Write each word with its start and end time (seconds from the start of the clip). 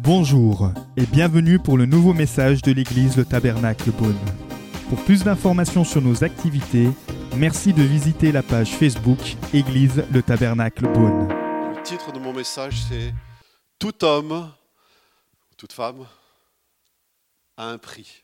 Bonjour 0.00 0.70
et 0.96 1.06
bienvenue 1.06 1.58
pour 1.58 1.78
le 1.78 1.86
nouveau 1.86 2.12
message 2.12 2.62
de 2.62 2.72
l'église 2.72 3.16
Le 3.16 3.24
Tabernacle 3.24 3.90
Beaune. 3.90 4.18
Pour 4.88 5.02
plus 5.04 5.24
d'informations 5.24 5.82
sur 5.84 6.02
nos 6.02 6.22
activités, 6.22 6.88
merci 7.36 7.72
de 7.72 7.82
visiter 7.82 8.30
la 8.30 8.42
page 8.42 8.76
Facebook 8.76 9.18
Église 9.52 10.04
Le 10.12 10.22
Tabernacle 10.22 10.86
Beaune. 10.92 11.28
Le 11.28 11.82
titre 11.82 12.12
de 12.12 12.18
mon 12.18 12.32
message, 12.32 12.82
c'est 12.88 13.14
Tout 13.78 14.04
homme, 14.04 14.52
toute 15.56 15.72
femme, 15.72 16.06
a 17.56 17.70
un 17.70 17.78
prix. 17.78 18.22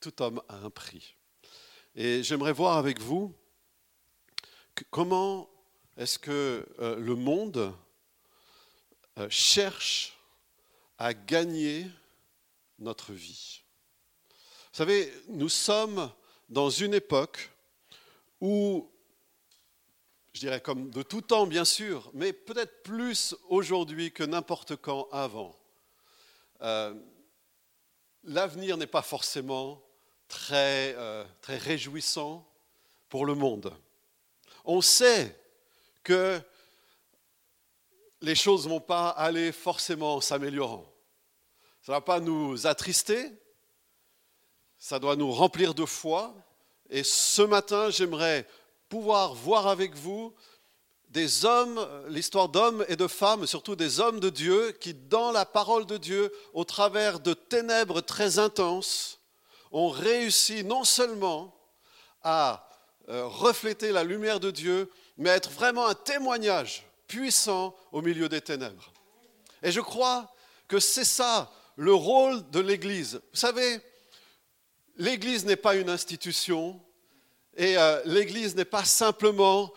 Tout 0.00 0.22
homme 0.22 0.40
a 0.48 0.56
un 0.56 0.70
prix. 0.70 1.16
Et 1.94 2.22
j'aimerais 2.22 2.52
voir 2.52 2.76
avec 2.76 3.00
vous 3.00 3.32
comment 4.90 5.48
est-ce 5.96 6.18
que 6.18 6.66
euh, 6.78 6.96
le 6.96 7.14
monde 7.14 7.74
euh, 9.18 9.28
cherche 9.30 10.18
à 10.98 11.14
gagner 11.14 11.86
notre 12.78 13.12
vie? 13.12 13.62
Vous 14.72 14.76
savez, 14.76 15.12
nous 15.28 15.48
sommes 15.48 16.12
dans 16.50 16.68
une 16.68 16.92
époque 16.92 17.50
où, 18.42 18.90
je 20.34 20.40
dirais 20.40 20.60
comme 20.60 20.90
de 20.90 21.02
tout 21.02 21.22
temps 21.22 21.46
bien 21.46 21.64
sûr, 21.64 22.10
mais 22.12 22.34
peut-être 22.34 22.82
plus 22.82 23.34
aujourd'hui 23.48 24.12
que 24.12 24.22
n'importe 24.22 24.76
quand 24.76 25.08
avant, 25.12 25.58
euh, 26.60 26.94
l'avenir 28.22 28.76
n'est 28.76 28.86
pas 28.86 29.02
forcément 29.02 29.82
très, 30.28 30.94
très 31.40 31.56
réjouissant 31.56 32.46
pour 33.08 33.24
le 33.24 33.34
monde. 33.34 33.72
On 34.64 34.82
sait 34.82 35.34
que 36.06 36.40
les 38.20 38.36
choses 38.36 38.64
ne 38.64 38.70
vont 38.70 38.80
pas 38.80 39.08
aller 39.08 39.50
forcément 39.50 40.14
en 40.14 40.20
s'améliorant. 40.20 40.86
Ça 41.82 41.92
ne 41.92 41.96
va 41.96 42.00
pas 42.00 42.20
nous 42.20 42.66
attrister, 42.66 43.32
ça 44.78 45.00
doit 45.00 45.16
nous 45.16 45.32
remplir 45.32 45.74
de 45.74 45.84
foi. 45.84 46.32
Et 46.90 47.02
ce 47.02 47.42
matin, 47.42 47.90
j'aimerais 47.90 48.46
pouvoir 48.88 49.34
voir 49.34 49.66
avec 49.66 49.96
vous 49.96 50.32
des 51.08 51.44
hommes, 51.44 51.84
l'histoire 52.08 52.48
d'hommes 52.48 52.84
et 52.88 52.94
de 52.94 53.08
femmes, 53.08 53.44
surtout 53.46 53.74
des 53.74 53.98
hommes 53.98 54.20
de 54.20 54.30
Dieu, 54.30 54.72
qui, 54.80 54.94
dans 54.94 55.32
la 55.32 55.44
parole 55.44 55.86
de 55.86 55.96
Dieu, 55.96 56.32
au 56.52 56.64
travers 56.64 57.18
de 57.18 57.34
ténèbres 57.34 58.00
très 58.00 58.38
intenses, 58.38 59.18
ont 59.72 59.88
réussi 59.88 60.62
non 60.62 60.84
seulement 60.84 61.52
à 62.22 62.68
euh, 63.08 63.26
refléter 63.26 63.90
la 63.90 64.04
lumière 64.04 64.38
de 64.38 64.52
Dieu, 64.52 64.88
mais 65.16 65.30
être 65.30 65.50
vraiment 65.50 65.86
un 65.86 65.94
témoignage 65.94 66.86
puissant 67.06 67.74
au 67.92 68.02
milieu 68.02 68.28
des 68.28 68.40
ténèbres. 68.40 68.92
Et 69.62 69.72
je 69.72 69.80
crois 69.80 70.32
que 70.68 70.78
c'est 70.80 71.04
ça 71.04 71.50
le 71.76 71.94
rôle 71.94 72.48
de 72.50 72.60
l'Église. 72.60 73.20
Vous 73.32 73.38
savez, 73.38 73.80
l'Église 74.96 75.44
n'est 75.44 75.56
pas 75.56 75.76
une 75.76 75.90
institution 75.90 76.80
et 77.56 77.76
euh, 77.78 78.00
l'Église 78.04 78.54
n'est 78.56 78.64
pas 78.64 78.84
simplement 78.84 79.72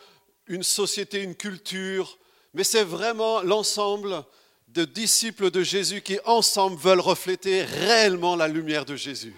une 0.47 0.63
société, 0.63 1.21
une 1.21 1.35
culture, 1.35 2.17
mais 2.53 2.63
c'est 2.63 2.83
vraiment 2.83 3.41
l'ensemble 3.41 4.25
de 4.67 4.85
disciples 4.85 5.51
de 5.51 5.63
Jésus 5.63 6.01
qui 6.01 6.19
ensemble 6.25 6.77
veulent 6.77 6.99
refléter 6.99 7.63
réellement 7.63 8.35
la 8.35 8.47
lumière 8.47 8.85
de 8.85 8.95
Jésus. 8.95 9.35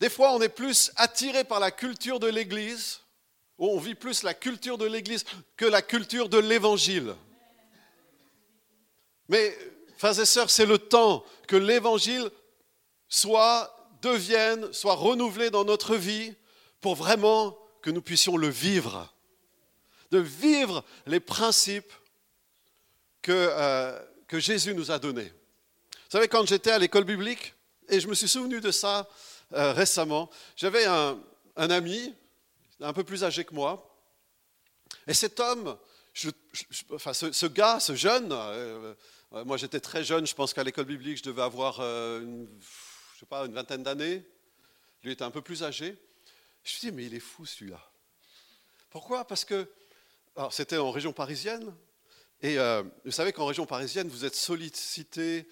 Des 0.00 0.10
fois, 0.10 0.34
on 0.34 0.42
est 0.42 0.50
plus 0.50 0.92
attiré 0.96 1.44
par 1.44 1.60
la 1.60 1.70
culture 1.70 2.20
de 2.20 2.26
l'Église, 2.26 3.00
ou 3.58 3.68
on 3.68 3.78
vit 3.78 3.94
plus 3.94 4.22
la 4.22 4.34
culture 4.34 4.76
de 4.76 4.84
l'Église 4.84 5.24
que 5.56 5.64
la 5.64 5.80
culture 5.80 6.28
de 6.28 6.38
l'Évangile. 6.38 7.14
Mais, 9.28 9.56
frères 9.96 10.18
et 10.20 10.26
sœurs, 10.26 10.50
c'est 10.50 10.66
le 10.66 10.78
temps 10.78 11.24
que 11.48 11.56
l'Évangile 11.56 12.30
soit, 13.08 13.74
devienne, 14.02 14.70
soit 14.72 14.94
renouvelé 14.94 15.50
dans 15.50 15.64
notre 15.64 15.96
vie 15.96 16.34
pour 16.80 16.94
vraiment 16.94 17.56
que 17.80 17.90
nous 17.90 18.02
puissions 18.02 18.36
le 18.36 18.48
vivre. 18.48 19.12
De 20.10 20.18
vivre 20.18 20.84
les 21.06 21.20
principes 21.20 21.92
que, 23.22 23.32
euh, 23.32 23.98
que 24.28 24.38
Jésus 24.38 24.74
nous 24.74 24.90
a 24.90 24.98
donnés. 24.98 25.32
Vous 25.92 26.10
savez, 26.10 26.28
quand 26.28 26.46
j'étais 26.46 26.70
à 26.70 26.78
l'école 26.78 27.04
biblique, 27.04 27.54
et 27.88 27.98
je 27.98 28.06
me 28.06 28.14
suis 28.14 28.28
souvenu 28.28 28.60
de 28.60 28.70
ça 28.70 29.08
euh, 29.52 29.72
récemment, 29.72 30.28
j'avais 30.56 30.84
un, 30.86 31.20
ami, 31.56 32.14
un 32.80 32.92
peu 32.92 33.04
plus 33.04 33.22
âgé 33.22 33.44
que 33.44 33.54
moi, 33.54 33.96
et 35.06 35.14
cet 35.14 35.38
homme, 35.38 35.78
enfin, 36.92 37.12
ce, 37.12 37.46
gars, 37.46 37.78
ce 37.78 37.94
jeune, 37.94 38.32
euh, 38.32 38.94
euh, 39.32 39.44
moi 39.44 39.56
j'étais 39.56 39.78
très 39.78 40.02
jeune, 40.02 40.26
je 40.26 40.34
pense 40.34 40.52
qu'à 40.52 40.64
l'école 40.64 40.86
biblique 40.86 41.18
je 41.18 41.22
devais 41.22 41.42
avoir 41.42 41.80
une, 41.80 42.48
je 43.14 43.20
sais 43.20 43.26
pas, 43.26 43.46
une 43.46 43.52
vingtaine 43.52 43.84
d'années, 43.84 44.26
lui 45.04 45.12
était 45.12 45.22
un 45.22 45.30
peu 45.30 45.42
plus 45.42 45.62
âgé. 45.62 45.96
Je 46.64 46.72
me 46.72 46.78
suis 46.78 46.90
dit, 46.90 46.92
mais 46.92 47.04
il 47.04 47.14
est 47.14 47.20
fou 47.20 47.46
celui-là. 47.46 47.80
Pourquoi? 48.90 49.26
Parce 49.26 49.44
que 49.44 49.70
c'était 50.50 50.78
en 50.78 50.90
région 50.90 51.12
parisienne, 51.12 51.72
et 52.42 52.58
vous 53.04 53.12
savez 53.12 53.32
qu'en 53.32 53.46
région 53.46 53.64
parisienne, 53.64 54.08
vous 54.08 54.24
êtes 54.24 54.34
sollicité 54.34 55.48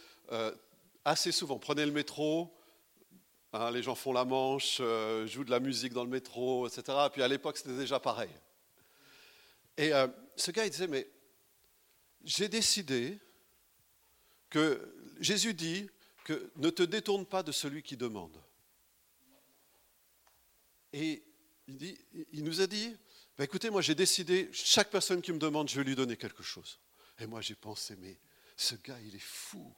assez 1.04 1.30
souvent. 1.30 1.58
Prenez 1.58 1.86
le 1.86 1.92
métro, 1.92 2.52
hein, 3.54 3.70
les 3.70 3.82
gens 3.82 3.94
font 3.94 4.12
la 4.12 4.24
manche, 4.24 4.78
euh, 4.80 5.26
jouent 5.26 5.44
de 5.44 5.50
la 5.50 5.60
musique 5.60 5.92
dans 5.92 6.04
le 6.04 6.10
métro, 6.10 6.66
etc. 6.66 6.82
Et 7.06 7.10
puis 7.10 7.22
à 7.22 7.28
l'époque, 7.28 7.56
c'était 7.56 7.76
déjà 7.76 8.00
pareil. 8.00 8.30
Et 9.76 9.92
euh, 9.92 10.08
ce 10.36 10.50
gars, 10.50 10.64
il 10.64 10.70
disait, 10.70 10.86
mais 10.86 11.08
j'ai 12.24 12.48
décidé 12.48 13.18
que 14.50 14.94
Jésus 15.20 15.54
dit 15.54 15.88
que 16.24 16.50
ne 16.56 16.70
te 16.70 16.82
détourne 16.82 17.26
pas 17.26 17.42
de 17.42 17.52
celui 17.52 17.82
qui 17.82 17.96
demande. 17.96 18.36
Et 20.92 21.22
il 21.66 22.44
nous 22.44 22.60
a 22.60 22.66
dit, 22.66 22.96
bah, 23.36 23.44
écoutez, 23.44 23.68
moi 23.70 23.82
j'ai 23.82 23.94
décidé, 23.94 24.48
chaque 24.52 24.90
personne 24.90 25.20
qui 25.20 25.32
me 25.32 25.38
demande, 25.38 25.68
je 25.68 25.76
vais 25.76 25.84
lui 25.84 25.96
donner 25.96 26.16
quelque 26.16 26.42
chose. 26.42 26.78
Et 27.18 27.26
moi 27.26 27.40
j'ai 27.40 27.54
pensé, 27.54 27.96
mais 27.96 28.18
ce 28.56 28.74
gars, 28.76 28.98
il 29.04 29.14
est 29.14 29.22
fou. 29.22 29.74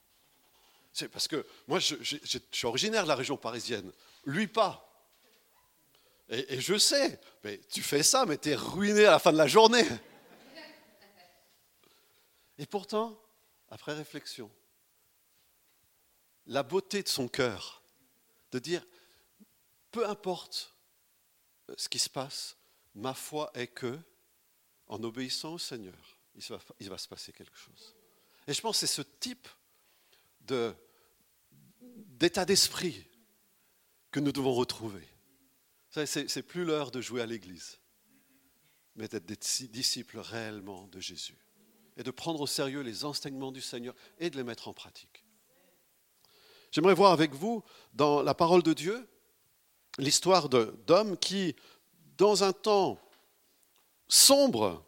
C'est 0.97 1.09
parce 1.09 1.27
que 1.27 1.45
moi, 1.67 1.77
je, 1.77 1.93
suis 2.01 2.65
originaire 2.65 3.03
de 3.03 3.07
la 3.07 3.13
région 3.13 3.37
parisienne, 3.37 3.91
lui 4.25 4.47
pas. 4.47 4.83
Et, 6.27 6.55
et 6.55 6.59
je 6.59 6.75
sais, 6.75 7.21
mais 7.43 7.59
tu 7.69 7.83
fais 7.83 8.01
ça, 8.01 8.25
mais 8.25 8.39
tu 8.39 8.49
es 8.49 8.55
ruiné 8.55 9.05
à 9.05 9.11
la 9.11 9.19
fin 9.19 9.31
de 9.31 9.37
la 9.37 9.45
journée. 9.45 9.87
Et 12.57 12.65
pourtant, 12.65 13.15
après 13.69 13.93
réflexion, 13.93 14.49
la 16.47 16.63
beauté 16.63 17.03
de 17.03 17.07
son 17.07 17.27
cœur, 17.27 17.83
de 18.51 18.57
dire, 18.57 18.83
peu 19.91 20.09
importe 20.09 20.73
euh, 21.69 21.75
ce 21.77 21.89
qui 21.89 21.99
se 21.99 22.09
passe, 22.09 22.57
ma 22.95 23.13
foi 23.13 23.51
est 23.53 23.67
que, 23.67 23.99
en 24.87 25.03
obéissant 25.03 25.53
au 25.53 25.59
Seigneur, 25.59 26.17
il 26.33 26.41
va, 26.41 26.59
il 26.79 26.89
va 26.89 26.97
se 26.97 27.07
passer 27.07 27.33
quelque 27.33 27.55
chose. 27.55 27.93
Et 28.47 28.53
je 28.55 28.61
pense 28.61 28.79
que 28.79 28.87
c'est 28.87 28.95
ce 28.95 29.03
type 29.03 29.47
de- 30.41 30.73
d'état 32.07 32.45
d'esprit 32.45 33.07
que 34.11 34.19
nous 34.19 34.31
devons 34.31 34.53
retrouver. 34.53 35.07
C'est 35.89 36.43
plus 36.43 36.63
l'heure 36.63 36.91
de 36.91 37.01
jouer 37.01 37.21
à 37.21 37.25
l'église, 37.25 37.79
mais 38.95 39.07
d'être 39.07 39.25
des 39.25 39.35
dis- 39.35 39.69
disciples 39.69 40.19
réellement 40.19 40.87
de 40.87 40.99
Jésus 40.99 41.37
et 41.97 42.03
de 42.03 42.11
prendre 42.11 42.41
au 42.41 42.47
sérieux 42.47 42.81
les 42.81 43.05
enseignements 43.05 43.51
du 43.51 43.61
Seigneur 43.61 43.95
et 44.19 44.29
de 44.29 44.37
les 44.37 44.43
mettre 44.43 44.67
en 44.67 44.73
pratique. 44.73 45.25
J'aimerais 46.71 46.93
voir 46.93 47.11
avec 47.11 47.33
vous, 47.33 47.63
dans 47.93 48.21
la 48.21 48.33
parole 48.35 48.61
de 48.61 48.73
Dieu, 48.73 49.07
l'histoire 49.97 50.49
d'hommes 50.49 51.17
qui, 51.17 51.55
dans 52.17 52.43
un 52.43 52.53
temps 52.53 52.99
sombre, 54.07 54.85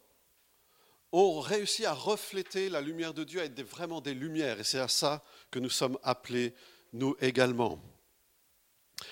ont 1.12 1.40
réussi 1.40 1.86
à 1.86 1.94
refléter 1.94 2.70
la 2.70 2.82
lumière 2.82 3.16
de 3.16 3.24
Dieu, 3.24 3.42
à 3.42 3.46
être 3.46 3.64
vraiment 3.64 4.02
des 4.02 4.14
lumières. 4.14 4.60
Et 4.60 4.64
c'est 4.64 4.80
à 4.80 4.88
ça 4.88 5.24
que 5.50 5.58
nous 5.58 5.70
sommes 5.70 5.98
appelés, 6.04 6.54
nous 6.94 7.16
également. 7.22 7.80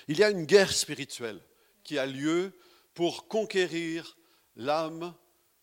Il 0.06 0.18
y 0.18 0.24
a 0.24 0.30
une 0.30 0.44
guerre 0.44 0.72
spirituelle 0.72 1.40
qui 1.82 1.98
a 1.98 2.06
lieu 2.06 2.52
pour 2.94 3.28
conquérir 3.28 4.16
l'âme 4.56 5.14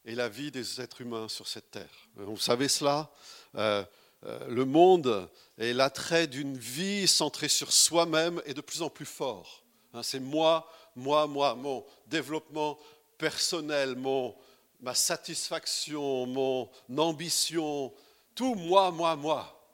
et 0.06 0.16
la 0.16 0.30
vie 0.30 0.52
des 0.52 0.82
êtres 0.82 1.02
humains 1.02 1.28
sur 1.28 1.48
cette 1.48 1.72
terre. 1.72 2.10
Vous 2.16 2.38
savez 2.38 2.68
cela 2.68 3.12
Euh, 3.56 3.86
euh, 4.26 4.48
Le 4.48 4.66
monde 4.66 5.30
et 5.58 5.72
l'attrait 5.74 6.28
d'une 6.28 6.58
vie 6.58 7.08
centrée 7.08 7.48
sur 7.48 7.72
soi-même 7.72 8.42
est 8.46 8.54
de 8.54 8.62
plus 8.62 8.82
en 8.82 8.90
plus 8.90 9.06
fort. 9.06 9.64
Hein, 9.94 10.04
C'est 10.04 10.20
moi, 10.20 10.70
moi, 10.96 11.28
moi, 11.28 11.56
mon 11.56 11.86
développement 12.08 12.78
personnel, 13.18 13.96
mon, 13.96 14.36
ma 14.82 14.94
satisfaction, 14.94 16.26
mon 16.26 16.70
ambition, 16.98 17.94
tout 18.34 18.56
moi, 18.56 18.92
moi, 18.92 19.16
moi. 19.16 19.70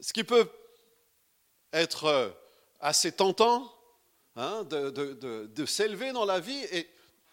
Ce 0.00 0.12
qui 0.12 0.24
peut 0.24 0.48
être 1.72 2.04
euh, 2.04 2.30
assez 2.80 3.12
tentant, 3.12 3.72
hein, 4.36 4.64
de, 4.64 4.90
de 5.46 5.66
s'élever 5.66 6.12
dans 6.12 6.24
la 6.24 6.40
vie. 6.40 6.64
Et 6.72 6.88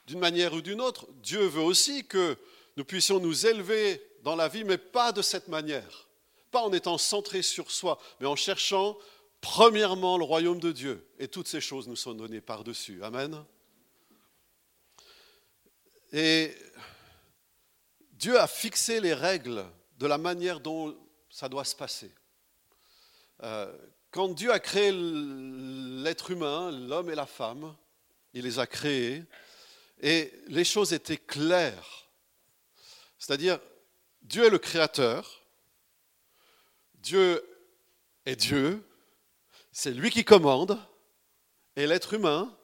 d'une 0.07 0.19
manière 0.19 0.53
ou 0.53 0.61
d'une 0.61 0.81
autre, 0.81 1.07
Dieu 1.21 1.45
veut 1.45 1.61
aussi 1.61 2.05
que 2.05 2.37
nous 2.77 2.85
puissions 2.85 3.19
nous 3.19 3.45
élever 3.45 4.01
dans 4.23 4.35
la 4.35 4.47
vie, 4.47 4.63
mais 4.63 4.77
pas 4.77 5.11
de 5.11 5.21
cette 5.21 5.47
manière. 5.47 6.07
Pas 6.51 6.61
en 6.61 6.73
étant 6.73 6.97
centrés 6.97 7.41
sur 7.41 7.71
soi, 7.71 7.99
mais 8.19 8.27
en 8.27 8.35
cherchant 8.35 8.97
premièrement 9.41 10.17
le 10.17 10.23
royaume 10.23 10.59
de 10.59 10.71
Dieu. 10.71 11.05
Et 11.19 11.27
toutes 11.27 11.47
ces 11.47 11.61
choses 11.61 11.87
nous 11.87 11.95
sont 11.95 12.13
données 12.13 12.41
par-dessus. 12.41 13.03
Amen. 13.03 13.43
Et 16.11 16.55
Dieu 18.13 18.39
a 18.39 18.47
fixé 18.47 18.99
les 18.99 19.13
règles 19.13 19.65
de 19.97 20.07
la 20.07 20.17
manière 20.17 20.59
dont 20.59 20.97
ça 21.29 21.47
doit 21.47 21.65
se 21.65 21.75
passer. 21.75 22.11
Euh, 23.43 23.71
quand 24.11 24.29
Dieu 24.29 24.51
a 24.51 24.59
créé 24.59 24.91
l'être 24.91 26.31
humain, 26.31 26.71
l'homme 26.71 27.09
et 27.09 27.15
la 27.15 27.25
femme, 27.25 27.75
il 28.33 28.43
les 28.43 28.59
a 28.59 28.67
créés 28.67 29.23
et 30.01 30.33
les 30.47 30.63
choses 30.63 30.93
étaient 30.93 31.17
claires. 31.17 32.09
C'est-à-dire, 33.17 33.59
Dieu 34.21 34.45
est 34.45 34.49
le 34.49 34.59
créateur, 34.59 35.41
Dieu 36.95 37.43
est 38.25 38.35
Dieu, 38.35 38.83
c'est 39.71 39.91
lui 39.91 40.09
qui 40.09 40.23
commande, 40.23 40.79
et 41.75 41.87
l'être 41.87 42.13
humain, 42.13 42.55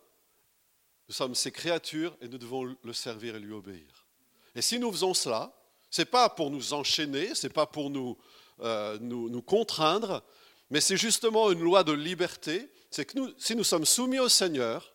nous 1.08 1.14
sommes 1.14 1.36
ses 1.36 1.52
créatures 1.52 2.18
et 2.22 2.28
nous 2.28 2.38
devons 2.38 2.76
le 2.82 2.94
servir 2.94 3.36
et 3.36 3.40
lui 3.40 3.54
obéir. 3.54 4.08
Et 4.56 4.62
si 4.62 4.80
nous 4.80 4.92
faisons 4.92 5.14
cela, 5.14 5.54
ce 5.90 6.02
n'est 6.02 6.06
pas 6.06 6.30
pour 6.30 6.50
nous 6.50 6.74
enchaîner, 6.74 7.36
ce 7.36 7.48
n'est 7.48 7.54
pas 7.54 7.68
pour 7.68 7.90
nous, 7.90 8.18
euh, 8.62 8.98
nous, 9.00 9.30
nous, 9.30 9.42
contraindre, 9.42 10.24
mais 10.70 10.82
c'est 10.82 10.98
justement 10.98 11.52
une 11.52 11.62
loi 11.62 11.84
de 11.84 11.92
liberté. 11.92 12.70
C'est 12.92 13.06
que 13.06 13.18
nous, 13.18 13.34
si 13.38 13.56
nous 13.56 13.64
sommes 13.64 13.86
soumis 13.86 14.20
au 14.20 14.30
Seigneur, 14.30 14.94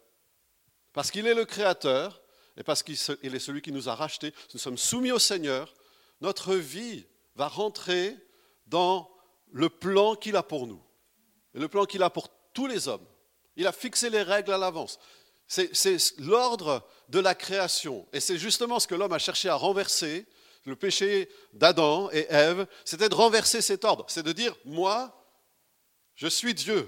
parce 0.93 1.11
qu'il 1.11 1.27
est 1.27 1.35
le 1.35 1.45
Créateur, 1.45 2.23
et 2.57 2.63
parce 2.63 2.83
qu'il 2.83 2.95
est 2.95 3.39
celui 3.39 3.63
qui 3.63 3.73
nous 3.73 3.89
a 3.89 3.95
rachetés, 3.95 4.35
nous 4.53 4.61
sommes 4.61 4.79
soumis 4.79 5.13
au 5.13 5.19
Seigneur, 5.19 5.73
notre 6.21 6.55
vie 6.55 7.07
va 7.37 7.49
rentrer 7.49 8.17
dans 8.67 9.11
le 9.53 9.69
plan 9.69 10.15
qu'il 10.15 10.37
a 10.37 10.43
pour 10.43 10.67
nous, 10.67 10.83
et 11.55 11.59
le 11.59 11.69
plan 11.69 11.85
qu'il 11.85 12.03
a 12.03 12.11
pour 12.11 12.29
tous 12.53 12.67
les 12.67 12.89
hommes. 12.89 13.07
Il 13.57 13.67
a 13.67 13.73
fixé 13.73 14.11
les 14.11 14.23
règles 14.23 14.53
à 14.53 14.59
l'avance. 14.59 14.99
C'est 15.47 15.99
l'ordre 16.19 16.87
de 17.09 17.19
la 17.19 17.35
création. 17.35 18.07
Et 18.13 18.21
c'est 18.21 18.39
justement 18.39 18.79
ce 18.79 18.87
que 18.87 18.95
l'homme 18.95 19.13
a 19.13 19.19
cherché 19.19 19.49
à 19.49 19.57
renverser. 19.57 20.27
Le 20.65 20.77
péché 20.77 21.29
d'Adam 21.55 22.09
et 22.13 22.27
Ève, 22.29 22.67
c'était 22.85 23.09
de 23.09 23.15
renverser 23.15 23.61
cet 23.61 23.85
ordre. 23.85 24.05
C'est 24.09 24.23
de 24.23 24.33
dire, 24.33 24.55
moi, 24.65 25.20
je 26.21 26.27
suis 26.27 26.53
Dieu. 26.53 26.87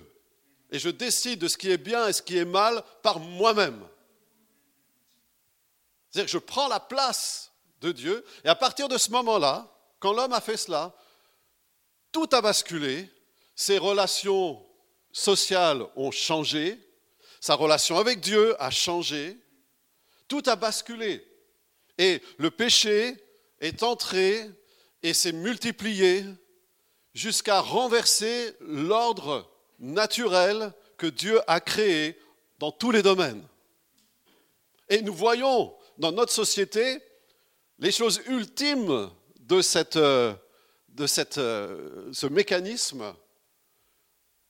Et 0.71 0.79
je 0.79 0.91
décide 0.91 1.39
de 1.39 1.49
ce 1.49 1.57
qui 1.57 1.71
est 1.71 1.79
bien 1.79 2.07
et 2.07 2.13
ce 2.13 2.21
qui 2.21 2.37
est 2.37 2.45
mal 2.45 2.85
par 3.03 3.19
moi-même. 3.19 3.83
C'est-à-dire 6.11 6.27
que 6.27 6.33
je 6.33 6.39
prends 6.39 6.69
la 6.69 6.81
place 6.81 7.51
de 7.81 7.93
Dieu. 7.93 8.25
Et 8.45 8.49
à 8.49 8.55
partir 8.55 8.89
de 8.89 8.99
ce 8.99 9.11
moment-là, 9.11 9.75
quand 10.01 10.13
l'homme 10.13 10.35
a 10.35 10.43
fait 10.43 10.59
cela, 10.59 10.95
tout 12.11 12.29
a 12.33 12.43
basculé. 12.43 13.09
Ses 13.57 13.79
relations 13.79 14.63
sociales 15.13 15.83
ont 15.97 16.11
changé. 16.11 16.79
Sa 17.41 17.55
relation 17.55 17.97
avec 17.97 18.21
Dieu 18.21 18.55
a 18.63 18.71
changé. 18.71 19.39
Tout 20.29 20.43
a 20.45 20.57
basculé. 20.57 21.27
Et 21.97 22.21
le 22.37 22.51
péché 22.51 23.17
est 23.61 23.83
entré 23.83 24.51
et 25.03 25.15
s'est 25.15 25.33
multiplié 25.33 26.27
jusqu'à 27.15 27.61
renverser 27.61 28.55
l'ordre 28.61 29.51
naturel 29.79 30.73
que 30.97 31.07
Dieu 31.07 31.41
a 31.47 31.61
créé 31.61 32.19
dans 32.59 32.71
tous 32.71 32.91
les 32.91 33.03
domaines. 33.03 33.47
Et 34.89 35.03
nous 35.03 35.15
voyons 35.15 35.75
dans 35.99 36.13
notre 36.13 36.33
société, 36.33 37.03
les 37.79 37.93
choses 37.93 38.21
ultimes 38.27 39.11
de, 39.41 39.57
de 40.89 41.07
cette, 41.07 41.35
ce 41.37 42.27
mécanisme, 42.27 43.15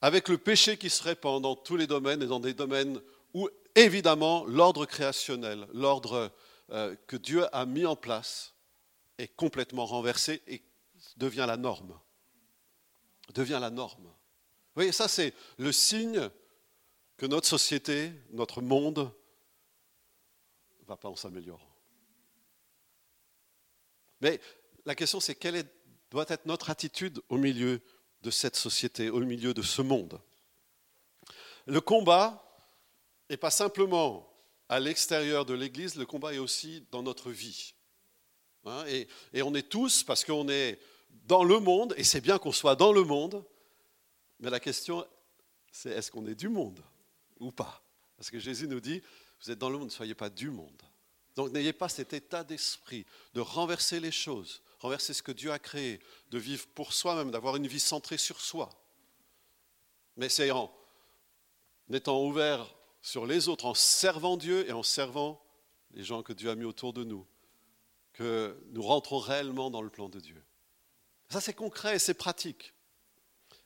avec 0.01 0.27
le 0.27 0.37
péché 0.37 0.77
qui 0.77 0.89
se 0.89 1.01
répand 1.01 1.41
dans 1.41 1.55
tous 1.55 1.77
les 1.77 1.87
domaines 1.87 2.21
et 2.21 2.27
dans 2.27 2.39
des 2.39 2.53
domaines 2.53 3.01
où, 3.33 3.49
évidemment, 3.73 4.43
l'ordre 4.45 4.85
créationnel, 4.85 5.65
l'ordre 5.73 6.29
euh, 6.71 6.95
que 7.07 7.15
Dieu 7.15 7.45
a 7.55 7.65
mis 7.65 7.85
en 7.85 7.95
place, 7.95 8.53
est 9.17 9.33
complètement 9.35 9.85
renversé 9.85 10.41
et 10.47 10.61
devient 11.17 11.45
la 11.47 11.57
norme. 11.57 11.97
Devient 13.33 13.59
la 13.61 13.69
norme. 13.69 14.03
Vous 14.03 14.79
voyez, 14.79 14.91
ça 14.91 15.07
c'est 15.07 15.33
le 15.57 15.71
signe 15.71 16.29
que 17.17 17.25
notre 17.25 17.47
société, 17.47 18.11
notre 18.31 18.61
monde 18.61 19.11
va 20.87 20.97
pas 20.97 21.09
en 21.09 21.15
s'améliorant. 21.15 21.75
Mais 24.21 24.39
la 24.85 24.95
question, 24.95 25.19
c'est 25.19 25.35
quelle 25.35 25.63
doit 26.11 26.25
être 26.29 26.45
notre 26.45 26.69
attitude 26.69 27.21
au 27.29 27.37
milieu 27.37 27.81
de 28.21 28.31
cette 28.31 28.55
société, 28.55 29.09
au 29.09 29.19
milieu 29.19 29.53
de 29.53 29.61
ce 29.61 29.81
monde? 29.81 30.19
Le 31.65 31.81
combat 31.81 32.57
n'est 33.29 33.37
pas 33.37 33.51
simplement 33.51 34.29
à 34.69 34.79
l'extérieur 34.79 35.45
de 35.45 35.53
l'Église, 35.53 35.95
le 35.95 36.05
combat 36.05 36.33
est 36.33 36.39
aussi 36.39 36.85
dans 36.91 37.03
notre 37.03 37.31
vie. 37.31 37.73
Hein, 38.65 38.85
et, 38.87 39.41
on 39.41 39.53
est 39.55 39.69
tous, 39.69 40.03
parce 40.03 40.23
qu'on 40.23 40.47
est 40.49 40.79
dans 41.25 41.43
le 41.43 41.59
monde, 41.59 41.93
et 41.97 42.03
c'est 42.03 42.21
bien 42.21 42.37
qu'on 42.37 42.51
soit 42.51 42.75
dans 42.75 42.91
le 42.91 43.03
monde, 43.03 43.43
mais 44.39 44.49
la 44.49 44.59
question, 44.59 45.05
c'est 45.71 45.91
est-ce 45.91 46.11
qu'on 46.11 46.27
est 46.27 46.35
du 46.35 46.49
monde 46.49 46.83
ou 47.39 47.51
pas? 47.51 47.83
Parce 48.17 48.29
que 48.29 48.39
Jésus 48.39 48.67
nous 48.67 48.79
dit, 48.79 49.01
vous 49.41 49.51
êtes 49.51 49.59
dans 49.59 49.69
le 49.69 49.77
monde, 49.77 49.87
ne 49.87 49.93
soyez 49.93 50.15
pas 50.15 50.29
du 50.29 50.49
monde. 50.49 50.81
Donc 51.35 51.51
n'ayez 51.51 51.73
pas 51.73 51.89
cet 51.89 52.13
état 52.13 52.43
d'esprit 52.43 53.05
de 53.33 53.41
renverser 53.41 53.99
les 53.99 54.11
choses, 54.11 54.61
renverser 54.79 55.13
ce 55.13 55.23
que 55.23 55.31
Dieu 55.31 55.51
a 55.51 55.59
créé, 55.59 55.99
de 56.29 56.37
vivre 56.37 56.67
pour 56.75 56.93
soi-même, 56.93 57.31
d'avoir 57.31 57.55
une 57.55 57.67
vie 57.67 57.79
centrée 57.79 58.17
sur 58.17 58.39
soi. 58.39 58.69
Mais 60.15 60.29
c'est 60.29 60.51
en 60.51 60.71
étant 61.91 62.23
ouvert 62.23 62.75
sur 63.01 63.25
les 63.25 63.49
autres, 63.49 63.65
en 63.65 63.73
servant 63.73 64.37
Dieu 64.37 64.67
et 64.67 64.71
en 64.71 64.83
servant 64.83 65.43
les 65.91 66.03
gens 66.03 66.23
que 66.23 66.33
Dieu 66.33 66.49
a 66.49 66.55
mis 66.55 66.65
autour 66.65 66.93
de 66.93 67.03
nous, 67.03 67.25
que 68.13 68.57
nous 68.71 68.83
rentrons 68.83 69.19
réellement 69.19 69.71
dans 69.71 69.81
le 69.81 69.89
plan 69.89 70.09
de 70.09 70.19
Dieu. 70.19 70.41
Ça, 71.29 71.41
c'est 71.41 71.53
concret 71.53 71.95
et 71.95 71.99
c'est 71.99 72.13
pratique. 72.13 72.73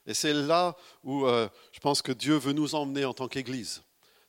Et 0.07 0.13
c'est 0.13 0.33
là 0.33 0.75
où 1.03 1.25
euh, 1.25 1.49
je 1.73 1.79
pense 1.79 2.01
que 2.01 2.13
Dieu 2.13 2.35
veut 2.37 2.53
nous 2.53 2.75
emmener 2.75 3.03
en 3.03 3.13
tant 3.13 3.27
qu'Église 3.27 3.83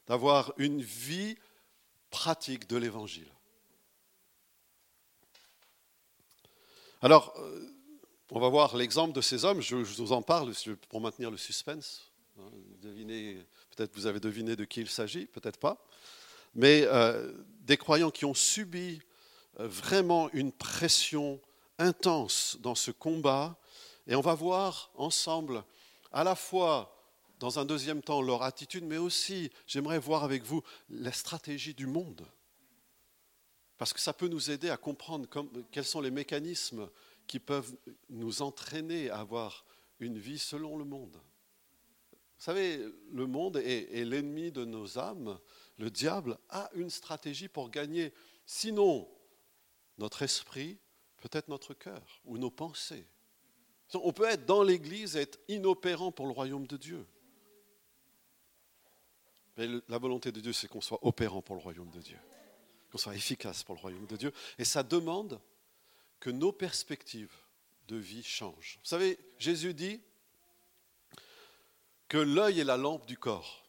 d'avoir 0.08 0.52
une 0.56 0.82
vie 0.82 1.36
pratique 2.10 2.66
de 2.68 2.76
l'Évangile. 2.76 3.30
Alors, 7.00 7.32
euh, 7.38 7.68
on 8.30 8.40
va 8.40 8.48
voir 8.48 8.76
l'exemple 8.76 9.12
de 9.12 9.20
ces 9.20 9.44
hommes. 9.44 9.60
Je, 9.60 9.76
vous 9.76 10.12
en 10.12 10.22
parle 10.22 10.52
pour 10.88 11.00
maintenir 11.00 11.30
le 11.30 11.36
suspense. 11.36 12.10
Hein, 12.40 12.50
peut-être 13.76 13.94
vous 13.94 14.06
avez 14.06 14.18
deviné 14.18 14.56
de 14.56 14.64
qui 14.64 14.80
il 14.80 14.88
s'agit, 14.88 15.26
peut-être 15.26 15.60
pas. 15.60 15.86
Mais 16.54 16.82
euh, 16.86 17.32
des 17.60 17.76
croyants 17.76 18.10
qui 18.10 18.24
ont 18.24 18.34
subi 18.34 19.00
vraiment 19.58 20.28
une 20.32 20.52
pression 20.52 21.40
intense 21.78 22.58
dans 22.60 22.74
ce 22.74 22.90
combat. 22.90 23.56
Et 24.06 24.14
on 24.14 24.20
va 24.20 24.34
voir 24.34 24.90
ensemble 24.94 25.64
à 26.12 26.24
la 26.24 26.34
fois 26.34 26.94
dans 27.38 27.58
un 27.58 27.64
deuxième 27.64 28.02
temps 28.02 28.20
leur 28.20 28.42
attitude, 28.42 28.84
mais 28.84 28.98
aussi 28.98 29.50
j'aimerais 29.66 29.98
voir 29.98 30.24
avec 30.24 30.42
vous 30.42 30.62
la 30.88 31.12
stratégie 31.12 31.74
du 31.74 31.86
monde. 31.86 32.26
Parce 33.76 33.92
que 33.92 34.00
ça 34.00 34.12
peut 34.12 34.28
nous 34.28 34.50
aider 34.50 34.70
à 34.70 34.76
comprendre 34.76 35.28
quels 35.70 35.84
sont 35.84 36.00
les 36.00 36.10
mécanismes 36.10 36.88
qui 37.28 37.38
peuvent 37.38 37.76
nous 38.08 38.42
entraîner 38.42 39.10
à 39.10 39.20
avoir 39.20 39.64
une 40.00 40.18
vie 40.18 40.38
selon 40.38 40.76
le 40.76 40.84
monde. 40.84 41.16
Vous 42.38 42.44
savez, 42.44 42.84
le 43.12 43.26
monde 43.26 43.56
est, 43.56 44.04
l'ennemi 44.04 44.50
de 44.50 44.64
nos 44.64 44.98
âmes. 44.98 45.38
Le 45.76 45.90
diable 45.90 46.38
a 46.48 46.70
une 46.74 46.90
stratégie 46.90 47.48
pour 47.48 47.70
gagner, 47.70 48.12
sinon 48.46 49.08
notre 49.98 50.22
esprit, 50.22 50.78
peut-être 51.20 51.48
notre 51.48 51.74
cœur 51.74 52.20
ou 52.24 52.38
nos 52.38 52.50
pensées. 52.50 53.06
On 53.94 54.12
peut 54.12 54.28
être 54.28 54.44
dans 54.44 54.62
l'Église 54.62 55.16
et 55.16 55.22
être 55.22 55.38
inopérant 55.48 56.12
pour 56.12 56.26
le 56.26 56.32
royaume 56.32 56.66
de 56.66 56.76
Dieu. 56.76 57.06
Mais 59.56 59.66
la 59.88 59.98
volonté 59.98 60.30
de 60.30 60.40
Dieu, 60.40 60.52
c'est 60.52 60.68
qu'on 60.68 60.80
soit 60.80 61.04
opérant 61.04 61.42
pour 61.42 61.56
le 61.56 61.62
royaume 61.62 61.90
de 61.90 62.00
Dieu, 62.00 62.18
qu'on 62.92 62.98
soit 62.98 63.16
efficace 63.16 63.64
pour 63.64 63.74
le 63.74 63.80
royaume 63.80 64.06
de 64.06 64.16
Dieu. 64.16 64.32
Et 64.58 64.64
ça 64.64 64.82
demande 64.82 65.40
que 66.20 66.30
nos 66.30 66.52
perspectives 66.52 67.34
de 67.88 67.96
vie 67.96 68.22
changent. 68.22 68.78
Vous 68.82 68.88
savez, 68.88 69.18
Jésus 69.38 69.74
dit 69.74 70.00
que 72.08 72.18
l'œil 72.18 72.60
est 72.60 72.64
la 72.64 72.76
lampe 72.76 73.06
du 73.06 73.18
corps. 73.18 73.66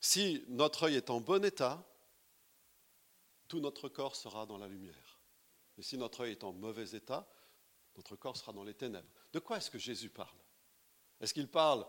Si 0.00 0.44
notre 0.48 0.84
œil 0.84 0.96
est 0.96 1.10
en 1.10 1.20
bon 1.20 1.44
état, 1.44 1.84
tout 3.48 3.60
notre 3.60 3.88
corps 3.88 4.16
sera 4.16 4.46
dans 4.46 4.58
la 4.58 4.68
lumière. 4.68 5.09
Et 5.80 5.82
si 5.82 5.96
notre 5.96 6.24
œil 6.24 6.32
est 6.32 6.44
en 6.44 6.52
mauvais 6.52 6.94
état, 6.94 7.26
notre 7.96 8.14
corps 8.14 8.36
sera 8.36 8.52
dans 8.52 8.64
les 8.64 8.74
ténèbres. 8.74 9.08
De 9.32 9.38
quoi 9.38 9.56
est-ce 9.56 9.70
que 9.70 9.78
Jésus 9.78 10.10
parle? 10.10 10.36
Est-ce 11.22 11.32
qu'il 11.32 11.48
parle 11.48 11.86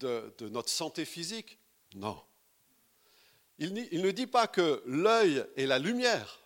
de, 0.00 0.34
notre 0.48 0.70
santé 0.70 1.04
physique? 1.04 1.56
Non. 1.94 2.20
Il, 3.58 3.72
ne 3.74 4.10
dit 4.10 4.26
pas 4.26 4.48
que 4.48 4.82
l'œil 4.86 5.46
est 5.56 5.66
la 5.66 5.78
lumière. 5.78 6.40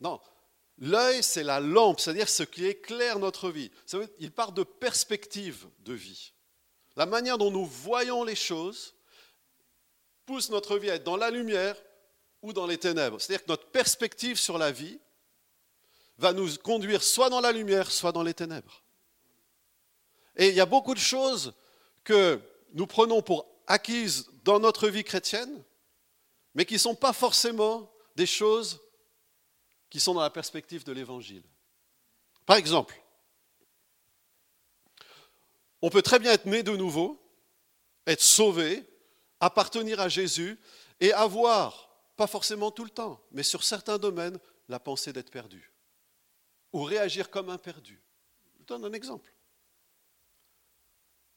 Non. 0.00 0.20
L'œil, 0.78 1.20
c'est 1.24 1.42
la 1.42 1.58
lampe, 1.58 1.98
c'est-à-dire 1.98 2.28
ce 2.28 2.44
qui 2.44 2.64
éclaire 2.66 3.18
notre 3.18 3.50
vie. 3.50 3.72
il 4.20 4.30
part 4.30 4.52
de 4.52 4.62
perspective 4.62 5.66
de 5.80 5.94
vie. 5.94 6.32
La 6.94 7.06
manière 7.06 7.38
dont 7.38 7.50
nous 7.50 7.66
voyons 7.66 8.22
les 8.22 8.36
choses 8.36 8.94
pousse 10.26 10.48
notre 10.50 10.78
vie 10.78 10.90
à 10.90 10.94
être 10.94 11.04
dans 11.04 11.16
la 11.16 11.32
lumière 11.32 11.74
ou 12.42 12.52
dans 12.52 12.68
les 12.68 12.78
ténèbres. 12.78 13.20
C'est-à-dire 13.20 13.44
que 13.44 13.50
notre 13.50 13.66
perspective 13.70 14.38
sur 14.38 14.58
la 14.58 14.70
vie 14.70 15.00
va 16.18 16.32
nous 16.32 16.56
conduire 16.58 17.02
soit 17.02 17.30
dans 17.30 17.40
la 17.40 17.52
lumière, 17.52 17.90
soit 17.90 18.12
dans 18.12 18.22
les 18.22 18.34
ténèbres. 18.34 18.82
Et 20.36 20.48
il 20.48 20.54
y 20.54 20.60
a 20.60 20.66
beaucoup 20.66 20.94
de 20.94 21.00
choses 21.00 21.54
que 22.04 22.40
nous 22.74 22.86
prenons 22.86 23.22
pour 23.22 23.46
acquises 23.66 24.30
dans 24.44 24.60
notre 24.60 24.88
vie 24.88 25.04
chrétienne, 25.04 25.62
mais 26.54 26.64
qui 26.64 26.74
ne 26.74 26.78
sont 26.78 26.94
pas 26.94 27.12
forcément 27.12 27.90
des 28.16 28.26
choses 28.26 28.80
qui 29.90 30.00
sont 30.00 30.14
dans 30.14 30.20
la 30.20 30.30
perspective 30.30 30.84
de 30.84 30.92
l'Évangile. 30.92 31.44
Par 32.46 32.56
exemple, 32.56 33.00
on 35.82 35.90
peut 35.90 36.02
très 36.02 36.18
bien 36.18 36.32
être 36.32 36.46
né 36.46 36.62
de 36.62 36.76
nouveau, 36.76 37.20
être 38.06 38.22
sauvé, 38.22 38.84
appartenir 39.40 40.00
à 40.00 40.08
Jésus 40.08 40.58
et 41.00 41.12
avoir, 41.12 41.90
pas 42.16 42.26
forcément 42.26 42.70
tout 42.70 42.84
le 42.84 42.90
temps, 42.90 43.20
mais 43.30 43.42
sur 43.42 43.62
certains 43.62 43.98
domaines, 43.98 44.38
la 44.68 44.80
pensée 44.80 45.12
d'être 45.12 45.30
perdu. 45.30 45.72
Ou 46.72 46.82
réagir 46.82 47.30
comme 47.30 47.50
un 47.50 47.58
perdu. 47.58 48.00
Je 48.52 48.58
vous 48.58 48.64
donne 48.64 48.84
un 48.84 48.92
exemple. 48.92 49.32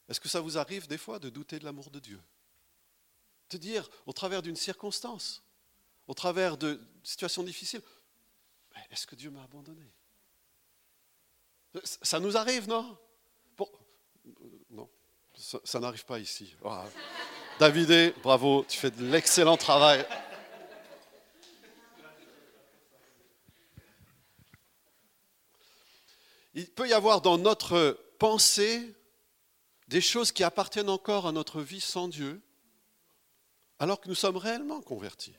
Est-ce 0.08 0.20
que 0.20 0.28
ça 0.28 0.40
vous 0.40 0.58
arrive 0.58 0.86
des 0.86 0.98
fois 0.98 1.18
de 1.18 1.30
douter 1.30 1.58
de 1.58 1.64
l'amour 1.64 1.90
de 1.90 1.98
Dieu? 1.98 2.20
De 3.50 3.56
dire, 3.56 3.88
au 4.06 4.12
travers 4.12 4.42
d'une 4.42 4.56
circonstance, 4.56 5.42
au 6.06 6.14
travers 6.14 6.56
de 6.56 6.80
situations 7.02 7.42
difficiles, 7.42 7.82
est-ce 8.90 9.06
que 9.06 9.14
Dieu 9.14 9.30
m'a 9.30 9.42
abandonné? 9.42 9.90
Ça 11.84 12.20
nous 12.20 12.36
arrive, 12.36 12.68
non? 12.68 12.98
Non, 14.70 14.88
ça, 15.34 15.80
n'arrive 15.80 16.04
pas 16.04 16.18
ici. 16.18 16.54
David, 17.58 18.14
bravo, 18.22 18.64
tu 18.68 18.78
fais 18.78 18.90
de 18.90 19.04
l'excellent 19.04 19.56
travail. 19.56 20.06
Il 26.54 26.70
peut 26.70 26.88
y 26.88 26.92
avoir 26.92 27.20
dans 27.20 27.38
notre 27.38 27.98
pensée 28.18 28.94
des 29.88 30.00
choses 30.00 30.32
qui 30.32 30.44
appartiennent 30.44 30.88
encore 30.88 31.26
à 31.26 31.32
notre 31.32 31.60
vie 31.60 31.80
sans 31.80 32.08
Dieu, 32.08 32.42
alors 33.78 34.00
que 34.00 34.08
nous 34.08 34.14
sommes 34.14 34.36
réellement 34.36 34.80
convertis. 34.80 35.34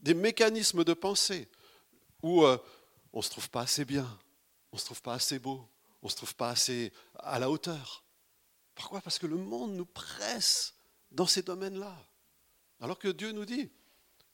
Des 0.00 0.14
mécanismes 0.14 0.84
de 0.84 0.94
pensée 0.94 1.48
où 2.22 2.44
euh, 2.44 2.58
on 3.12 3.18
ne 3.18 3.22
se 3.22 3.30
trouve 3.30 3.50
pas 3.50 3.62
assez 3.62 3.84
bien, 3.84 4.06
on 4.72 4.76
ne 4.76 4.80
se 4.80 4.86
trouve 4.86 5.02
pas 5.02 5.14
assez 5.14 5.38
beau, 5.38 5.68
on 6.02 6.06
ne 6.06 6.10
se 6.10 6.16
trouve 6.16 6.34
pas 6.34 6.50
assez 6.50 6.92
à 7.18 7.38
la 7.38 7.50
hauteur. 7.50 8.04
Pourquoi? 8.74 9.00
Parce 9.00 9.18
que 9.18 9.26
le 9.26 9.36
monde 9.36 9.72
nous 9.72 9.86
presse 9.86 10.74
dans 11.10 11.26
ces 11.26 11.42
domaines-là. 11.42 11.96
Alors 12.80 12.98
que 12.98 13.08
Dieu 13.08 13.32
nous 13.32 13.44
dit, 13.44 13.70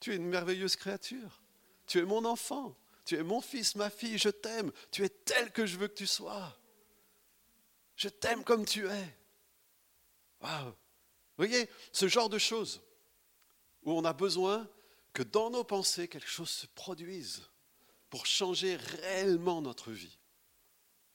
tu 0.01 0.13
es 0.13 0.17
une 0.17 0.27
merveilleuse 0.27 0.77
créature, 0.77 1.43
tu 1.87 1.99
es 1.99 2.05
mon 2.05 2.25
enfant, 2.25 2.77
tu 3.11 3.17
es 3.17 3.25
mon 3.25 3.41
fils, 3.41 3.75
ma 3.75 3.91
fille, 3.91 4.19
je 4.19 4.29
t'aime, 4.29 4.71
tu 4.93 5.05
es 5.05 5.09
tel 5.09 5.51
que 5.51 5.67
je 5.67 5.77
veux 5.77 5.89
que 5.89 5.95
tu 5.95 6.07
sois. 6.07 6.57
Je 7.97 8.09
t'aime 8.09 8.45
comme 8.45 8.65
tu 8.65 8.87
es. 8.87 9.17
Waouh 10.41 10.73
voyez, 11.37 11.69
ce 11.91 12.07
genre 12.07 12.29
de 12.29 12.39
choses 12.39 12.81
où 13.83 13.91
on 13.91 14.05
a 14.05 14.13
besoin 14.13 14.69
que 15.13 15.25
dans 15.25 15.51
nos 15.51 15.65
pensées, 15.65 16.07
quelque 16.07 16.29
chose 16.29 16.51
se 16.51 16.69
produise 16.69 17.43
pour 18.11 18.27
changer 18.27 18.77
réellement 18.77 19.61
notre 19.61 19.91
vie. 19.91 20.17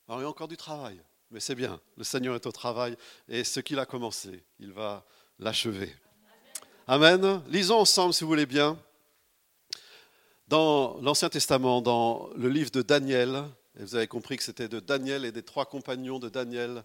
Alors 0.09 0.19
il 0.19 0.23
y 0.23 0.25
a 0.25 0.29
encore 0.29 0.49
du 0.49 0.57
travail, 0.57 1.01
mais 1.31 1.39
c'est 1.39 1.55
bien. 1.55 1.79
Le 1.95 2.03
Seigneur 2.03 2.35
est 2.35 2.45
au 2.45 2.51
travail 2.51 2.97
et 3.29 3.45
ce 3.45 3.61
qu'il 3.61 3.79
a 3.79 3.85
commencé, 3.85 4.43
il 4.59 4.73
va 4.73 5.05
l'achever. 5.39 5.95
Amen. 6.87 7.41
Lisons 7.47 7.79
ensemble, 7.79 8.13
si 8.13 8.25
vous 8.25 8.29
voulez 8.29 8.45
bien, 8.45 8.77
dans 10.47 10.99
l'Ancien 11.01 11.29
Testament, 11.29 11.81
dans 11.81 12.29
le 12.35 12.49
livre 12.49 12.71
de 12.71 12.81
Daniel, 12.81 13.43
et 13.77 13.83
vous 13.83 13.95
avez 13.95 14.07
compris 14.07 14.37
que 14.37 14.43
c'était 14.43 14.67
de 14.67 14.79
Daniel 14.79 15.25
et 15.25 15.31
des 15.31 15.43
trois 15.43 15.65
compagnons 15.65 16.19
de 16.19 16.29
Daniel 16.29 16.83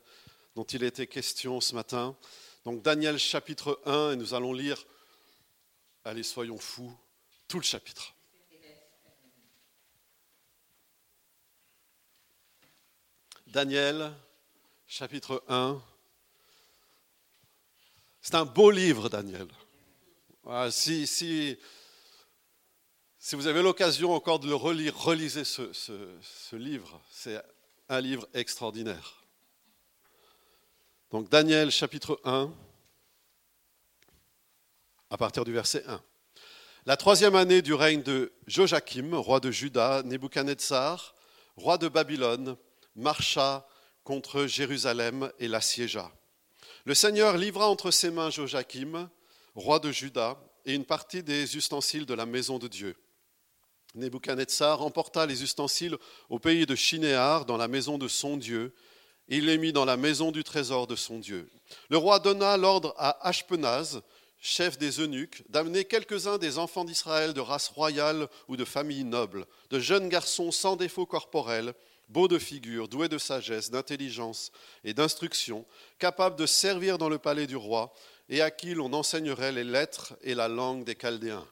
dont 0.56 0.64
il 0.64 0.82
était 0.82 1.06
question 1.06 1.60
ce 1.60 1.74
matin. 1.74 2.16
Donc 2.64 2.82
Daniel 2.82 3.18
chapitre 3.18 3.80
1, 3.86 4.12
et 4.12 4.16
nous 4.16 4.34
allons 4.34 4.52
lire, 4.52 4.84
allez 6.04 6.22
soyons 6.22 6.58
fous, 6.58 6.92
tout 7.48 7.58
le 7.58 7.64
chapitre. 7.64 8.14
Daniel 13.46 14.12
chapitre 14.86 15.42
1. 15.48 15.80
C'est 18.22 18.34
un 18.36 18.44
beau 18.44 18.70
livre, 18.70 19.08
Daniel. 19.08 19.48
Si, 20.70 21.06
si, 21.06 21.58
si 23.22 23.36
vous 23.36 23.46
avez 23.46 23.60
l'occasion 23.62 24.14
encore 24.14 24.38
de 24.38 24.48
le 24.48 24.54
relire, 24.54 24.96
relisez 24.96 25.44
ce, 25.44 26.56
livre. 26.56 27.02
C'est 27.10 27.40
un 27.90 28.00
livre 28.00 28.26
extraordinaire. 28.32 29.22
Donc 31.10 31.28
Daniel 31.28 31.70
chapitre 31.70 32.18
1, 32.24 32.50
à 35.10 35.16
partir 35.18 35.44
du 35.44 35.52
verset 35.52 35.84
1. 35.86 36.00
La 36.86 36.96
troisième 36.96 37.34
année 37.34 37.60
du 37.60 37.74
règne 37.74 38.02
de 38.02 38.32
Joachim, 38.46 39.14
roi 39.14 39.38
de 39.38 39.50
Juda, 39.50 40.02
Nebuchadnezzar, 40.02 41.14
roi 41.56 41.76
de 41.76 41.88
Babylone, 41.88 42.56
marcha 42.96 43.68
contre 44.02 44.46
Jérusalem 44.46 45.30
et 45.38 45.46
l'assiégea. 45.46 46.10
Le 46.86 46.94
Seigneur 46.94 47.36
livra 47.36 47.68
entre 47.68 47.90
ses 47.90 48.10
mains 48.10 48.30
Joachim, 48.30 49.10
roi 49.54 49.78
de 49.78 49.92
Juda, 49.92 50.38
et 50.64 50.74
une 50.74 50.86
partie 50.86 51.22
des 51.22 51.56
ustensiles 51.56 52.06
de 52.06 52.14
la 52.14 52.24
maison 52.24 52.58
de 52.58 52.68
Dieu. 52.68 52.96
Nebuchadnezzar 53.94 54.82
emporta 54.82 55.26
les 55.26 55.42
ustensiles 55.42 55.96
au 56.28 56.38
pays 56.38 56.66
de 56.66 56.74
Shinéar, 56.74 57.44
dans 57.44 57.56
la 57.56 57.68
maison 57.68 57.98
de 57.98 58.08
son 58.08 58.36
Dieu, 58.36 58.72
il 59.28 59.46
les 59.46 59.58
mit 59.58 59.72
dans 59.72 59.84
la 59.84 59.96
maison 59.96 60.32
du 60.32 60.44
trésor 60.44 60.86
de 60.86 60.96
son 60.96 61.18
Dieu. 61.18 61.48
Le 61.88 61.96
roi 61.96 62.18
donna 62.18 62.56
l'ordre 62.56 62.94
à 62.98 63.26
Ashpenaz, 63.26 64.02
chef 64.40 64.78
des 64.78 65.00
eunuques, 65.00 65.44
d'amener 65.48 65.84
quelques-uns 65.84 66.38
des 66.38 66.58
enfants 66.58 66.84
d'Israël 66.84 67.32
de 67.32 67.40
race 67.40 67.68
royale 67.68 68.28
ou 68.48 68.56
de 68.56 68.64
famille 68.64 69.04
noble, 69.04 69.46
de 69.70 69.78
jeunes 69.78 70.08
garçons 70.08 70.50
sans 70.50 70.76
défaut 70.76 71.06
corporel, 71.06 71.74
beaux 72.08 72.26
de 72.26 72.38
figure, 72.38 72.88
doués 72.88 73.08
de 73.08 73.18
sagesse, 73.18 73.70
d'intelligence 73.70 74.50
et 74.82 74.94
d'instruction, 74.94 75.64
capables 75.98 76.36
de 76.36 76.46
servir 76.46 76.98
dans 76.98 77.08
le 77.08 77.18
palais 77.18 77.46
du 77.46 77.56
roi, 77.56 77.92
et 78.28 78.42
à 78.42 78.50
qui 78.50 78.74
l'on 78.74 78.92
enseignerait 78.92 79.52
les 79.52 79.64
lettres 79.64 80.14
et 80.22 80.34
la 80.34 80.48
langue 80.48 80.84
des 80.84 80.94
Chaldéens. 80.94 81.46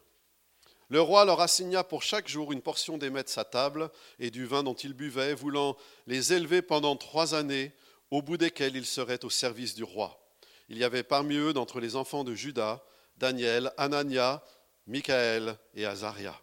Le 0.91 1.01
roi 1.03 1.27
leur 1.27 1.41
assigna 1.41 1.85
pour 1.85 2.03
chaque 2.03 2.29
jour 2.29 2.53
une 2.53 2.63
portion 2.63 2.97
des 2.97 3.11
mets 3.11 3.23
de 3.23 3.29
sa 3.29 3.45
table 3.45 3.91
et 4.19 4.31
du 4.31 4.47
vin 4.47 4.63
dont 4.63 4.75
ils 4.75 4.95
buvaient, 4.95 5.35
voulant 5.35 5.77
les 6.07 6.33
élever 6.33 6.63
pendant 6.63 6.97
trois 6.97 7.35
années, 7.35 7.73
au 8.11 8.23
bout 8.23 8.39
desquelles 8.39 8.77
ils 8.77 8.87
seraient 8.87 9.25
au 9.25 9.31
service 9.31 9.75
du 9.75 9.85
roi. 9.85 10.19
Il 10.71 10.79
y 10.79 10.85
avait 10.85 11.03
parmi 11.03 11.37
eux, 11.37 11.53
d'entre 11.53 11.81
les 11.81 11.95
enfants 11.95 12.25
de 12.25 12.35
Juda, 12.35 12.83
Daniel, 13.19 13.71
Anania, 13.77 14.43
Michaël 14.87 15.59
et 15.75 15.85
Azaria. 15.85 16.35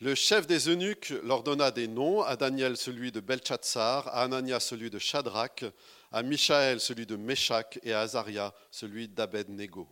Le 0.00 0.14
chef 0.14 0.46
des 0.46 0.68
eunuques 0.68 1.12
leur 1.22 1.42
donna 1.42 1.70
des 1.70 1.88
noms, 1.88 2.22
à 2.22 2.36
Daniel 2.36 2.76
celui 2.76 3.10
de 3.10 3.20
Belchatsar, 3.20 4.08
à 4.08 4.22
Anania 4.22 4.60
celui 4.60 4.90
de 4.90 4.98
Shadrach, 4.98 5.64
à 6.12 6.22
Michaël 6.22 6.78
celui 6.78 7.06
de 7.06 7.16
Meshach 7.16 7.78
et 7.82 7.92
à 7.92 8.00
Azaria 8.00 8.54
celui 8.70 9.08
d'Abednego. 9.08 9.88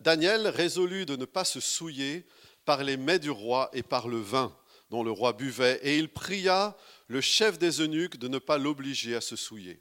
Daniel 0.00 0.48
résolut 0.48 1.06
de 1.06 1.16
ne 1.16 1.24
pas 1.24 1.44
se 1.44 1.60
souiller 1.60 2.26
par 2.64 2.82
les 2.82 2.96
mets 2.96 3.18
du 3.18 3.30
roi 3.30 3.70
et 3.72 3.82
par 3.82 4.08
le 4.08 4.18
vin 4.18 4.56
dont 4.90 5.02
le 5.02 5.10
roi 5.10 5.32
buvait, 5.32 5.80
et 5.82 5.98
il 5.98 6.08
pria 6.08 6.76
le 7.08 7.20
chef 7.20 7.58
des 7.58 7.80
eunuques 7.80 8.18
de 8.18 8.28
ne 8.28 8.38
pas 8.38 8.58
l'obliger 8.58 9.16
à 9.16 9.20
se 9.20 9.36
souiller. 9.36 9.80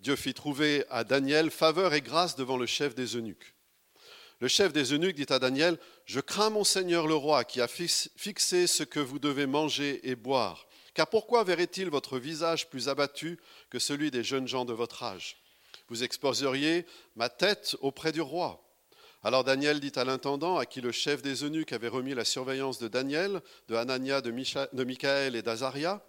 Dieu 0.00 0.16
fit 0.16 0.34
trouver 0.34 0.84
à 0.90 1.04
Daniel 1.04 1.50
faveur 1.50 1.94
et 1.94 2.00
grâce 2.00 2.36
devant 2.36 2.56
le 2.56 2.66
chef 2.66 2.94
des 2.94 3.16
eunuques. 3.16 3.54
Le 4.40 4.48
chef 4.48 4.72
des 4.72 4.92
eunuques 4.92 5.16
dit 5.16 5.32
à 5.32 5.38
Daniel, 5.38 5.78
Je 6.04 6.20
crains 6.20 6.50
mon 6.50 6.64
Seigneur 6.64 7.06
le 7.06 7.14
roi 7.14 7.44
qui 7.44 7.60
a 7.60 7.68
fixé 7.68 8.66
ce 8.66 8.82
que 8.82 9.00
vous 9.00 9.18
devez 9.18 9.46
manger 9.46 10.08
et 10.08 10.14
boire. 10.14 10.66
Car 10.92 11.08
pourquoi 11.08 11.42
verrait-il 11.42 11.88
votre 11.88 12.18
visage 12.18 12.68
plus 12.68 12.88
abattu 12.88 13.38
que 13.70 13.78
celui 13.78 14.10
des 14.10 14.24
jeunes 14.24 14.48
gens 14.48 14.64
de 14.64 14.74
votre 14.74 15.02
âge? 15.02 15.38
Vous 15.88 16.04
exposeriez 16.04 16.86
ma 17.14 17.28
tête 17.28 17.76
auprès 17.80 18.12
du 18.12 18.20
roi. 18.20 18.65
Alors 19.26 19.42
Daniel 19.42 19.80
dit 19.80 19.90
à 19.96 20.04
l'intendant, 20.04 20.56
à 20.56 20.66
qui 20.66 20.80
le 20.80 20.92
chef 20.92 21.20
des 21.20 21.42
eunuques 21.42 21.72
avait 21.72 21.88
remis 21.88 22.14
la 22.14 22.24
surveillance 22.24 22.78
de 22.78 22.86
Daniel, 22.86 23.40
de 23.66 23.74
Hanania, 23.74 24.20
de, 24.20 24.30
Michaël 24.30 25.34
et 25.34 25.42
d'Azaria, 25.42 26.00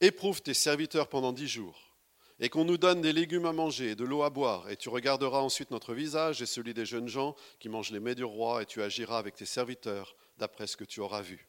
Éprouve 0.00 0.40
tes 0.40 0.54
serviteurs 0.54 1.08
pendant 1.08 1.32
dix 1.32 1.48
jours. 1.48 1.96
et 2.38 2.48
qu'on 2.48 2.64
nous 2.64 2.78
donne 2.78 3.00
des 3.00 3.12
légumes 3.12 3.46
à 3.46 3.52
manger 3.52 3.90
et 3.90 3.94
de 3.96 4.04
l'eau 4.04 4.22
à 4.22 4.30
boire, 4.30 4.70
et 4.70 4.76
tu 4.76 4.88
regarderas 4.88 5.40
ensuite 5.40 5.72
notre 5.72 5.94
visage 5.94 6.42
et 6.42 6.46
celui 6.46 6.74
des 6.74 6.86
jeunes 6.86 7.08
gens 7.08 7.34
qui 7.58 7.68
mangent 7.68 7.90
les 7.90 7.98
mets 7.98 8.14
du 8.14 8.22
roi, 8.22 8.62
et 8.62 8.66
tu 8.66 8.82
agiras 8.82 9.18
avec 9.18 9.34
tes 9.34 9.46
serviteurs 9.46 10.14
d'après 10.38 10.68
ce 10.68 10.76
que 10.76 10.84
tu 10.84 11.00
auras 11.00 11.22
vu. 11.22 11.48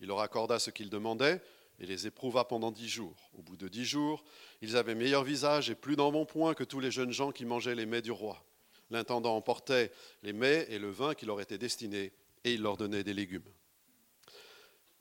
Il 0.00 0.08
leur 0.08 0.18
accorda 0.18 0.58
ce 0.58 0.70
qu'ils 0.70 0.90
demandaient, 0.90 1.40
et 1.78 1.86
les 1.86 2.08
éprouva 2.08 2.42
pendant 2.42 2.72
dix 2.72 2.88
jours. 2.88 3.30
Au 3.38 3.42
bout 3.42 3.56
de 3.56 3.68
dix 3.68 3.84
jours, 3.84 4.24
ils 4.62 4.76
avaient 4.76 4.96
meilleur 4.96 5.22
visage 5.22 5.70
et 5.70 5.76
plus 5.76 5.94
d'embonpoint 5.94 6.54
que 6.54 6.64
tous 6.64 6.80
les 6.80 6.90
jeunes 6.90 7.12
gens 7.12 7.30
qui 7.30 7.44
mangeaient 7.44 7.76
les 7.76 7.86
mets 7.86 8.02
du 8.02 8.10
roi. 8.10 8.44
L'intendant 8.90 9.36
emportait 9.36 9.92
les 10.22 10.32
mets 10.32 10.66
et 10.68 10.78
le 10.78 10.90
vin 10.90 11.14
qui 11.14 11.26
leur 11.26 11.40
étaient 11.40 11.58
destinés, 11.58 12.12
et 12.44 12.54
il 12.54 12.62
leur 12.62 12.76
donnait 12.76 13.04
des 13.04 13.14
légumes. 13.14 13.48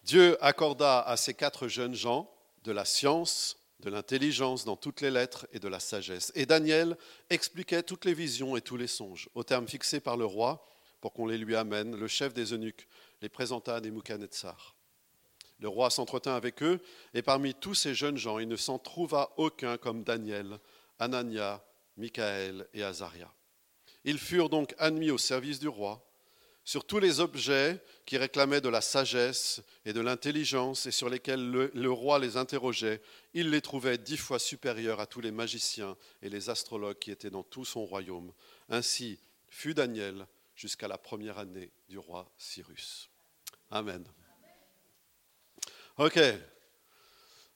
Dieu 0.03 0.37
accorda 0.43 1.01
à 1.01 1.17
ces 1.17 1.33
quatre 1.33 1.67
jeunes 1.67 1.95
gens 1.95 2.31
de 2.63 2.71
la 2.71 2.85
science, 2.85 3.57
de 3.79 3.89
l'intelligence 3.89 4.65
dans 4.65 4.75
toutes 4.75 5.01
les 5.01 5.11
lettres 5.11 5.47
et 5.53 5.59
de 5.59 5.67
la 5.67 5.79
sagesse. 5.79 6.31
Et 6.35 6.45
Daniel 6.45 6.97
expliquait 7.29 7.83
toutes 7.83 8.05
les 8.05 8.13
visions 8.13 8.55
et 8.57 8.61
tous 8.61 8.77
les 8.77 8.87
songes, 8.87 9.29
au 9.35 9.43
terme 9.43 9.67
fixé 9.67 9.99
par 9.99 10.17
le 10.17 10.25
roi, 10.25 10.65
pour 11.01 11.13
qu'on 11.13 11.27
les 11.27 11.37
lui 11.37 11.55
amène. 11.55 11.95
Le 11.95 12.07
chef 12.07 12.33
des 12.33 12.53
eunuques 12.53 12.87
les 13.21 13.29
présenta 13.29 13.75
à 13.75 13.81
Nebuchadnezzar. 13.81 14.75
Le 15.59 15.67
roi 15.67 15.89
s'entretint 15.89 16.35
avec 16.35 16.63
eux, 16.63 16.79
et 17.13 17.21
parmi 17.21 17.53
tous 17.53 17.75
ces 17.75 17.93
jeunes 17.93 18.17
gens, 18.17 18.39
il 18.39 18.47
ne 18.47 18.55
s'en 18.55 18.79
trouva 18.79 19.33
aucun 19.37 19.77
comme 19.77 20.03
Daniel, 20.03 20.59
Anania, 20.99 21.63
Michaël 21.97 22.67
et 22.73 22.83
Azaria. 22.83 23.31
Ils 24.09 24.17
furent 24.17 24.49
donc 24.49 24.73
admis 24.79 25.11
au 25.11 25.19
service 25.19 25.59
du 25.59 25.67
roi 25.67 26.03
sur 26.63 26.83
tous 26.83 26.97
les 26.97 27.19
objets 27.19 27.79
qui 28.07 28.17
réclamaient 28.17 28.59
de 28.59 28.67
la 28.67 28.81
sagesse 28.81 29.61
et 29.85 29.93
de 29.93 30.01
l'intelligence 30.01 30.87
et 30.87 30.91
sur 30.91 31.09
lesquels 31.09 31.51
le, 31.51 31.91
roi 31.91 32.17
les 32.17 32.35
interrogeait, 32.35 33.03
il 33.35 33.51
les 33.51 33.61
trouvait 33.61 33.99
dix 33.99 34.17
fois 34.17 34.39
supérieurs 34.39 34.99
à 34.99 35.05
tous 35.05 35.21
les 35.21 35.29
magiciens 35.29 35.95
et 36.23 36.29
les 36.29 36.49
astrologues 36.49 36.97
qui 36.97 37.11
étaient 37.11 37.29
dans 37.29 37.43
tout 37.43 37.65
son 37.65 37.85
royaume. 37.85 38.33
Ainsi 38.67 39.19
fut 39.47 39.75
Daniel 39.75 40.25
jusqu'à 40.55 40.87
la 40.87 40.97
première 40.97 41.37
année 41.37 41.69
du 41.87 41.99
roi 41.99 42.31
Cyrus. 42.35 43.11
Amen. 43.69 44.03
Ok. 45.99 46.19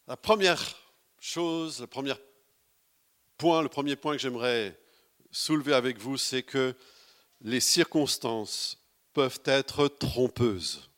La 0.06 0.18
première 0.18 0.62
chose, 1.20 1.82
le 1.82 1.88
premier 1.88 2.14
point, 3.40 3.64
le 3.64 3.70
premier 3.70 3.96
point 3.96 4.14
que 4.14 4.22
j'aimerais 4.22 4.78
soulever 5.34 5.74
avec 5.74 5.98
vous, 5.98 6.18
c'est 6.18 6.44
que 6.44 6.74
les 7.42 7.60
circonstances 7.60 8.78
peuvent 9.14 9.42
être 9.44 9.88
trompeuses. 9.90 10.90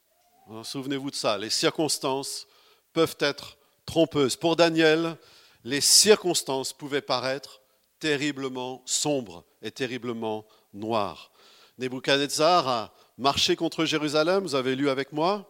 Hein, 0.51 0.63
souvenez-vous 0.63 1.09
de 1.09 1.15
ça, 1.15 1.39
les 1.39 1.49
circonstances 1.49 2.45
peuvent 2.93 3.17
être 3.19 3.57
trompeuses. 3.85 4.35
Pour 4.35 4.55
Daniel, 4.55 5.17
les 5.63 5.81
circonstances 5.81 6.73
pouvaient 6.73 7.01
paraître 7.01 7.61
terriblement 7.99 8.83
sombres 8.85 9.43
et 9.61 9.71
terriblement 9.71 10.45
noires. 10.73 11.31
Nebuchadnezzar 11.79 12.67
a 12.67 12.93
marché 13.17 13.55
contre 13.55 13.85
Jérusalem, 13.85 14.43
vous 14.43 14.55
avez 14.55 14.75
lu 14.75 14.89
avec 14.89 15.11
moi. 15.13 15.49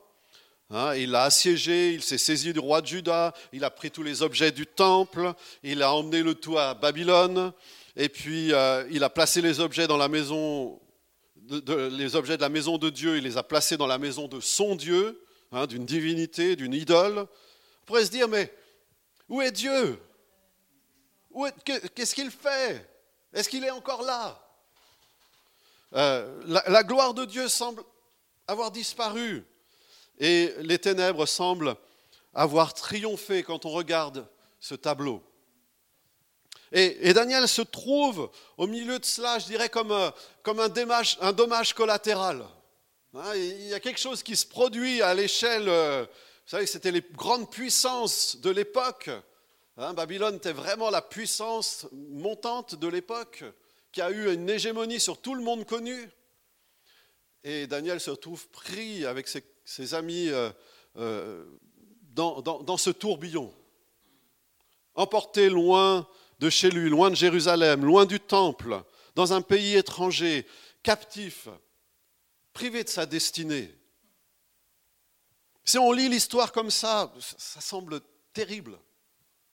Hein, 0.70 0.96
il 0.96 1.12
l'a 1.12 1.24
assiégé, 1.24 1.94
il 1.94 2.01
s'est 2.01 2.18
saisi 2.18 2.54
du 2.54 2.60
roi 2.60 2.82
de 2.82 2.88
Juda, 2.88 3.34
il 3.51 3.63
a 3.63 3.70
pris 3.70 3.92
tous 3.92 4.01
les 4.01 4.22
objets 4.22 4.51
du 4.51 4.65
temple, 4.65 5.34
il 5.62 5.84
a 5.84 5.94
emmené 5.94 6.24
le 6.24 6.34
tout 6.34 6.58
à 6.58 6.74
Babylone, 6.74 7.51
et 7.96 8.10
puis 8.10 8.54
euh, 8.54 8.88
il 8.92 9.04
a 9.04 9.10
placé 9.10 9.42
les 9.42 9.60
objets 9.60 9.88
dans 9.88 9.98
la 9.98 10.08
maison, 10.08 10.80
les 11.50 12.16
objets 12.16 12.38
de 12.38 12.42
la 12.42 12.50
maison 12.50 12.78
de 12.78 12.90
Dieu, 12.90 13.18
il 13.18 13.24
les 13.24 13.38
a 13.38 13.44
placés 13.44 13.78
dans 13.78 13.88
la 13.88 13.98
maison 13.98 14.28
de 14.28 14.40
son 14.40 14.75
Dieu, 14.75 15.22
hein, 15.52 15.66
d'une 15.66 15.86
divinité, 15.86 16.56
d'une 16.56 16.74
idole. 16.74 17.20
On 17.20 17.86
pourrait 17.86 18.06
se 18.06 18.12
dire, 18.12 18.28
mais 18.28 18.54
où 19.30 19.42
est 19.42 19.52
Dieu? 19.52 20.00
Qu'est-ce 21.64 22.16
qu'il 22.16 22.32
fait? 22.32 22.90
Est-ce 23.34 23.50
qu'il 23.50 23.64
est 23.64 23.72
encore 23.72 24.02
là? 24.02 24.42
Euh, 25.94 26.42
la, 26.46 26.84
gloire 26.84 27.14
de 27.14 27.25
Dieu 27.25 27.48
semble 27.48 27.82
avoir 28.48 28.72
disparu 28.72 29.46
et 30.20 30.54
les 30.60 30.80
ténèbres 30.80 31.25
semblent 31.25 31.75
avoir 32.34 32.74
triomphé 32.74 33.44
quand 33.44 33.66
on 33.66 33.70
regarde 33.70 34.27
ce 34.60 34.75
tableau. 34.75 35.24
Et, 36.72 37.14
Daniel 37.14 37.48
se 37.48 37.62
trouve 37.62 38.30
au 38.58 38.68
milieu 38.68 39.00
de 39.00 39.06
cela, 39.06 39.40
je 39.40 39.46
dirais, 39.46 39.70
comme, 39.70 39.92
un, 39.92 40.14
comme 40.44 40.60
un, 40.60 40.70
dommage 40.70 41.74
collatéral. 41.74 42.46
Hein, 43.14 43.36
il 43.36 43.68
y 43.68 43.74
a 43.74 43.80
quelque 43.80 44.00
chose 44.00 44.24
qui 44.24 44.36
se 44.36 44.46
produit 44.46 45.01
à 45.01 45.14
l'échelle, 45.14 45.70
euh, 45.70 46.04
vous 46.04 46.50
savez, 46.50 46.66
c'était 46.66 46.92
les 46.92 47.04
grandes 47.14 47.50
puissances 47.50 48.38
de 48.38 48.50
l'époque. 48.50 49.10
Hein, 49.78 49.94
Babylone 49.94 50.36
était 50.36 50.51
vraiment 50.51 50.90
la 50.90 51.01
puissance 51.01 51.88
montante 51.92 52.75
de 52.75 52.88
l'époque 52.88 53.44
qui 53.92 54.01
a 54.01 54.12
eu 54.12 54.34
une 54.34 54.50
hégémonie 54.50 55.00
sur 55.00 55.22
tout 55.22 55.36
le 55.36 55.42
monde 55.42 55.66
connu. 55.66 56.10
Et 57.44 57.68
Daniel 57.68 58.00
se 58.00 58.10
retrouve 58.10 58.48
pris 58.50 59.06
avec 59.06 59.28
ses, 59.28 59.94
amis 59.94 60.30
euh, 60.30 60.50
euh, 60.98 61.46
dans, 62.12 62.42
dans, 62.42 62.78
ce 62.78 62.90
tourbillon, 62.90 63.54
emporté 64.96 65.50
loin 65.50 66.08
de 66.39 66.50
chez 66.50 66.69
lui, 66.69 66.89
loin 66.89 67.09
de 67.09 67.15
Jérusalem, 67.15 67.85
loin 67.85 68.05
du 68.05 68.19
temple, 68.19 68.83
dans 69.15 69.33
un 69.33 69.41
pays 69.41 69.75
étranger, 69.75 70.45
captif, 70.83 71.48
privé 72.53 72.83
de 72.83 72.89
sa 72.89 73.05
destinée. 73.05 73.74
Si 75.63 75.77
on 75.77 75.91
lit 75.91 76.09
l'histoire 76.09 76.51
comme 76.51 76.69
ça, 76.69 77.11
ça 77.19 77.61
semble 77.61 78.01
terrible, 78.33 78.77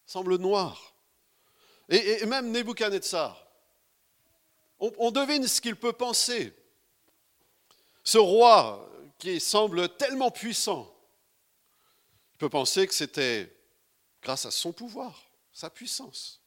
semble 0.05 0.37
noir. 0.37 0.95
Et, 1.89 2.23
et 2.23 2.27
même 2.27 2.51
Nebuchadnezzar, 2.51 3.43
on, 4.99 5.11
devine 5.13 5.47
ce 5.47 5.61
qu'il 5.61 5.77
peut 5.77 5.93
penser. 5.93 6.53
Ce 8.03 8.19
roi 8.19 8.89
qui 9.19 9.39
semble 9.39 9.89
tellement 9.97 10.31
puissant, 10.33 10.93
il 12.35 12.39
peut 12.39 12.49
penser 12.49 12.87
que 12.89 12.95
c'était 12.95 13.55
grâce 14.21 14.45
à 14.45 14.51
son 14.51 14.73
pouvoir, 14.73 15.31
sa 15.53 15.71
puissance, 15.71 16.42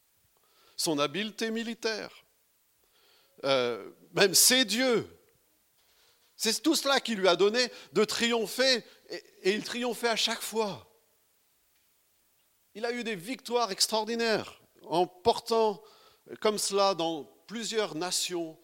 son 0.76 0.98
habileté 0.98 1.50
militaire, 1.50 2.24
euh, 3.44 3.90
même 4.12 4.34
ses 4.34 4.64
dieux. 4.64 5.08
C'est 6.36 6.62
tout 6.62 6.74
cela 6.74 7.00
qui 7.00 7.14
lui 7.14 7.28
a 7.28 7.36
donné 7.36 7.70
de 7.92 8.04
triompher, 8.04 8.84
et 9.10 9.52
il 9.52 9.64
triomphait 9.64 10.08
à 10.08 10.16
chaque 10.16 10.42
fois. 10.42 10.86
Il 12.74 12.84
a 12.84 12.92
eu 12.92 13.04
des 13.04 13.16
victoires 13.16 13.70
extraordinaires 13.70 14.60
en 14.82 15.06
portant 15.06 15.82
comme 16.40 16.58
cela 16.58 16.94
dans 16.94 17.24
plusieurs 17.46 17.94
nations 17.94 18.58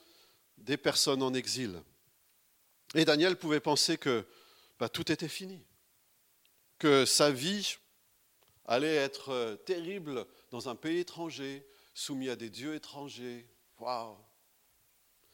des 0.58 0.76
personnes 0.76 1.22
en 1.22 1.32
exil. 1.32 1.82
Et 2.94 3.04
Daniel 3.04 3.36
pouvait 3.36 3.60
penser 3.60 3.96
que 3.96 4.26
bah, 4.78 4.88
tout 4.88 5.10
était 5.10 5.28
fini, 5.28 5.64
que 6.78 7.04
sa 7.04 7.30
vie 7.30 7.76
allait 8.66 8.96
être 8.96 9.30
euh, 9.30 9.56
terrible 9.56 10.26
dans 10.50 10.68
un 10.68 10.74
pays 10.74 10.98
étranger, 10.98 11.66
soumis 11.94 12.28
à 12.28 12.36
des 12.36 12.50
dieux 12.50 12.74
étrangers. 12.74 13.48
Waouh 13.78 14.16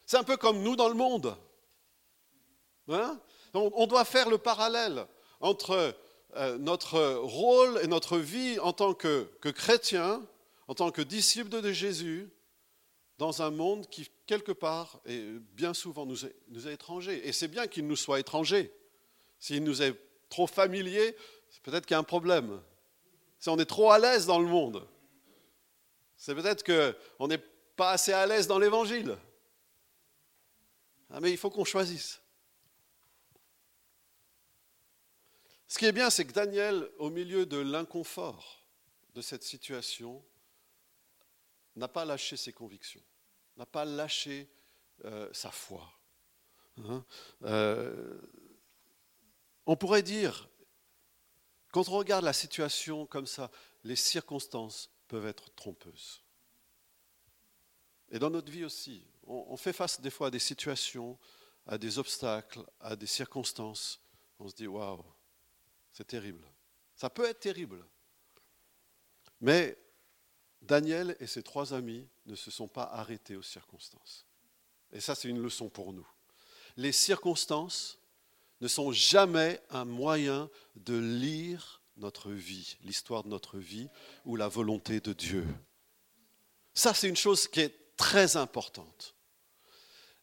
C'est 0.07 0.16
un 0.16 0.25
peu 0.25 0.37
comme 0.37 0.62
nous 0.62 0.77
dans 0.77 0.88
le 0.88 0.94
monde. 0.94 1.37
Hein? 2.88 3.21
On 3.55 3.87
doit 3.87 4.05
faire 4.05 4.29
le 4.29 4.38
parallèle 4.38 5.07
entre 5.40 5.94
euh, 6.37 6.59
notre 6.59 7.14
rôle 7.16 7.81
et 7.83 7.87
notre 7.87 8.18
vie 8.18 8.59
en 8.59 8.73
tant 8.73 8.94
que, 8.94 9.31
que 9.40 9.49
chrétien, 9.49 10.23
en 10.66 10.75
tant 10.75 10.90
que 10.90 11.03
disciple 11.03 11.49
de 11.49 11.73
Jésus, 11.73 12.31
dans 13.18 13.42
un 13.42 13.51
monde 13.51 13.88
qui, 13.88 14.09
quelque 14.27 14.53
part, 14.53 15.01
et 15.05 15.25
bien 15.55 15.75
souvent, 15.75 16.07
nous 16.07 16.25
est, 16.25 16.73
étranger. 16.73 17.27
Et 17.27 17.33
c'est 17.33 17.49
bien 17.49 17.66
qu'il 17.66 17.87
nous 17.87 17.97
soit 17.97 18.21
étranger. 18.21 18.73
S'il 19.40 19.64
nous 19.64 19.83
est 19.83 19.94
trop 20.29 20.47
familier, 20.47 21.16
peut-être 21.62 21.87
qu'il 21.87 21.94
y 21.94 21.97
a 21.97 21.99
un 21.99 22.05
problème. 22.05 22.61
Si 23.40 23.49
on 23.49 23.59
est 23.59 23.64
trop 23.64 23.90
à 23.90 23.99
l'aise 23.99 24.27
dans 24.27 24.38
le 24.38 24.47
monde, 24.47 24.87
c'est 26.19 26.35
peut-être 26.35 26.65
qu'on 26.65 27.29
n'est 27.29 27.39
pas 27.39 27.93
assez 27.93 28.13
à 28.13 28.27
l'aise 28.27 28.49
dans 28.49 28.59
l'Évangile. 28.59 29.17
Ah, 31.11 31.21
mais 31.21 31.31
il 31.31 31.39
faut 31.39 31.49
qu'on 31.49 31.65
choisisse. 31.65 32.21
Ce 35.69 35.79
qui 35.79 35.87
est 35.87 35.93
bien, 35.93 36.11
c'est 36.11 36.25
que 36.25 36.33
Daniel, 36.33 36.91
au 36.99 37.09
milieu 37.09 37.47
de 37.47 37.59
l'inconfort 37.59 38.65
de 39.15 39.23
cette 39.23 39.45
situation, 39.45 40.25
n'a 41.77 41.89
pas 41.89 42.05
lâché 42.05 42.37
ses 42.37 42.53
convictions, 42.53 43.03
n'a 43.57 43.67
pas 43.67 43.85
lâché 43.85 44.51
euh, 45.05 45.33
sa 45.33 45.53
foi. 45.53 45.89
Hein. 46.79 47.05
Euh, 47.45 48.21
on 49.67 49.77
pourrait 49.77 50.03
dire, 50.03 50.49
quand 51.71 51.89
on 51.89 51.93
regarde 51.93 52.25
la 52.25 52.33
situation 52.33 53.07
comme 53.07 53.27
ça, 53.27 53.51
les 53.85 53.97
circonstances 53.97 54.91
peuvent 55.09 55.27
être 55.27 55.53
trompeuses. 55.55 56.23
Et 58.11 58.18
dans 58.18 58.31
notre 58.31 58.51
vie 58.51 58.64
aussi, 58.64 59.03
on, 59.27 59.57
fait 59.57 59.73
face 59.73 60.01
des 60.01 60.11
fois 60.11 60.29
à 60.29 60.31
des 60.31 60.38
situations, 60.38 61.18
à 61.66 61.77
des 61.77 61.99
obstacles, 61.99 62.64
à 62.81 62.97
des 62.97 63.07
circonstances. 63.07 64.01
On 64.38 64.49
se 64.49 64.55
dit, 64.55 64.66
waouh, 64.66 65.05
c'est 65.92 66.07
terrible. 66.07 66.44
Ça 66.94 67.11
peut 67.11 67.27
être 67.27 67.40
terrible. 67.40 67.85
Mais 69.40 69.77
Daniel 70.62 71.16
et 71.21 71.27
ses 71.27 71.42
trois 71.42 71.75
amis 71.75 72.09
ne 72.27 72.35
se 72.35 72.51
sont 72.51 72.68
pas 72.68 72.85
arrêtés 72.85 73.37
aux 73.37 73.42
circonstances. 73.42 74.27
Et 74.92 75.01
ça, 75.01 75.14
c'est 75.14 75.29
une 75.29 75.42
leçon 75.42 75.68
pour 75.68 75.92
nous. 75.92 76.09
Les 76.77 76.92
circonstances 76.92 77.99
ne 78.61 78.68
sont 78.68 78.90
jamais 78.90 79.61
un 79.71 79.85
moyen 79.85 80.51
de 80.77 80.97
lire 80.97 81.78
notre 81.99 82.31
vie, 82.31 82.77
l'histoire 82.83 83.25
de 83.25 83.29
notre 83.29 83.59
vie 83.59 83.89
ou 84.25 84.37
la 84.37 84.49
volonté 84.49 85.01
de 85.01 85.13
Dieu. 85.13 85.47
Ça, 86.75 86.95
c'est 86.95 87.09
une 87.09 87.17
chose 87.17 87.49
qui 87.49 87.61
est 87.61 87.97
très 87.97 88.37
importante. 88.37 89.15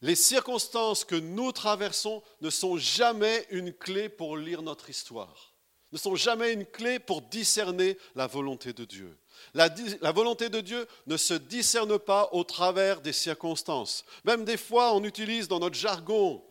Les 0.01 0.15
circonstances 0.15 1.03
que 1.03 1.15
nous 1.15 1.51
traversons 1.51 2.21
ne 2.41 2.49
sont 2.49 2.77
jamais 2.77 3.45
une 3.49 3.73
clé 3.73 4.09
pour 4.09 4.37
lire 4.37 4.61
notre 4.61 4.89
histoire, 4.89 5.55
ne 5.91 5.97
sont 5.97 6.15
jamais 6.15 6.53
une 6.53 6.65
clé 6.65 6.99
pour 6.99 7.21
discerner 7.21 7.97
la 8.15 8.27
volonté 8.27 8.73
de 8.73 8.85
Dieu. 8.85 9.17
La, 9.53 10.11
volonté 10.11 10.49
de 10.49 10.61
Dieu 10.61 10.87
ne 11.07 11.17
se 11.17 11.33
discerne 11.33 11.97
pas 11.97 12.29
au 12.31 12.43
travers 12.43 13.01
des 13.01 13.13
circonstances. 13.13 14.05
Même 14.23 14.45
des 14.45 14.57
fois, 14.57 14.93
on 14.93 15.03
utilise 15.03 15.47
dans 15.47 15.59
notre 15.59 15.75
jargon 15.75 16.43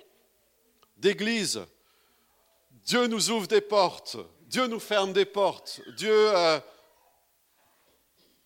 d'église, 0.96 1.60
Dieu 2.84 3.06
nous 3.06 3.30
ouvre 3.30 3.46
des 3.46 3.60
portes, 3.60 4.16
Dieu 4.54 4.68
nous 4.68 4.78
ferme 4.78 5.12
des 5.12 5.24
portes, 5.24 5.80
Dieu... 5.96 6.12
Euh, 6.12 6.60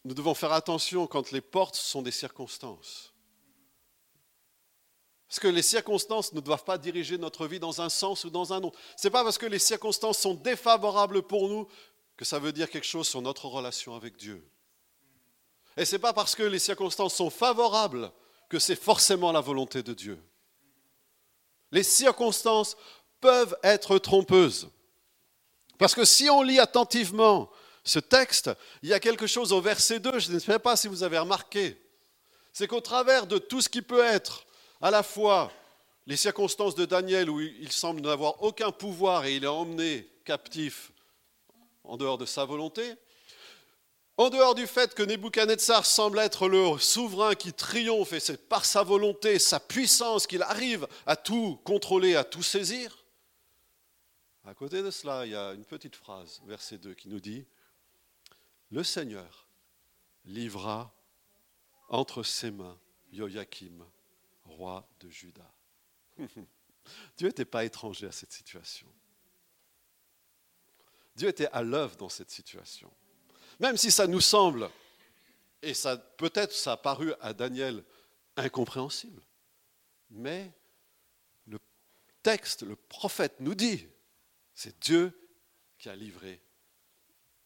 nous 0.06 0.14
devons 0.14 0.32
faire 0.32 0.52
attention 0.52 1.06
quand 1.06 1.32
les 1.32 1.42
portes 1.42 1.74
sont 1.74 2.00
des 2.00 2.12
circonstances. 2.12 3.12
Parce 5.28 5.38
que 5.38 5.48
les 5.48 5.60
circonstances 5.60 6.32
ne 6.32 6.40
doivent 6.40 6.64
pas 6.64 6.78
diriger 6.78 7.18
notre 7.18 7.46
vie 7.46 7.60
dans 7.60 7.82
un 7.82 7.90
sens 7.90 8.24
ou 8.24 8.30
dans 8.30 8.54
un 8.54 8.62
autre. 8.62 8.78
Ce 8.96 9.06
n'est 9.06 9.10
pas 9.10 9.22
parce 9.22 9.36
que 9.36 9.44
les 9.44 9.58
circonstances 9.58 10.16
sont 10.16 10.32
défavorables 10.32 11.20
pour 11.24 11.46
nous 11.46 11.68
que 12.16 12.24
ça 12.24 12.38
veut 12.38 12.52
dire 12.52 12.70
quelque 12.70 12.86
chose 12.86 13.06
sur 13.06 13.20
notre 13.20 13.44
relation 13.44 13.94
avec 13.94 14.16
Dieu. 14.16 14.42
Et 15.76 15.84
ce 15.84 15.96
n'est 15.96 16.00
pas 16.00 16.14
parce 16.14 16.34
que 16.34 16.42
les 16.42 16.58
circonstances 16.58 17.16
sont 17.16 17.28
favorables 17.28 18.10
que 18.48 18.58
c'est 18.58 18.82
forcément 18.82 19.30
la 19.30 19.42
volonté 19.42 19.82
de 19.82 19.92
Dieu. 19.92 20.18
Les 21.70 21.82
circonstances 21.82 22.78
peuvent 23.20 23.58
être 23.62 23.98
trompeuses. 23.98 24.70
Parce 25.78 25.94
que 25.94 26.04
si 26.04 26.28
on 26.28 26.42
lit 26.42 26.58
attentivement 26.58 27.48
ce 27.84 28.00
texte, 28.00 28.50
il 28.82 28.88
y 28.88 28.94
a 28.94 29.00
quelque 29.00 29.26
chose 29.26 29.52
au 29.52 29.60
verset 29.60 30.00
2, 30.00 30.18
je 30.18 30.32
ne 30.32 30.38
sais 30.38 30.58
pas 30.58 30.76
si 30.76 30.88
vous 30.88 31.02
avez 31.02 31.18
remarqué. 31.18 31.80
C'est 32.52 32.66
qu'au 32.66 32.80
travers 32.80 33.26
de 33.26 33.38
tout 33.38 33.60
ce 33.60 33.68
qui 33.68 33.82
peut 33.82 34.04
être 34.04 34.44
à 34.80 34.90
la 34.90 35.02
fois 35.02 35.52
les 36.06 36.16
circonstances 36.16 36.74
de 36.74 36.84
Daniel 36.84 37.30
où 37.30 37.40
il 37.40 37.70
semble 37.70 38.00
n'avoir 38.00 38.42
aucun 38.42 38.72
pouvoir 38.72 39.24
et 39.26 39.36
il 39.36 39.44
est 39.44 39.46
emmené 39.46 40.08
captif 40.24 40.90
en 41.84 41.96
dehors 41.96 42.18
de 42.18 42.26
sa 42.26 42.44
volonté, 42.44 42.94
en 44.16 44.30
dehors 44.30 44.56
du 44.56 44.66
fait 44.66 44.94
que 44.94 45.02
Nebuchadnezzar 45.04 45.86
semble 45.86 46.18
être 46.18 46.48
le 46.48 46.76
souverain 46.78 47.36
qui 47.36 47.52
triomphe 47.52 48.12
et 48.12 48.20
c'est 48.20 48.48
par 48.48 48.64
sa 48.64 48.82
volonté, 48.82 49.38
sa 49.38 49.60
puissance 49.60 50.26
qu'il 50.26 50.42
arrive 50.42 50.88
à 51.06 51.14
tout 51.14 51.60
contrôler, 51.62 52.16
à 52.16 52.24
tout 52.24 52.42
saisir, 52.42 52.97
à 54.48 54.54
côté 54.54 54.82
de 54.82 54.90
cela, 54.90 55.26
il 55.26 55.32
y 55.32 55.36
a 55.36 55.52
une 55.52 55.66
petite 55.66 55.94
phrase, 55.94 56.40
verset 56.46 56.78
2, 56.78 56.94
qui 56.94 57.10
nous 57.10 57.20
dit, 57.20 57.44
Le 58.70 58.82
Seigneur 58.82 59.46
livra 60.24 60.90
entre 61.90 62.22
ses 62.22 62.50
mains 62.50 62.78
Joachim, 63.12 63.86
roi 64.44 64.88
de 65.00 65.10
Juda. 65.10 65.52
Dieu 67.18 67.28
n'était 67.28 67.44
pas 67.44 67.66
étranger 67.66 68.06
à 68.06 68.12
cette 68.12 68.32
situation. 68.32 68.88
Dieu 71.14 71.28
était 71.28 71.48
à 71.48 71.62
l'œuvre 71.62 71.96
dans 71.96 72.08
cette 72.08 72.30
situation. 72.30 72.90
Même 73.60 73.76
si 73.76 73.90
ça 73.90 74.06
nous 74.06 74.22
semble, 74.22 74.70
et 75.60 75.74
ça 75.74 75.98
peut-être 75.98 76.54
ça 76.54 76.72
a 76.72 76.76
paru 76.78 77.12
à 77.20 77.34
Daniel 77.34 77.84
incompréhensible, 78.36 79.22
mais 80.08 80.50
le 81.46 81.58
texte, 82.22 82.62
le 82.62 82.76
prophète 82.76 83.40
nous 83.40 83.54
dit, 83.54 83.86
c'est 84.58 84.76
Dieu 84.80 85.12
qui 85.78 85.88
a 85.88 85.94
livré. 85.94 86.42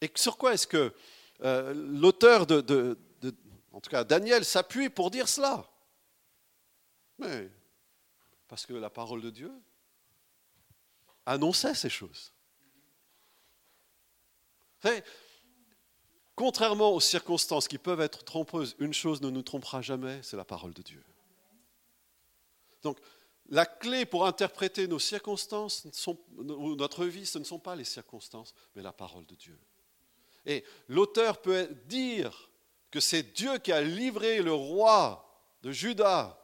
Et 0.01 0.11
sur 0.15 0.35
quoi 0.35 0.55
est-ce 0.55 0.65
que 0.65 0.91
euh, 1.41 1.71
l'auteur 1.75 2.47
de, 2.47 2.97
en 3.71 3.79
tout 3.79 3.91
cas 3.91 4.03
Daniel, 4.03 4.43
s'appuie 4.43 4.89
pour 4.89 5.11
dire 5.11 5.29
cela? 5.29 5.63
Mais 7.19 7.51
parce 8.47 8.65
que 8.65 8.73
la 8.73 8.89
parole 8.89 9.21
de 9.21 9.29
Dieu 9.29 9.51
annonçait 11.27 11.75
ces 11.75 11.89
choses. 11.89 12.33
contrairement 16.33 16.93
aux 16.93 16.99
circonstances 16.99 17.67
qui 17.67 17.77
peuvent 17.77 18.01
être 18.01 18.25
trompeuses, 18.25 18.75
une 18.79 18.93
chose 18.93 19.21
ne 19.21 19.29
nous 19.29 19.43
trompera 19.43 19.83
jamais, 19.83 20.19
c'est 20.23 20.35
la 20.35 20.45
parole 20.45 20.73
de 20.73 20.81
Dieu. 20.81 21.03
Donc, 22.81 22.97
la 23.49 23.65
clé 23.65 24.05
pour 24.05 24.25
interpréter 24.25 24.87
nos 24.87 24.99
circonstances 24.99 25.87
ou 26.37 26.75
notre 26.75 27.05
vie, 27.05 27.25
ce 27.25 27.39
ne 27.39 27.43
sont 27.43 27.59
pas 27.59 27.75
les 27.75 27.83
circonstances, 27.83 28.53
mais 28.75 28.81
la 28.81 28.93
parole 28.93 29.25
de 29.25 29.35
Dieu. 29.35 29.59
Et 30.45 30.63
l'auteur 30.87 31.41
peut 31.41 31.69
dire 31.85 32.49
que 32.91 32.99
c'est 32.99 33.33
Dieu 33.33 33.57
qui 33.57 33.71
a 33.71 33.81
livré 33.81 34.41
le 34.41 34.53
roi 34.53 35.29
de 35.61 35.71
Juda 35.71 36.39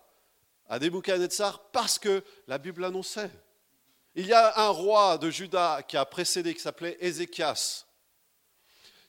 à 0.67 0.79
Nebuchadnezzar 0.79 1.71
parce 1.71 1.99
que 1.99 2.23
la 2.47 2.57
Bible 2.57 2.81
l'annonçait. 2.81 3.31
Il 4.15 4.25
y 4.25 4.33
a 4.33 4.59
un 4.59 4.69
roi 4.69 5.17
de 5.17 5.29
Juda 5.29 5.83
qui 5.88 5.97
a 5.97 6.05
précédé, 6.05 6.53
qui 6.53 6.62
s'appelait 6.62 6.97
Ézéchias, 6.99 7.85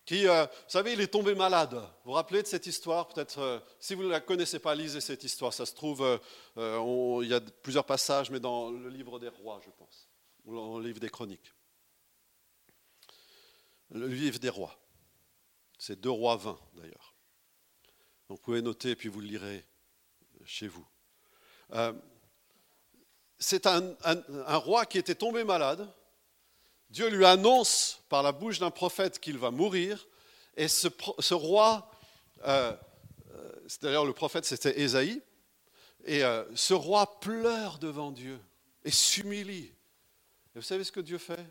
qui, 0.05 0.27
euh, 0.27 0.45
vous 0.47 0.71
savez, 0.71 0.93
il 0.95 1.01
est 1.01 1.09
tombé 1.09 1.35
malade. 1.35 1.75
Vous 1.75 2.11
vous 2.11 2.13
rappelez 2.13 2.43
de 2.43 2.47
cette 2.47 2.67
histoire? 2.67 3.09
Peut-être, 3.09 3.39
euh, 3.39 3.61
si 3.79 3.95
vous 3.95 4.03
ne 4.03 4.09
la 4.09 4.21
connaissez 4.21 4.59
pas, 4.59 4.75
lisez 4.75 5.01
cette 5.01 5.25
histoire. 5.25 5.53
Ça 5.53 5.67
se 5.67 5.75
trouve, 5.75 6.03
euh, 6.57 7.21
il 7.23 7.29
y 7.29 7.35
a 7.35 7.41
plusieurs 7.41 7.85
passages, 7.85 8.31
mais 8.31 8.41
dans 8.41 8.71
le 8.71 8.89
livre 8.89 9.19
des 9.19 9.29
rois, 9.29 9.61
je 9.65 9.71
pense, 9.71 10.09
ou 10.45 10.55
dans 10.55 10.79
le 10.79 10.87
livre 10.87 11.01
des 11.01 11.11
chroniques. 11.11 11.55
Le 13.91 14.07
livre 14.07 14.39
des 14.39 14.49
rois. 14.49 14.77
C'est 15.79 16.01
deux 16.01 16.11
rois 16.11 16.37
20, 16.37 16.59
d'ailleurs. 16.75 17.15
Donc 18.29 18.39
vous 18.39 18.45
pouvez 18.45 18.63
noter, 18.63 18.95
puis 18.97 19.09
vous 19.09 19.21
le 19.21 19.27
lirez 19.27 19.67
chez 20.45 20.69
vous. 20.69 20.87
C'est 23.39 23.67
un, 23.67 23.97
roi 24.57 24.87
qui 24.87 24.99
était 24.99 25.15
tombé 25.15 25.45
malade. 25.45 25.89
Dieu 26.91 27.09
lui 27.09 27.25
annonce 27.25 28.03
par 28.09 28.23
la 28.23 28.33
bouche 28.33 28.59
d'un 28.59 28.71
prophète 28.71 29.21
qu'il 29.21 29.39
va 29.39 29.51
mourir. 29.51 30.07
Et 30.57 30.69
ce, 30.69 30.89
roi, 31.35 31.91
euh, 32.45 32.77
euh, 33.33 33.53
d'ailleurs 33.81 34.05
le 34.05 34.13
prophète 34.13 34.45
c'était 34.45 34.81
Ésaïe, 34.81 35.23
et 36.05 36.23
ce 36.55 36.75
roi 36.75 37.21
pleure 37.21 37.79
devant 37.79 38.11
Dieu 38.11 38.41
et 38.85 38.91
s'humilie. 38.91 39.71
Et 40.55 40.59
vous 40.59 40.63
savez 40.63 40.83
ce 40.83 40.91
que 40.91 41.01
Dieu 41.01 41.19
fait? 41.19 41.47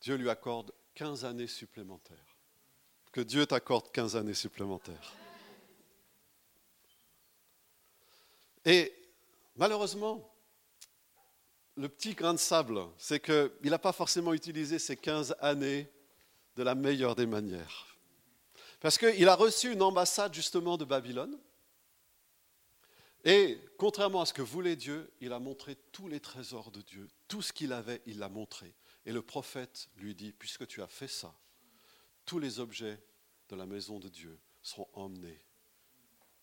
Dieu 0.00 0.14
lui 0.14 0.30
accorde 0.30 0.72
15 0.94 1.24
années 1.24 1.48
supplémentaires. 1.48 2.36
Que 3.12 3.20
Dieu 3.20 3.46
t'accorde 3.46 3.90
15 3.90 4.14
années 4.16 4.34
supplémentaires. 4.34 5.12
Et 8.64 8.98
Malheureusement, 9.58 10.27
le 11.78 11.88
petit 11.88 12.14
grain 12.14 12.34
de 12.34 12.38
sable, 12.38 12.80
c'est 12.98 13.20
qu'il 13.20 13.70
n'a 13.70 13.78
pas 13.78 13.92
forcément 13.92 14.34
utilisé 14.34 14.80
ces 14.80 14.96
15 14.96 15.36
années 15.40 15.88
de 16.56 16.64
la 16.64 16.74
meilleure 16.74 17.14
des 17.14 17.26
manières. 17.26 17.96
Parce 18.80 18.98
qu'il 18.98 19.28
a 19.28 19.36
reçu 19.36 19.72
une 19.72 19.82
ambassade 19.82 20.34
justement 20.34 20.76
de 20.76 20.84
Babylone. 20.84 21.38
Et 23.24 23.60
contrairement 23.78 24.22
à 24.22 24.26
ce 24.26 24.32
que 24.32 24.42
voulait 24.42 24.74
Dieu, 24.74 25.12
il 25.20 25.32
a 25.32 25.38
montré 25.38 25.76
tous 25.92 26.08
les 26.08 26.18
trésors 26.18 26.72
de 26.72 26.82
Dieu. 26.82 27.08
Tout 27.28 27.42
ce 27.42 27.52
qu'il 27.52 27.72
avait, 27.72 28.02
il 28.06 28.18
l'a 28.18 28.28
montré. 28.28 28.74
Et 29.06 29.12
le 29.12 29.22
prophète 29.22 29.88
lui 29.96 30.14
dit, 30.16 30.32
puisque 30.32 30.66
tu 30.66 30.82
as 30.82 30.88
fait 30.88 31.08
ça, 31.08 31.32
tous 32.24 32.40
les 32.40 32.58
objets 32.58 33.00
de 33.48 33.56
la 33.56 33.66
maison 33.66 34.00
de 34.00 34.08
Dieu 34.08 34.38
seront 34.62 34.88
emmenés. 34.94 35.40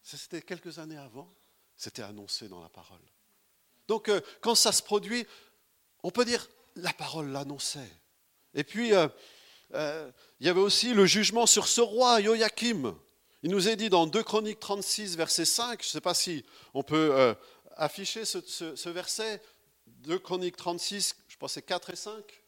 C'était 0.02 0.42
quelques 0.42 0.80
années 0.80 0.98
avant. 0.98 1.34
C'était 1.76 2.04
annoncé 2.04 2.48
dans 2.48 2.62
la 2.62 2.70
parole. 2.70 3.02
Donc 3.88 4.10
euh, 4.10 4.22
quand 4.42 4.56
ça 4.56 4.72
se 4.72 4.82
produit, 4.82 5.26
on 6.04 6.12
peut 6.12 6.26
dire 6.26 6.48
la 6.76 6.94
parole 6.94 7.32
l'annonçait. 7.32 7.92
Et 8.54 8.64
puis, 8.64 8.94
euh, 8.94 9.08
euh, 9.74 10.12
il 10.40 10.48
y 10.48 10.50
avait 10.50 10.62
aussi 10.62 10.94
le 10.94 11.06
jugement 11.06 11.46
sur 11.46 11.68
ce 11.68 11.82
roi, 11.82 12.22
Joachim. 12.22 12.96
Il 13.44 13.52
nous 13.52 13.68
est 13.68 13.76
dit 13.76 13.90
dans 13.90 14.08
2 14.08 14.24
Chroniques 14.24 14.60
36, 14.60 15.18
verset 15.18 15.46
5, 15.46 15.82
je 15.84 15.88
ne 15.88 15.92
sais 15.92 16.02
pas 16.02 16.14
si 16.16 16.44
on 16.74 16.82
peut 16.82 17.36
afficher 17.76 18.26
ce, 18.26 18.90
verset, 18.90 19.40
2 19.86 20.18
Chroniques 20.18 20.58
36, 20.58 21.16
je 21.28 21.38
pense 21.38 21.54
c'est 21.54 21.62
4 21.62 21.92
et 21.92 21.96
5. 21.96 22.42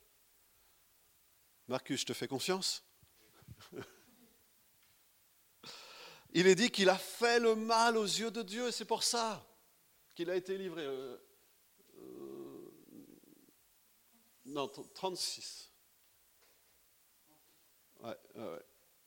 Marcus, 1.67 2.01
je 2.01 2.05
te 2.05 2.13
fais 2.13 2.27
confiance 2.27 2.83
Il 6.33 6.47
est 6.47 6.55
dit 6.55 6.71
qu'il 6.71 6.89
a 6.89 6.97
fait 6.97 7.39
le 7.39 7.55
mal 7.55 7.95
aux 7.95 8.05
yeux 8.05 8.31
de 8.31 8.41
Dieu, 8.41 8.71
c'est 8.71 8.85
pour 8.85 9.03
ça 9.03 9.45
qu'il 10.17 10.31
a 10.31 10.35
été 10.35 10.57
livré. 10.57 10.83
Euh, 10.83 11.15
euh, 11.99 12.71
non, 14.47 14.67
36. 14.67 15.71
Ouais, 17.99 18.15
ouais, 18.35 18.65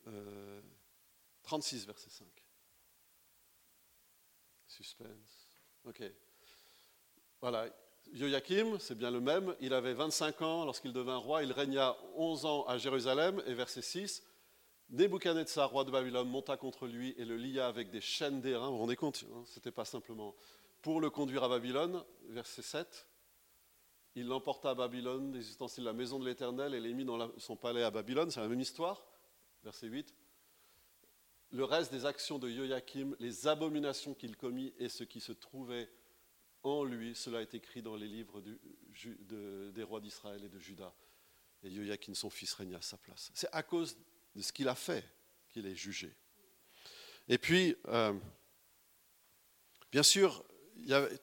euh, 0.08 0.62
36, 1.42 1.86
verset 1.86 2.10
5. 2.10 2.26
Suspense. 4.66 5.48
Ok. 5.84 6.02
Voilà. 7.40 7.68
Joachim, 8.12 8.78
c'est 8.78 8.96
bien 8.96 9.10
le 9.10 9.20
même. 9.20 9.54
Il 9.60 9.72
avait 9.72 9.94
25 9.94 10.42
ans 10.42 10.64
lorsqu'il 10.64 10.92
devint 10.92 11.16
roi. 11.16 11.42
Il 11.42 11.52
régna 11.52 11.96
11 12.16 12.44
ans 12.44 12.64
à 12.66 12.78
Jérusalem. 12.78 13.42
Et 13.46 13.54
verset 13.54 13.82
6. 13.82 14.22
Nebuchadnezzar, 14.90 15.70
roi 15.70 15.84
de 15.84 15.92
Babylone, 15.92 16.28
monta 16.28 16.56
contre 16.56 16.88
lui 16.88 17.14
et 17.16 17.24
le 17.24 17.36
lia 17.36 17.68
avec 17.68 17.90
des 17.90 18.00
chaînes 18.00 18.40
d'airain. 18.40 18.66
Vous 18.66 18.72
vous 18.72 18.80
rendez 18.80 18.96
compte 18.96 19.24
hein, 19.32 19.44
C'était 19.46 19.70
pas 19.70 19.84
simplement 19.84 20.34
pour 20.82 21.00
le 21.00 21.10
conduire 21.10 21.44
à 21.44 21.48
Babylone. 21.48 22.04
Verset 22.28 22.62
7. 22.62 23.09
Il 24.16 24.26
l'emporta 24.26 24.70
à 24.70 24.74
Babylone, 24.74 25.32
les 25.32 25.48
ustensiles 25.48 25.84
de 25.84 25.88
la 25.88 25.94
maison 25.94 26.18
de 26.18 26.26
l'Éternel, 26.26 26.74
et 26.74 26.80
les 26.80 26.92
mit 26.92 27.04
dans 27.04 27.30
son 27.38 27.56
palais 27.56 27.82
à 27.82 27.90
Babylone. 27.90 28.30
C'est 28.30 28.40
la 28.40 28.48
même 28.48 28.60
histoire. 28.60 29.04
Verset 29.62 29.86
8 29.86 30.14
le 31.52 31.64
reste 31.64 31.90
des 31.90 32.06
actions 32.06 32.38
de 32.38 32.48
Joachim, 32.48 33.16
les 33.18 33.46
abominations 33.48 34.14
qu'il 34.14 34.36
commit 34.36 34.72
et 34.78 34.88
ce 34.88 35.04
qui 35.04 35.20
se 35.20 35.32
trouvait 35.32 35.90
en 36.62 36.84
lui, 36.84 37.14
cela 37.14 37.40
est 37.40 37.54
écrit 37.54 37.82
dans 37.82 37.96
les 37.96 38.06
livres 38.06 38.40
des 38.40 39.82
rois 39.82 40.00
d'Israël 40.00 40.44
et 40.44 40.48
de 40.48 40.58
Juda. 40.58 40.94
Et 41.62 41.70
Joachim, 41.70 42.14
son 42.14 42.30
fils, 42.30 42.52
régna 42.54 42.78
à 42.78 42.82
sa 42.82 42.98
place. 42.98 43.30
C'est 43.34 43.48
à 43.52 43.62
cause 43.62 43.96
de 44.34 44.42
ce 44.42 44.52
qu'il 44.52 44.68
a 44.68 44.74
fait 44.74 45.04
qu'il 45.48 45.66
est 45.66 45.74
jugé. 45.74 46.14
Et 47.28 47.38
puis, 47.38 47.76
euh, 47.88 48.14
bien 49.90 50.02
sûr, 50.02 50.44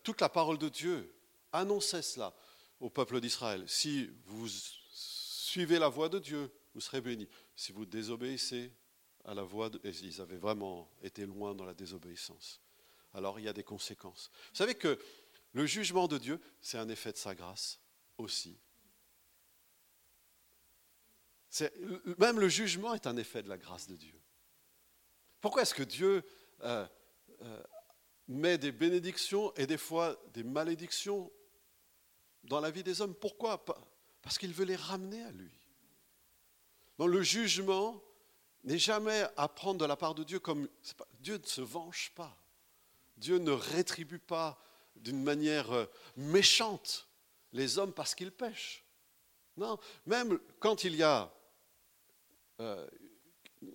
toute 0.04 0.21
la 0.21 0.30
parole 0.30 0.58
de 0.58 0.69
Dieu 0.69 1.13
annonçait 1.54 2.02
cela 2.02 2.36
au 2.79 2.89
peuple 2.89 3.19
d'Israël. 3.19 3.63
Si 3.67 4.09
vous 4.25 4.47
suivez 4.47 5.79
la 5.79 5.89
voie 5.89 6.09
de 6.09 6.19
Dieu, 6.19 6.51
vous 6.73 6.81
serez 6.81 7.01
bénis. 7.01 7.27
Si 7.55 7.71
vous 7.71 7.85
désobéissez, 7.85 8.71
à 9.25 9.33
la 9.33 9.43
voix, 9.43 9.69
de, 9.69 9.79
ils 9.83 10.21
avaient 10.21 10.37
vraiment 10.37 10.89
été 11.01 11.25
loin 11.25 11.53
dans 11.53 11.65
la 11.65 11.73
désobéissance. 11.73 12.61
Alors 13.13 13.39
il 13.39 13.45
y 13.45 13.49
a 13.49 13.53
des 13.53 13.63
conséquences. 13.63 14.31
Vous 14.51 14.57
savez 14.57 14.75
que 14.75 14.97
le 15.53 15.65
jugement 15.65 16.07
de 16.07 16.17
Dieu, 16.17 16.39
c'est 16.61 16.77
un 16.77 16.87
effet 16.89 17.11
de 17.11 17.17
sa 17.17 17.35
grâce 17.35 17.79
aussi. 18.17 18.57
Même 22.19 22.39
le 22.39 22.49
jugement 22.49 22.93
est 22.93 23.07
un 23.07 23.17
effet 23.17 23.41
de 23.41 23.49
la 23.49 23.57
grâce 23.57 23.87
de 23.87 23.95
Dieu. 23.95 24.13
Pourquoi 25.41 25.63
est-ce 25.63 25.73
que 25.73 25.83
Dieu 25.83 26.23
euh, 26.61 26.85
euh, 27.41 27.63
met 28.27 28.57
des 28.57 28.71
bénédictions 28.71 29.53
et 29.55 29.65
des 29.65 29.77
fois 29.77 30.21
des 30.33 30.43
malédictions 30.43 31.31
dans 32.43 32.60
la 32.60 32.71
vie 32.71 32.84
des 32.84 33.02
hommes 33.02 33.15
Pourquoi 33.15 33.63
Parce 34.21 34.38
qu'il 34.38 34.54
veut 34.54 34.65
les 34.65 34.76
ramener 34.76 35.21
à 35.23 35.32
lui. 35.32 35.52
Le 37.00 37.21
jugement, 37.21 38.02
n'est 38.67 38.78
jamais 38.78 39.26
à 39.38 39.47
prendre 39.47 39.80
de 39.80 39.86
la 39.86 39.95
part 39.95 40.13
de 40.13 40.23
Dieu 40.23 40.39
comme... 40.39 40.67
Dieu 41.21 41.38
ne 41.38 41.47
se 41.47 41.62
venge 41.62 42.12
pas. 42.15 42.38
Dieu 43.15 43.38
ne 43.38 43.52
rétribue 43.52 44.19
pas 44.19 44.62
d'une 44.97 45.23
manière 45.23 45.71
euh, 45.71 45.86
méchante 46.17 47.08
les 47.54 47.78
hommes 47.78 47.93
parce 47.93 48.13
qu'ils 48.13 48.32
pêchent. 48.32 48.84
Non, 49.56 49.80
même 50.06 50.38
quand 50.60 50.84
il 50.84 50.95
y 50.95 51.04
a 51.04 51.34
euh, 52.60 52.88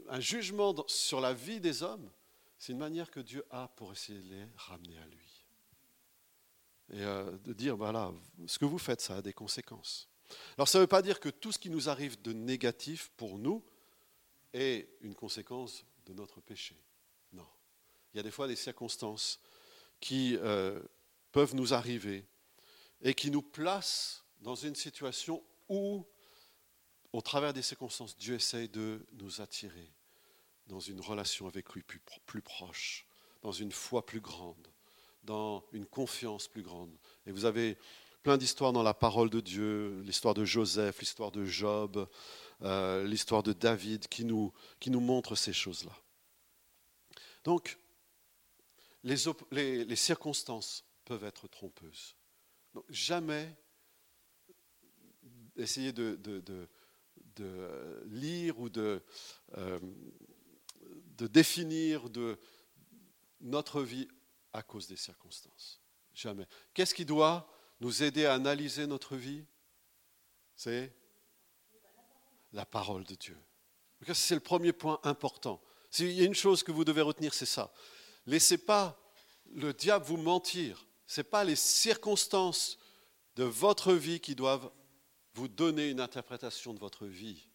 un 0.08 0.20
jugement 0.20 0.74
sur 0.86 1.20
la 1.20 1.32
vie 1.32 1.58
des 1.58 1.82
hommes, 1.82 2.10
c'est 2.58 2.72
une 2.72 2.78
manière 2.78 3.10
que 3.10 3.20
Dieu 3.20 3.44
a 3.50 3.68
pour 3.68 3.92
essayer 3.92 4.18
de 4.20 4.34
les 4.34 4.46
ramener 4.56 4.98
à 4.98 5.06
lui. 5.06 5.31
Et 6.92 7.02
euh, 7.02 7.30
de 7.44 7.52
dire, 7.52 7.76
voilà, 7.76 8.12
ce 8.46 8.58
que 8.58 8.64
vous 8.64 8.78
faites, 8.78 9.00
ça 9.00 9.16
a 9.16 9.22
des 9.22 9.32
conséquences. 9.32 10.08
Alors 10.56 10.68
ça 10.68 10.78
ne 10.78 10.82
veut 10.82 10.88
pas 10.88 11.02
dire 11.02 11.20
que 11.20 11.28
tout 11.28 11.52
ce 11.52 11.58
qui 11.58 11.70
nous 11.70 11.88
arrive 11.88 12.20
de 12.22 12.32
négatif 12.32 13.10
pour 13.16 13.38
nous, 13.38 13.64
est 14.52 14.88
une 15.00 15.14
conséquence 15.14 15.84
de 16.06 16.12
notre 16.12 16.40
péché. 16.40 16.76
Non. 17.32 17.46
Il 18.12 18.18
y 18.18 18.20
a 18.20 18.22
des 18.22 18.30
fois 18.30 18.48
des 18.48 18.56
circonstances 18.56 19.40
qui 20.00 20.36
euh, 20.36 20.80
peuvent 21.30 21.54
nous 21.54 21.74
arriver 21.74 22.26
et 23.00 23.14
qui 23.14 23.30
nous 23.30 23.42
placent 23.42 24.24
dans 24.40 24.54
une 24.54 24.74
situation 24.74 25.42
où, 25.68 26.04
au 27.12 27.22
travers 27.22 27.52
des 27.52 27.62
circonstances, 27.62 28.16
Dieu 28.16 28.34
essaye 28.34 28.68
de 28.68 29.06
nous 29.12 29.40
attirer 29.40 29.92
dans 30.66 30.80
une 30.80 31.00
relation 31.00 31.46
avec 31.46 31.72
lui 31.72 31.82
plus, 31.82 32.00
plus 32.26 32.42
proche, 32.42 33.06
dans 33.42 33.52
une 33.52 33.72
foi 33.72 34.04
plus 34.04 34.20
grande, 34.20 34.71
dans 35.24 35.64
une 35.72 35.86
confiance 35.86 36.48
plus 36.48 36.62
grande. 36.62 36.90
Et 37.26 37.32
vous 37.32 37.44
avez 37.44 37.78
plein 38.22 38.38
d'histoires 38.38 38.72
dans 38.72 38.82
la 38.82 38.94
parole 38.94 39.30
de 39.30 39.40
Dieu, 39.40 40.00
l'histoire 40.02 40.34
de 40.34 40.44
Joseph, 40.44 41.00
l'histoire 41.00 41.32
de 41.32 41.44
Job, 41.44 42.08
euh, 42.62 43.04
l'histoire 43.04 43.42
de 43.42 43.52
David 43.52 44.06
qui 44.08 44.24
nous, 44.24 44.52
qui 44.78 44.90
nous 44.90 45.00
montre 45.00 45.34
ces 45.34 45.52
choses-là. 45.52 45.96
Donc, 47.44 47.78
les, 49.02 49.16
les, 49.84 49.96
circonstances 49.96 50.84
peuvent 51.04 51.24
être 51.24 51.48
trompeuses. 51.48 52.14
Donc, 52.74 52.84
jamais 52.88 53.52
essayer 55.56 55.92
de, 55.92 56.14
de, 56.16 56.40
de, 57.36 58.04
lire 58.06 58.60
ou 58.60 58.68
de, 58.68 59.02
euh, 59.58 59.80
de 61.16 61.26
définir 61.26 62.08
de 62.10 62.38
notre 63.40 63.82
vie 63.82 64.06
à 64.52 64.62
cause 64.62 64.86
des 64.86 64.96
circonstances. 64.96 65.80
Jamais. 66.14 66.46
Qu'est-ce 66.74 66.94
qui 66.94 67.04
doit 67.04 67.48
nous 67.80 68.02
aider 68.02 68.26
à 68.26 68.34
analyser 68.34 68.86
notre 68.86 69.16
vie? 69.16 69.44
C'est 70.54 70.94
la 72.52 72.66
parole 72.66 73.04
de 73.04 73.14
Dieu. 73.14 73.36
C'est 74.12 74.34
le 74.34 74.40
premier 74.40 74.72
point 74.72 75.00
important. 75.04 75.62
S'il 75.90 76.12
y 76.12 76.22
a 76.22 76.24
une 76.24 76.34
chose 76.34 76.62
que 76.62 76.72
vous 76.72 76.84
devez 76.84 77.02
retenir, 77.02 77.34
c'est 77.34 77.46
ça. 77.46 77.72
Laissez 78.26 78.58
pas 78.58 78.98
le 79.54 79.72
diable 79.72 80.04
vous 80.04 80.16
mentir. 80.16 80.86
Ce 81.06 81.20
n'est 81.20 81.24
pas 81.24 81.44
les 81.44 81.56
circonstances 81.56 82.78
de 83.36 83.44
votre 83.44 83.92
vie 83.92 84.20
qui 84.20 84.34
doivent 84.34 84.70
vous 85.34 85.48
donner 85.48 85.90
une 85.90 86.00
interprétation 86.00 86.74
de 86.74 86.78
votre 86.78 87.06
vie. 87.06 87.46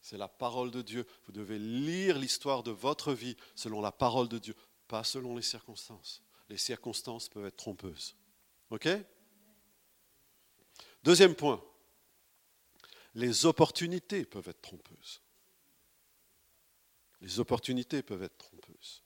C'est 0.00 0.18
la 0.18 0.28
parole 0.28 0.70
de 0.70 0.82
Dieu. 0.82 1.06
Vous 1.24 1.32
devez 1.32 1.58
lire 1.58 2.18
l'histoire 2.18 2.62
de 2.62 2.70
votre 2.70 3.12
vie 3.12 3.36
selon 3.54 3.80
la 3.80 3.92
parole 3.92 4.28
de 4.28 4.38
Dieu, 4.38 4.54
pas 4.86 5.04
selon 5.04 5.34
les 5.34 5.42
circonstances. 5.42 6.22
Les 6.48 6.58
circonstances 6.58 7.28
peuvent 7.28 7.46
être 7.46 7.56
trompeuses. 7.56 8.16
OK? 8.70 8.88
Deuxième 11.02 11.34
point 11.34 11.62
les 13.16 13.46
opportunités 13.46 14.26
peuvent 14.26 14.48
être 14.48 14.60
trompeuses. 14.60 15.22
Les 17.22 17.40
opportunités 17.40 18.02
peuvent 18.02 18.22
être 18.22 18.36
trompeuses. 18.36 19.02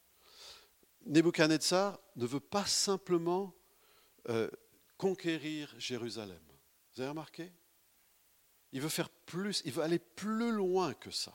Nebuchadnezzar 1.06 1.98
ne 2.16 2.26
veut 2.26 2.40
pas 2.40 2.66
simplement 2.66 3.54
euh, 4.28 4.50
conquérir 4.98 5.72
Jérusalem. 5.78 6.42
Vous 6.92 7.02
avez 7.02 7.10
remarqué? 7.10 7.52
Il 8.72 8.80
veut 8.80 8.88
faire 8.88 9.08
plus, 9.08 9.62
il 9.64 9.72
veut 9.72 9.84
aller 9.84 10.00
plus 10.00 10.50
loin 10.50 10.92
que 10.92 11.12
ça. 11.12 11.34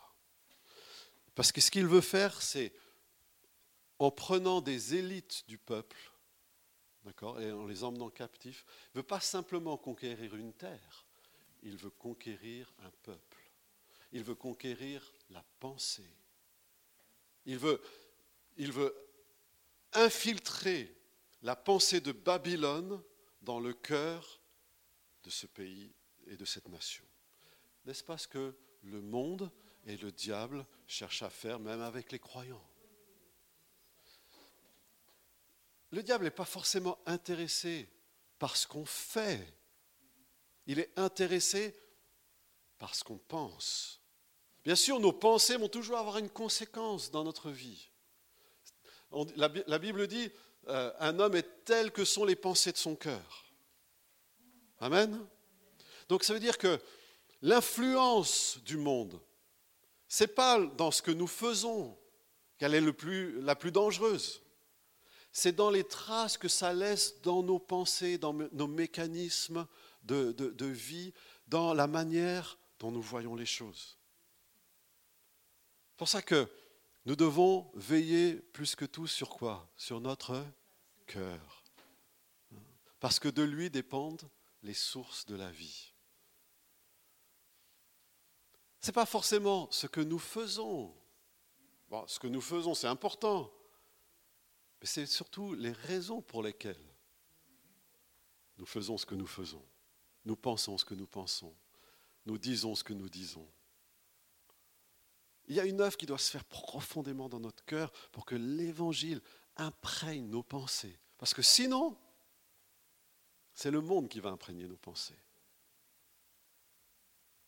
Parce 1.33 1.53
que 1.53 1.61
ce 1.61 1.71
qu'il 1.71 1.87
veut 1.87 2.01
faire, 2.01 2.41
c'est 2.41 2.73
en 3.99 4.11
prenant 4.11 4.61
des 4.61 4.95
élites 4.95 5.47
du 5.47 5.57
peuple, 5.57 6.11
d'accord, 7.03 7.39
et 7.39 7.51
en 7.51 7.65
les 7.65 7.83
emmenant 7.83 8.09
captifs, 8.09 8.65
ne 8.93 8.99
veut 8.99 9.07
pas 9.07 9.19
simplement 9.19 9.77
conquérir 9.77 10.35
une 10.35 10.53
terre, 10.53 11.05
il 11.63 11.77
veut 11.77 11.91
conquérir 11.91 12.73
un 12.83 12.91
peuple. 13.03 13.41
Il 14.11 14.23
veut 14.23 14.35
conquérir 14.35 15.11
la 15.29 15.43
pensée. 15.59 16.09
Il 17.45 17.57
veut, 17.57 17.81
il 18.57 18.71
veut 18.71 18.95
infiltrer 19.93 20.95
la 21.41 21.55
pensée 21.55 22.01
de 22.01 22.11
Babylone 22.11 23.01
dans 23.41 23.59
le 23.59 23.73
cœur 23.73 24.41
de 25.23 25.29
ce 25.29 25.47
pays 25.47 25.93
et 26.27 26.37
de 26.37 26.45
cette 26.45 26.69
nation. 26.69 27.05
N'est-ce 27.85 28.03
pas 28.03 28.17
ce 28.17 28.27
que 28.27 28.55
le 28.83 29.01
monde 29.01 29.51
et 29.85 29.97
le 29.97 30.11
diable 30.11 30.65
cherchent 30.87 31.23
à 31.23 31.29
faire, 31.29 31.59
même 31.59 31.81
avec 31.81 32.11
les 32.11 32.19
croyants? 32.19 32.65
Le 35.95 36.03
diable 36.03 36.25
n'est 36.25 36.31
pas 36.31 36.45
forcément 36.45 36.99
intéressé 37.05 37.89
par 38.37 38.57
ce 38.57 38.67
qu'on 38.67 38.85
fait 38.85 39.55
il 40.67 40.79
est 40.79 40.91
intéressé 40.95 41.75
par 42.77 42.95
ce 42.95 43.03
qu'on 43.03 43.17
pense. 43.17 44.01
Bien 44.63 44.75
sûr, 44.75 44.99
nos 44.99 45.13
pensées 45.13 45.57
vont 45.57 45.69
toujours 45.69 45.97
avoir 45.97 46.17
une 46.17 46.29
conséquence 46.29 47.11
dans 47.11 47.23
notre 47.23 47.51
vie. 47.51 47.89
la, 49.35 49.79
Bible 49.79 50.07
dit, 50.07 50.31
euh, 50.67 50.91
un 50.99 51.19
homme 51.19 51.35
est 51.35 51.65
tel 51.65 51.91
que 51.91 52.03
sont 52.03 52.25
les 52.25 52.35
pensées 52.35 52.71
de 52.71 52.77
son 52.77 52.95
cœur. 52.95 53.45
Amen. 54.79 55.25
Donc 56.09 56.23
ça 56.23 56.33
veut 56.33 56.39
dire 56.39 56.57
que 56.57 56.79
l'influence 57.41 58.57
du 58.65 58.77
monde, 58.77 59.21
c'est 60.07 60.35
pas 60.35 60.59
dans 60.59 60.91
ce 60.91 61.01
que 61.01 61.11
nous 61.11 61.27
faisons 61.27 61.97
qu'elle 62.57 62.73
est 62.73 62.81
la 62.81 63.55
plus 63.55 63.71
dangereuse. 63.71 64.41
C'est 65.37 65.51
dans 65.51 65.69
les 65.69 65.83
traces 65.83 66.37
que 66.37 66.47
ça 66.47 66.71
laisse 66.71 67.19
dans 67.21 67.43
nos 67.43 67.59
pensées, 67.59 68.17
dans 68.17 68.31
nos 68.31 68.67
mécanismes, 68.67 69.67
de, 70.03 70.65
vie 70.65 71.11
dans 71.49 71.73
la 71.73 71.87
manière 71.87 72.57
dont 72.79 72.89
nous 72.89 73.01
voyons 73.01 73.35
les 73.35 73.45
choses. 73.45 73.97
C'est 75.89 75.97
pour 75.97 76.07
ça 76.07 76.21
que 76.21 76.49
Nous 77.05 77.17
devons 77.17 77.69
veiller 77.75 78.35
plus 78.35 78.75
que 78.75 78.85
tout 78.85 79.07
sur 79.07 79.29
quoi? 79.29 79.69
Sur 79.75 79.99
notre 79.99 80.41
cœur. 81.05 81.63
Parce 83.01 83.19
que 83.19 83.27
de 83.27 83.43
lui 83.43 83.69
dépendent 83.69 84.29
les 84.63 84.73
sources 84.73 85.25
de 85.25 85.35
la 85.35 85.51
vie. 85.51 85.91
Ce 88.79 88.87
n'est 88.87 88.93
pas 88.93 89.05
forcément 89.05 89.69
ce 89.69 89.85
que 89.85 89.99
nous 89.99 90.17
faisons. 90.17 90.95
Ce 92.07 92.19
que 92.19 92.27
nous 92.27 92.41
faisons, 92.41 92.73
c'est 92.73 92.87
important. 92.87 93.51
Mais 94.85 94.89
c'est 94.89 95.07
surtout 95.07 95.55
les 95.55 95.71
raisons 95.71 96.21
pour 96.21 96.43
lesquelles 96.43 96.77
nous 98.59 98.67
faisons 98.67 98.99
ce 98.99 99.05
que 99.07 99.15
nous 99.15 99.25
faisons. 99.25 99.65
Nous 100.25 100.35
pensons 100.35 100.77
ce 100.77 100.85
que 100.85 100.93
nous 100.93 101.07
pensons. 101.07 101.55
Nous 102.27 102.37
disons 102.37 102.75
ce 102.75 102.83
que 102.83 102.93
nous 102.93 103.09
disons. 103.09 103.49
Il 105.47 105.55
y 105.55 105.59
a 105.59 105.65
une 105.65 105.81
œuvre 105.81 105.97
qui 105.97 106.05
doit 106.05 106.19
se 106.19 106.29
faire 106.29 106.45
profondément 106.45 107.27
dans 107.29 107.39
notre 107.39 107.65
cœur 107.65 107.91
pour 108.11 108.27
que 108.27 108.35
l'Évangile 108.35 109.23
imprègne 109.57 110.29
nos 110.29 110.43
pensées. 110.43 110.99
Parce 111.17 111.33
que 111.33 111.41
sinon, 111.41 111.97
c'est 113.55 113.71
le 113.71 113.81
monde 113.81 114.07
qui 114.07 114.19
va 114.19 114.29
imprégner 114.29 114.67
nos 114.67 114.77
pensées. 114.77 115.17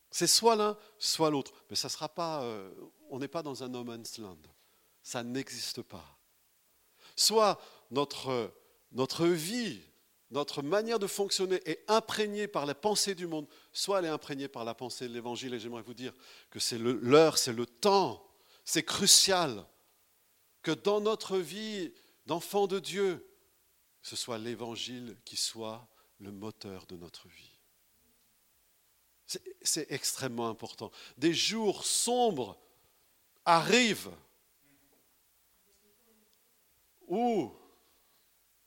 C'est 0.10 0.26
soit 0.26 0.56
l'un, 0.56 0.76
soit 0.98 1.30
l'autre. 1.30 1.54
Mais 1.70 1.76
ça 1.76 1.90
sera 1.90 2.10
pas. 2.10 2.42
Euh, 2.42 2.74
on 3.12 3.20
n'est 3.20 3.28
pas 3.28 3.44
dans 3.44 3.64
un 3.64 3.70
no 3.70 3.84
man's 3.84 4.18
land. 4.18 4.40
Ça 5.04 5.22
n'existe 5.22 5.84
pas. 5.84 6.17
Soit 7.18 7.60
notre, 7.92 8.54
vie 9.26 9.82
notre 10.32 10.62
manière 10.62 11.00
de 11.00 11.08
fonctionner 11.08 11.60
est 11.66 11.84
imprégnée 11.90 12.48
par 12.48 12.66
la 12.66 12.76
pensée 12.76 13.16
du 13.16 13.28
monde, 13.28 13.48
soit 13.74 14.00
elle 14.00 14.06
est 14.06 14.10
imprégnée 14.10 14.48
par 14.48 14.64
la 14.64 14.74
pensée 14.74 15.10
de 15.10 15.14
l'Évangile. 15.14 15.54
Et 15.54 15.60
j'aimerais 15.60 15.82
vous 15.82 15.94
dire 15.94 16.14
que 16.50 16.60
c'est 16.60 16.78
l'heure, 16.78 17.38
c'est 17.38 17.54
le 17.54 17.66
temps, 17.66 18.26
c'est 18.64 18.84
crucial 18.84 19.66
que 20.62 20.72
dans 20.72 21.02
notre 21.02 21.38
vie 21.38 21.92
d'enfant 22.26 22.68
de 22.68 22.80
Dieu, 22.80 23.28
ce 24.02 24.16
soit 24.16 24.38
l'Évangile 24.38 25.18
qui 25.26 25.36
soit 25.36 25.88
le 26.20 26.32
moteur 26.32 26.86
de 26.86 26.96
notre 26.98 27.28
vie. 27.28 27.58
C'est 29.62 29.92
extrêmement 29.92 30.48
important. 30.48 30.92
Des 31.18 31.34
jours 31.34 31.86
sombres 31.86 32.58
arrivent 33.44 34.12
où 37.08 37.52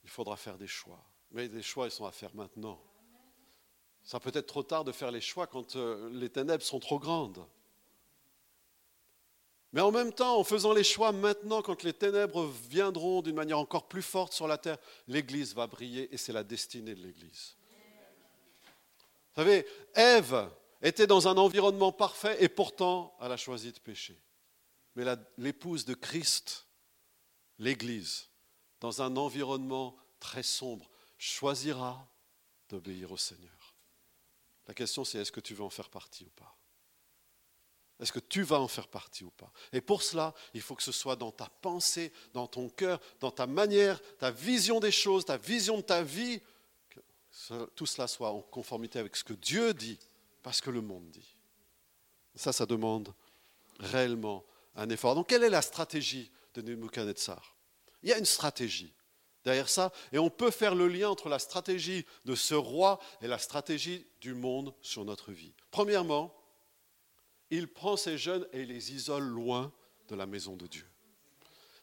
il 0.02 0.10
faudra 0.10 0.36
faire 0.36 0.58
des 0.58 0.66
choix. 0.66 1.04
Mais 1.30 1.48
les 1.48 1.62
choix, 1.62 1.86
ils 1.86 1.92
sont 1.92 2.06
à 2.06 2.12
faire 2.12 2.34
maintenant. 2.34 2.82
Ça 4.02 4.18
peut 4.18 4.32
être 4.34 4.46
trop 4.46 4.62
tard 4.62 4.84
de 4.84 4.92
faire 4.92 5.10
les 5.10 5.20
choix 5.20 5.46
quand 5.46 5.76
euh, 5.76 6.10
les 6.12 6.30
ténèbres 6.30 6.64
sont 6.64 6.80
trop 6.80 6.98
grandes. 6.98 7.46
Mais 9.72 9.80
en 9.80 9.92
même 9.92 10.12
temps, 10.12 10.36
en 10.36 10.44
faisant 10.44 10.72
les 10.72 10.82
choix 10.82 11.12
maintenant, 11.12 11.62
quand 11.62 11.84
les 11.84 11.92
ténèbres 11.92 12.46
viendront 12.68 13.22
d'une 13.22 13.36
manière 13.36 13.58
encore 13.58 13.86
plus 13.86 14.02
forte 14.02 14.32
sur 14.32 14.48
la 14.48 14.58
terre, 14.58 14.78
l'Église 15.06 15.54
va 15.54 15.66
briller 15.68 16.12
et 16.12 16.16
c'est 16.16 16.32
la 16.32 16.42
destinée 16.42 16.94
de 16.94 17.02
l'Église. 17.02 17.56
Vous 19.32 19.42
savez, 19.42 19.64
Ève 19.94 20.50
était 20.82 21.06
dans 21.06 21.28
un 21.28 21.36
environnement 21.36 21.92
parfait 21.92 22.42
et 22.42 22.48
pourtant 22.48 23.16
elle 23.20 23.30
a 23.30 23.36
choisi 23.36 23.70
de 23.70 23.78
pécher. 23.78 24.20
Mais 24.96 25.04
l'épouse 25.38 25.84
de 25.84 25.94
Christ, 25.94 26.66
l'Église, 27.58 28.29
dans 28.80 29.02
un 29.02 29.16
environnement 29.16 29.96
très 30.18 30.42
sombre, 30.42 30.90
choisira 31.18 32.06
d'obéir 32.68 33.12
au 33.12 33.16
Seigneur. 33.16 33.74
La 34.66 34.74
question 34.74 35.04
c'est 35.04 35.18
est-ce 35.18 35.32
que 35.32 35.40
tu 35.40 35.54
veux 35.54 35.64
en 35.64 35.70
faire 35.70 35.90
partie 35.90 36.24
ou 36.24 36.30
pas? 36.30 36.56
Est-ce 38.00 38.12
que 38.12 38.18
tu 38.18 38.42
vas 38.42 38.58
en 38.58 38.68
faire 38.68 38.88
partie 38.88 39.24
ou 39.24 39.30
pas? 39.30 39.52
Et 39.74 39.82
pour 39.82 40.02
cela, 40.02 40.34
il 40.54 40.62
faut 40.62 40.74
que 40.74 40.82
ce 40.82 40.92
soit 40.92 41.16
dans 41.16 41.30
ta 41.30 41.50
pensée, 41.60 42.12
dans 42.32 42.46
ton 42.46 42.70
cœur, 42.70 42.98
dans 43.20 43.30
ta 43.30 43.46
manière, 43.46 44.00
ta 44.16 44.30
vision 44.30 44.80
des 44.80 44.90
choses, 44.90 45.26
ta 45.26 45.36
vision 45.36 45.76
de 45.76 45.82
ta 45.82 46.02
vie, 46.02 46.40
que 46.88 47.64
tout 47.74 47.84
cela 47.84 48.08
soit 48.08 48.30
en 48.30 48.40
conformité 48.40 48.98
avec 48.98 49.16
ce 49.16 49.24
que 49.24 49.34
Dieu 49.34 49.74
dit, 49.74 49.98
pas 50.42 50.54
ce 50.54 50.62
que 50.62 50.70
le 50.70 50.80
monde 50.80 51.10
dit. 51.10 51.36
Ça, 52.34 52.52
ça 52.54 52.64
demande 52.64 53.12
réellement 53.78 54.44
un 54.76 54.88
effort. 54.88 55.14
Donc, 55.14 55.28
quelle 55.28 55.42
est 55.42 55.50
la 55.50 55.60
stratégie 55.60 56.30
de 56.54 56.62
Nebuchadnezzar? 56.62 57.54
Il 58.02 58.08
y 58.08 58.12
a 58.12 58.18
une 58.18 58.24
stratégie 58.24 58.92
derrière 59.44 59.68
ça. 59.68 59.92
Et 60.12 60.18
on 60.18 60.30
peut 60.30 60.50
faire 60.50 60.74
le 60.74 60.88
lien 60.88 61.08
entre 61.08 61.28
la 61.28 61.38
stratégie 61.38 62.06
de 62.24 62.34
ce 62.34 62.54
roi 62.54 62.98
et 63.22 63.26
la 63.26 63.38
stratégie 63.38 64.06
du 64.20 64.34
monde 64.34 64.74
sur 64.82 65.04
notre 65.04 65.32
vie. 65.32 65.54
Premièrement, 65.70 66.34
il 67.50 67.68
prend 67.68 67.96
ces 67.96 68.18
jeunes 68.18 68.46
et 68.52 68.64
les 68.64 68.92
isole 68.92 69.24
loin 69.24 69.72
de 70.08 70.14
la 70.14 70.26
maison 70.26 70.56
de 70.56 70.66
Dieu. 70.66 70.86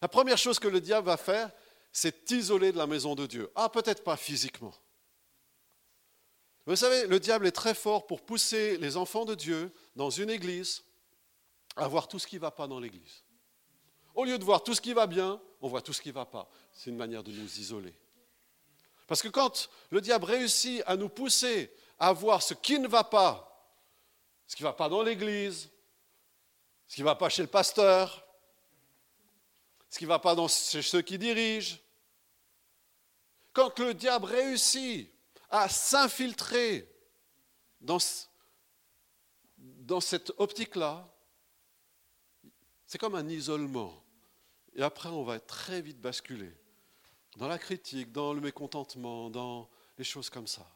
La 0.01 0.07
première 0.07 0.37
chose 0.37 0.59
que 0.59 0.67
le 0.67 0.79
diable 0.79 1.07
va 1.07 1.17
faire, 1.17 1.51
c'est 1.91 2.29
isoler 2.31 2.71
de 2.71 2.77
la 2.77 2.87
maison 2.87 3.15
de 3.15 3.25
Dieu. 3.25 3.51
Ah, 3.55 3.69
peut-être 3.69 4.03
pas 4.03 4.17
physiquement. 4.17 4.73
Vous 6.65 6.75
savez, 6.75 7.07
le 7.07 7.19
diable 7.19 7.47
est 7.47 7.51
très 7.51 7.73
fort 7.73 8.05
pour 8.05 8.25
pousser 8.25 8.77
les 8.77 8.97
enfants 8.97 9.25
de 9.25 9.35
Dieu 9.35 9.71
dans 9.95 10.09
une 10.09 10.29
église 10.29 10.83
à 11.75 11.87
voir 11.87 12.07
tout 12.07 12.19
ce 12.19 12.27
qui 12.27 12.35
ne 12.35 12.41
va 12.41 12.51
pas 12.51 12.67
dans 12.67 12.79
l'église. 12.79 13.23
Au 14.17 14.25
lieu 14.25 14.39
de 14.39 14.43
voir 14.43 14.63
tout 14.63 14.73
ce 14.73 14.81
qui 14.81 14.93
va 14.93 15.05
bien, 15.05 15.39
on 15.61 15.67
voit 15.67 15.83
tout 15.83 15.93
ce 15.93 16.01
qui 16.01 16.09
ne 16.09 16.13
va 16.15 16.25
pas. 16.25 16.49
C'est 16.73 16.89
une 16.89 16.97
manière 16.97 17.23
de 17.23 17.31
nous 17.31 17.59
isoler. 17.59 17.93
Parce 19.05 19.21
que 19.21 19.27
quand 19.27 19.69
le 19.91 20.01
diable 20.01 20.25
réussit 20.25 20.81
à 20.87 20.95
nous 20.97 21.07
pousser 21.07 21.71
à 21.99 22.11
voir 22.13 22.41
ce 22.41 22.55
qui 22.55 22.79
ne 22.79 22.87
va 22.87 23.03
pas, 23.03 23.71
ce 24.47 24.55
qui 24.55 24.63
ne 24.63 24.69
va 24.69 24.73
pas 24.73 24.89
dans 24.89 25.03
l'église, 25.03 25.69
ce 26.87 26.95
qui 26.95 27.01
ne 27.01 27.05
va 27.05 27.13
pas 27.13 27.29
chez 27.29 27.43
le 27.43 27.47
pasteur, 27.47 28.25
ce 29.87 29.99
qui 29.99 30.05
ne 30.05 30.09
va 30.09 30.17
pas 30.17 30.35
chez 30.47 30.81
ceux 30.81 31.03
qui 31.03 31.19
dirigent, 31.19 31.77
quand 33.53 33.77
le 33.77 33.93
diable 33.93 34.25
réussit 34.25 35.11
à 35.51 35.69
s'infiltrer 35.69 36.91
dans, 37.79 37.99
dans 39.57 40.01
cette 40.01 40.31
optique-là, 40.37 41.07
c'est 42.87 42.97
comme 42.97 43.13
un 43.13 43.29
isolement. 43.29 44.03
Et 44.77 44.83
après, 44.83 45.09
on 45.09 45.23
va 45.23 45.39
très 45.39 45.81
vite 45.81 45.99
basculé 45.99 46.51
dans 47.35 47.47
la 47.47 47.57
critique, 47.57 48.11
dans 48.11 48.33
le 48.33 48.39
mécontentement, 48.39 49.29
dans 49.29 49.69
les 49.97 50.03
choses 50.03 50.29
comme 50.29 50.47
ça. 50.47 50.67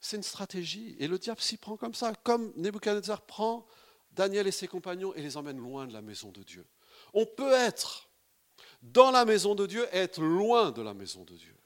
C'est 0.00 0.16
une 0.16 0.22
stratégie. 0.22 0.94
Et 0.98 1.08
le 1.08 1.18
diable 1.18 1.40
s'y 1.40 1.56
prend 1.56 1.78
comme 1.78 1.94
ça, 1.94 2.14
comme 2.22 2.52
Nebuchadnezzar 2.56 3.22
prend 3.22 3.66
Daniel 4.12 4.46
et 4.46 4.52
ses 4.52 4.68
compagnons 4.68 5.14
et 5.14 5.22
les 5.22 5.36
emmène 5.38 5.58
loin 5.58 5.86
de 5.86 5.94
la 5.94 6.02
maison 6.02 6.30
de 6.30 6.42
Dieu. 6.42 6.66
On 7.14 7.24
peut 7.24 7.52
être 7.52 8.10
dans 8.82 9.10
la 9.10 9.24
maison 9.24 9.54
de 9.54 9.66
Dieu 9.66 9.88
et 9.92 9.98
être 9.98 10.20
loin 10.20 10.70
de 10.70 10.82
la 10.82 10.92
maison 10.92 11.24
de 11.24 11.36
Dieu. 11.36 11.56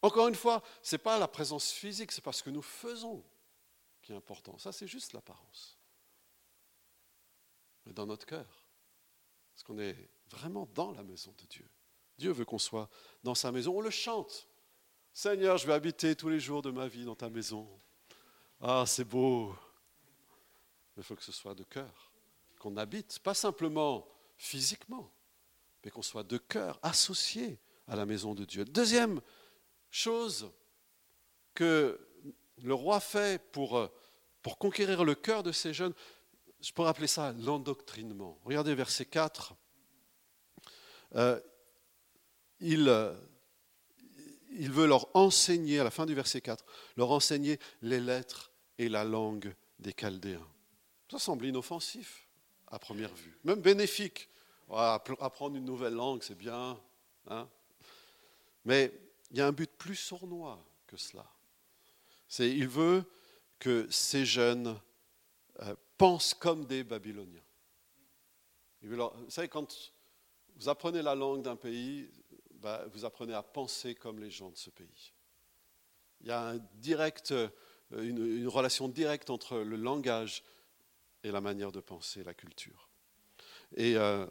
Encore 0.00 0.28
une 0.28 0.34
fois, 0.34 0.62
ce 0.82 0.94
n'est 0.94 1.02
pas 1.02 1.18
la 1.18 1.28
présence 1.28 1.70
physique, 1.70 2.12
c'est 2.12 2.24
parce 2.24 2.40
que 2.40 2.48
nous 2.48 2.62
faisons 2.62 3.22
qui 4.00 4.12
est 4.12 4.16
important. 4.16 4.56
Ça, 4.56 4.72
c'est 4.72 4.86
juste 4.86 5.12
l'apparence 5.12 5.75
dans 7.92 8.06
notre 8.06 8.26
cœur. 8.26 8.46
Parce 9.54 9.64
qu'on 9.64 9.78
est 9.78 9.96
vraiment 10.28 10.68
dans 10.74 10.92
la 10.92 11.02
maison 11.02 11.34
de 11.38 11.46
Dieu. 11.46 11.68
Dieu 12.18 12.32
veut 12.32 12.44
qu'on 12.44 12.58
soit 12.58 12.88
dans 13.22 13.34
sa 13.34 13.52
maison. 13.52 13.76
On 13.76 13.80
le 13.80 13.90
chante. 13.90 14.48
Seigneur, 15.12 15.56
je 15.56 15.66
vais 15.66 15.72
habiter 15.72 16.14
tous 16.14 16.28
les 16.28 16.40
jours 16.40 16.62
de 16.62 16.70
ma 16.70 16.88
vie 16.88 17.04
dans 17.04 17.14
ta 17.14 17.30
maison. 17.30 17.68
Ah, 18.60 18.84
c'est 18.86 19.04
beau. 19.04 19.54
Mais 20.96 21.02
il 21.02 21.04
faut 21.04 21.16
que 21.16 21.22
ce 21.22 21.32
soit 21.32 21.54
de 21.54 21.64
cœur. 21.64 22.12
Qu'on 22.58 22.76
habite, 22.76 23.18
pas 23.20 23.34
simplement 23.34 24.06
physiquement, 24.36 25.10
mais 25.84 25.90
qu'on 25.90 26.02
soit 26.02 26.22
de 26.22 26.38
cœur 26.38 26.78
associé 26.82 27.58
à 27.86 27.96
la 27.96 28.06
maison 28.06 28.34
de 28.34 28.44
Dieu. 28.44 28.64
Deuxième 28.64 29.20
chose 29.90 30.50
que 31.54 31.98
le 32.62 32.74
roi 32.74 33.00
fait 33.00 33.40
pour, 33.52 33.90
pour 34.42 34.58
conquérir 34.58 35.04
le 35.04 35.14
cœur 35.14 35.42
de 35.42 35.52
ces 35.52 35.72
jeunes, 35.72 35.94
je 36.66 36.72
pourrais 36.72 36.88
appeler 36.88 37.06
ça 37.06 37.32
l'endoctrinement. 37.32 38.40
Regardez 38.44 38.74
verset 38.74 39.04
4. 39.04 39.54
Euh, 41.14 41.40
il, 42.58 42.88
euh, 42.88 43.14
il 44.50 44.72
veut 44.72 44.88
leur 44.88 45.14
enseigner, 45.14 45.78
à 45.78 45.84
la 45.84 45.92
fin 45.92 46.06
du 46.06 46.14
verset 46.14 46.40
4, 46.40 46.64
leur 46.96 47.12
enseigner 47.12 47.60
les 47.82 48.00
lettres 48.00 48.50
et 48.78 48.88
la 48.88 49.04
langue 49.04 49.54
des 49.78 49.92
Chaldéens. 49.92 50.44
Ça 51.08 51.20
semble 51.20 51.46
inoffensif 51.46 52.26
à 52.66 52.80
première 52.80 53.14
vue, 53.14 53.38
même 53.44 53.60
bénéfique. 53.60 54.28
Apprendre 54.68 55.54
une 55.54 55.64
nouvelle 55.64 55.94
langue, 55.94 56.24
c'est 56.24 56.36
bien. 56.36 56.80
Hein 57.28 57.48
Mais 58.64 58.92
il 59.30 59.36
y 59.36 59.40
a 59.40 59.46
un 59.46 59.52
but 59.52 59.70
plus 59.70 59.94
sournois 59.94 60.60
que 60.88 60.96
cela. 60.96 61.30
C'est 62.26 62.50
il 62.50 62.66
veut 62.66 63.04
que 63.60 63.86
ces 63.88 64.26
jeunes 64.26 64.76
euh, 65.60 65.76
pensent 65.98 66.34
comme 66.34 66.66
des 66.66 66.84
Babyloniens. 66.84 67.42
Vous 68.82 69.30
savez, 69.30 69.48
quand 69.48 69.92
vous 70.56 70.68
apprenez 70.68 71.02
la 71.02 71.14
langue 71.14 71.42
d'un 71.42 71.56
pays, 71.56 72.08
bah, 72.60 72.84
vous 72.92 73.04
apprenez 73.04 73.34
à 73.34 73.42
penser 73.42 73.94
comme 73.94 74.18
les 74.18 74.30
gens 74.30 74.50
de 74.50 74.56
ce 74.56 74.70
pays. 74.70 75.12
Il 76.20 76.28
y 76.28 76.30
a 76.30 76.54
euh, 77.32 77.48
une, 77.92 78.48
relation 78.48 78.88
directe 78.88 79.30
entre 79.30 79.58
le 79.58 79.76
langage 79.76 80.42
et 81.22 81.30
la 81.30 81.40
manière 81.40 81.72
de 81.72 81.80
penser, 81.80 82.24
la 82.24 82.34
culture. 82.34 82.88
Et, 83.76 83.96
euh, 83.96 84.26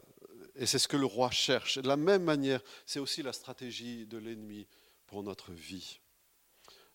c'est 0.66 0.80
ce 0.80 0.88
que 0.88 0.98
le 0.98 1.06
roi 1.06 1.32
cherche. 1.32 1.78
De 1.78 1.88
la 1.88 1.98
même 1.98 2.24
manière, 2.24 2.62
c'est 2.86 3.00
aussi 3.00 3.22
la 3.22 3.34
stratégie 3.34 4.06
de 4.06 4.18
l'ennemi 4.18 4.68
pour 5.06 5.22
notre 5.22 5.52
vie. 5.52 6.00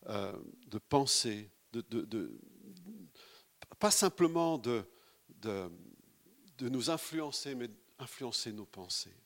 Euh, 0.09 0.33
de 0.67 0.79
penser, 0.79 1.51
de, 1.73 2.41
pas 3.81 3.91
simplement 3.91 4.59
de, 4.59 4.85
de, 5.41 5.69
nous 6.61 6.91
influencer, 6.91 7.57
mais 7.57 7.69
influencer 7.99 8.53
nos 8.53 8.67
pensées. 8.67 9.17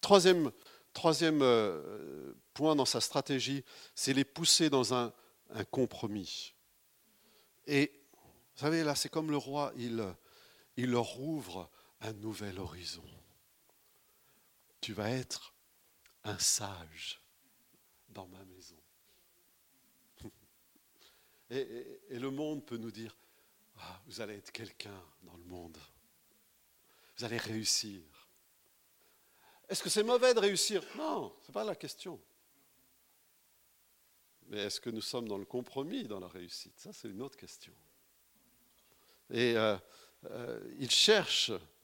Troisième, 0.00 0.50
troisième 0.94 1.42
euh, 1.42 2.32
point 2.54 2.74
dans 2.74 2.86
sa 2.86 3.02
stratégie, 3.02 3.64
c'est 3.94 4.14
les 4.14 4.24
pousser 4.24 4.70
dans 4.70 4.94
un, 4.94 5.12
un 5.50 5.64
compromis. 5.64 6.54
Et 7.66 7.92
vous 8.54 8.60
savez, 8.60 8.84
là, 8.84 8.94
c'est 8.94 9.08
comme 9.08 9.30
le 9.30 9.36
roi, 9.36 9.72
il, 9.76 10.02
il 10.76 10.90
leur 10.90 11.20
ouvre 11.20 11.68
un 12.00 12.12
nouvel 12.12 12.58
horizon. 12.58 13.04
Tu 14.80 14.92
vas 14.92 15.10
être 15.10 15.52
un 16.24 16.38
sage 16.38 17.20
dans 18.08 18.26
ma 18.28 18.44
maison. 18.44 18.76
Et, 21.50 22.00
le 22.10 22.30
monde 22.30 22.64
peut 22.64 22.76
nous 22.76 22.90
dire, 22.90 23.16
ah, 23.78 24.00
vous 24.06 24.20
allez 24.20 24.34
être 24.34 24.52
quelqu'un 24.52 25.02
dans 25.22 25.36
le 25.36 25.44
monde. 25.44 25.78
Vous 27.16 27.24
allez 27.24 27.38
réussir. 27.38 28.02
Est-ce 29.68 29.82
que 29.82 29.90
c'est 29.90 30.02
mauvais 30.02 30.34
de 30.34 30.40
réussir? 30.40 30.82
Non, 30.96 31.34
ce 31.42 31.48
n'est 31.48 31.52
pas 31.52 31.64
la 31.64 31.74
question. 31.74 32.20
Mais 34.48 34.58
est-ce 34.58 34.80
que 34.80 34.90
nous 34.90 35.00
sommes 35.00 35.26
dans 35.26 35.38
le 35.38 35.44
compromis 35.44 36.04
dans 36.04 36.20
la 36.20 36.28
réussite? 36.28 36.78
Ça, 36.78 36.92
c'est 36.92 37.08
une 37.08 37.22
autre 37.22 37.36
question. 37.36 37.72
Et 39.30 39.56
euh, 39.56 39.76
euh, 40.30 40.60
il 40.78 40.88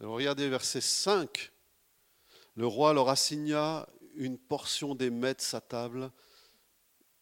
regardez 0.00 0.48
verset 0.48 0.80
5, 0.80 1.50
le 2.54 2.66
roi 2.66 2.92
leur 2.92 3.08
assigna 3.08 3.88
une 4.14 4.38
portion 4.38 4.94
des 4.94 5.10
mets 5.10 5.34
de 5.34 5.40
sa 5.40 5.60
table 5.60 6.12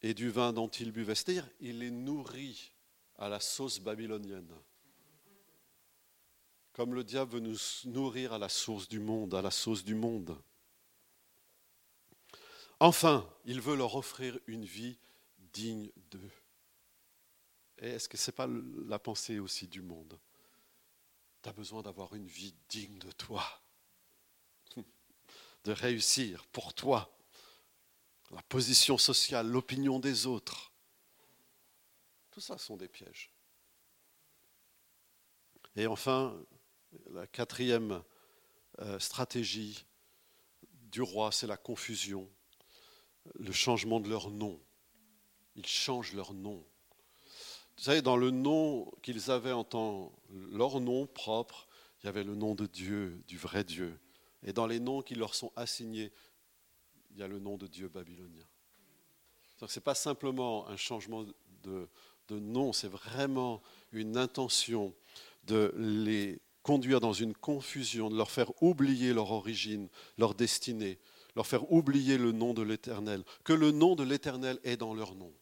et 0.02 0.12
du 0.12 0.30
vin 0.30 0.52
dont 0.52 0.68
ils 0.68 0.92
buvaient. 0.92 1.14
C'est-à-dire, 1.14 1.48
il 1.60 1.78
les 1.78 1.90
nourrit 1.90 2.72
à 3.20 3.28
la 3.28 3.38
sauce 3.38 3.78
babylonienne. 3.78 4.52
Comme 6.72 6.94
le 6.94 7.04
diable 7.04 7.32
veut 7.32 7.40
nous 7.40 7.58
nourrir 7.84 8.32
à 8.32 8.38
la 8.38 8.48
source 8.48 8.88
du 8.88 8.98
monde, 8.98 9.34
à 9.34 9.42
la 9.42 9.50
sauce 9.50 9.84
du 9.84 9.94
monde. 9.94 10.36
Enfin, 12.80 13.28
il 13.44 13.60
veut 13.60 13.76
leur 13.76 13.94
offrir 13.94 14.38
une 14.46 14.64
vie 14.64 14.98
digne 15.52 15.90
d'eux. 16.10 16.30
Et 17.78 17.90
est-ce 17.90 18.08
que 18.08 18.16
ce 18.16 18.30
n'est 18.30 18.34
pas 18.34 18.48
la 18.88 18.98
pensée 18.98 19.38
aussi 19.38 19.68
du 19.68 19.82
monde? 19.82 20.18
Tu 21.42 21.48
as 21.50 21.52
besoin 21.52 21.82
d'avoir 21.82 22.14
une 22.14 22.26
vie 22.26 22.54
digne 22.70 22.98
de 22.98 23.10
toi, 23.12 23.44
de 25.64 25.72
réussir 25.72 26.46
pour 26.46 26.72
toi 26.72 27.14
la 28.30 28.42
position 28.42 28.96
sociale, 28.96 29.48
l'opinion 29.48 29.98
des 29.98 30.26
autres. 30.26 30.69
Tout 32.40 32.46
ça 32.46 32.56
sont 32.56 32.78
des 32.78 32.88
pièges. 32.88 33.30
Et 35.76 35.86
enfin, 35.86 36.42
la 37.10 37.26
quatrième 37.26 38.02
euh, 38.78 38.98
stratégie 38.98 39.84
du 40.90 41.02
roi, 41.02 41.32
c'est 41.32 41.46
la 41.46 41.58
confusion, 41.58 42.30
le 43.34 43.52
changement 43.52 44.00
de 44.00 44.08
leur 44.08 44.30
nom. 44.30 44.58
Ils 45.54 45.66
changent 45.66 46.14
leur 46.14 46.32
nom. 46.32 46.64
Vous 47.76 47.82
savez, 47.82 48.00
dans 48.00 48.16
le 48.16 48.30
nom 48.30 48.90
qu'ils 49.02 49.30
avaient 49.30 49.52
en 49.52 49.64
tant, 49.64 50.10
leur 50.30 50.80
nom 50.80 51.06
propre, 51.06 51.68
il 52.02 52.06
y 52.06 52.08
avait 52.08 52.24
le 52.24 52.36
nom 52.36 52.54
de 52.54 52.64
Dieu, 52.64 53.22
du 53.28 53.36
vrai 53.36 53.64
Dieu. 53.64 54.00
Et 54.44 54.54
dans 54.54 54.66
les 54.66 54.80
noms 54.80 55.02
qui 55.02 55.14
leur 55.14 55.34
sont 55.34 55.52
assignés, 55.56 56.10
il 57.10 57.18
y 57.18 57.22
a 57.22 57.28
le 57.28 57.38
nom 57.38 57.58
de 57.58 57.66
Dieu 57.66 57.90
babylonien. 57.90 58.46
Ce 59.58 59.78
n'est 59.78 59.84
pas 59.84 59.94
simplement 59.94 60.66
un 60.68 60.78
changement 60.78 61.26
de, 61.62 61.86
nom, 62.38 62.72
c'est 62.72 62.88
vraiment 62.88 63.62
une 63.92 64.16
intention 64.16 64.94
de 65.44 65.72
les 65.76 66.40
conduire 66.62 67.00
dans 67.00 67.14
une 67.14 67.34
confusion, 67.34 68.10
de 68.10 68.16
leur 68.16 68.30
faire 68.30 68.50
oublier 68.62 69.14
leur 69.14 69.30
origine, 69.30 69.88
leur 70.18 70.34
destinée, 70.34 70.98
leur 71.34 71.46
faire 71.46 71.72
oublier 71.72 72.18
le 72.18 72.32
nom 72.32 72.52
de 72.52 72.62
l'Éternel, 72.62 73.24
que 73.44 73.54
le 73.54 73.70
nom 73.70 73.96
de 73.96 74.02
l'Éternel 74.02 74.58
est 74.62 74.76
dans 74.76 74.94
leur 74.94 75.14
nom. 75.14 75.32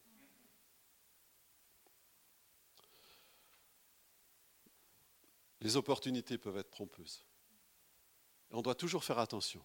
Les 5.61 5.77
opportunités 5.77 6.39
peuvent 6.39 6.57
être 6.57 6.71
trompeuses. 6.71 7.25
on 8.53 8.63
doit 8.63 8.77
toujours 8.77 9.03
faire 9.03 9.19
attention 9.19 9.65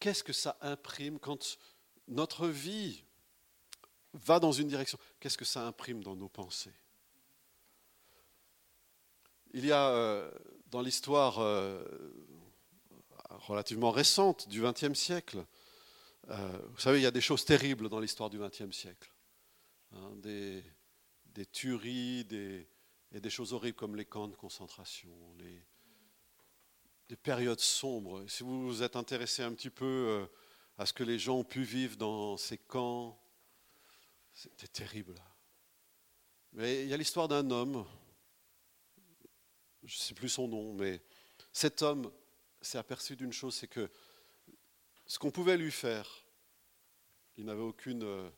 qu'est-ce 0.00 0.24
que 0.24 0.32
ça 0.32 0.56
imprime 0.60 1.18
quand 1.18 1.58
notre 2.06 2.48
vie 2.48 3.04
va 4.12 4.40
dans 4.40 4.52
une 4.52 4.68
direction? 4.68 4.98
Qu'est-ce 5.20 5.38
que 5.38 5.44
ça 5.44 5.66
imprime 5.66 6.02
dans 6.02 6.14
nos 6.14 6.28
pensées? 6.28 6.74
Il 9.52 9.64
y 9.64 9.72
a 9.72 9.88
euh, 9.88 10.30
dans 10.66 10.80
l'histoire 10.80 11.38
euh, 11.40 11.82
relativement 13.30 13.90
récente 13.90 14.48
du 14.48 14.62
XXe 14.62 14.94
siècle, 14.94 15.44
euh, 16.28 16.58
vous 16.68 16.80
savez, 16.80 16.98
il 16.98 17.02
y 17.02 17.06
a 17.06 17.10
des 17.10 17.20
choses 17.20 17.44
terribles 17.44 17.88
dans 17.88 17.98
l'histoire 17.98 18.30
du 18.30 18.38
XXe 18.38 18.70
siècle. 18.70 19.12
Hein, 19.92 20.12
des, 20.16 20.62
tueries, 21.52 22.24
des, 22.24 22.68
et 23.12 23.20
des 23.20 23.30
choses 23.30 23.54
horribles 23.54 23.76
comme 23.76 23.96
les 23.96 24.04
camps 24.04 24.28
de 24.28 24.36
concentration, 24.36 25.16
les, 25.38 25.64
des 27.08 27.16
périodes 27.16 27.60
sombres. 27.60 28.28
Si 28.28 28.42
vous 28.42 28.66
vous 28.66 28.82
êtes 28.82 28.96
intéressé 28.96 29.42
un 29.42 29.52
petit 29.52 29.70
peu 29.70 30.28
à 30.76 30.84
ce 30.84 30.92
que 30.92 31.04
les 31.04 31.18
gens 31.18 31.38
ont 31.38 31.44
pu 31.44 31.62
vivre 31.62 31.96
dans 31.96 32.36
ces 32.36 32.58
camps, 32.58 33.18
c'était 34.38 34.68
terrible. 34.68 35.16
Mais 36.52 36.84
il 36.84 36.88
y 36.88 36.94
a 36.94 36.96
l'histoire 36.96 37.26
d'un 37.26 37.50
homme, 37.50 37.84
je 39.82 39.96
ne 39.96 40.00
sais 40.00 40.14
plus 40.14 40.28
son 40.28 40.46
nom, 40.46 40.74
mais 40.74 41.02
cet 41.52 41.82
homme 41.82 42.12
s'est 42.60 42.78
aperçu 42.78 43.16
d'une 43.16 43.32
chose, 43.32 43.56
c'est 43.56 43.66
que 43.66 43.90
ce 45.06 45.18
qu'on 45.18 45.32
pouvait 45.32 45.56
lui 45.56 45.72
faire, 45.72 46.24
il 47.36 47.46
n'avait 47.46 47.62
aucune, 47.62 48.04
euh, 48.04 48.30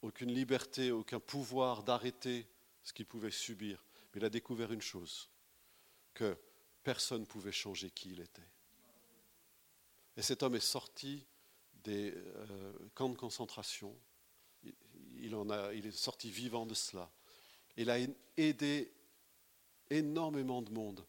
aucune 0.00 0.32
liberté, 0.32 0.90
aucun 0.90 1.20
pouvoir 1.20 1.82
d'arrêter 1.82 2.46
ce 2.82 2.94
qu'il 2.94 3.04
pouvait 3.04 3.30
subir. 3.30 3.84
Mais 4.14 4.20
il 4.20 4.24
a 4.24 4.30
découvert 4.30 4.72
une 4.72 4.80
chose, 4.80 5.28
que 6.14 6.38
personne 6.82 7.22
ne 7.22 7.26
pouvait 7.26 7.52
changer 7.52 7.90
qui 7.90 8.12
il 8.12 8.20
était. 8.20 8.48
Et 10.16 10.22
cet 10.22 10.42
homme 10.42 10.54
est 10.54 10.60
sorti 10.60 11.26
des 11.84 12.14
euh, 12.14 12.72
camps 12.94 13.10
de 13.10 13.16
concentration. 13.16 13.94
Il, 15.22 15.36
en 15.36 15.48
a, 15.50 15.72
il 15.72 15.86
est 15.86 15.92
sorti 15.92 16.30
vivant 16.30 16.66
de 16.66 16.74
cela. 16.74 17.10
Il 17.76 17.90
a 17.90 17.96
aidé 18.36 18.92
énormément 19.88 20.62
de 20.62 20.70
monde 20.72 21.06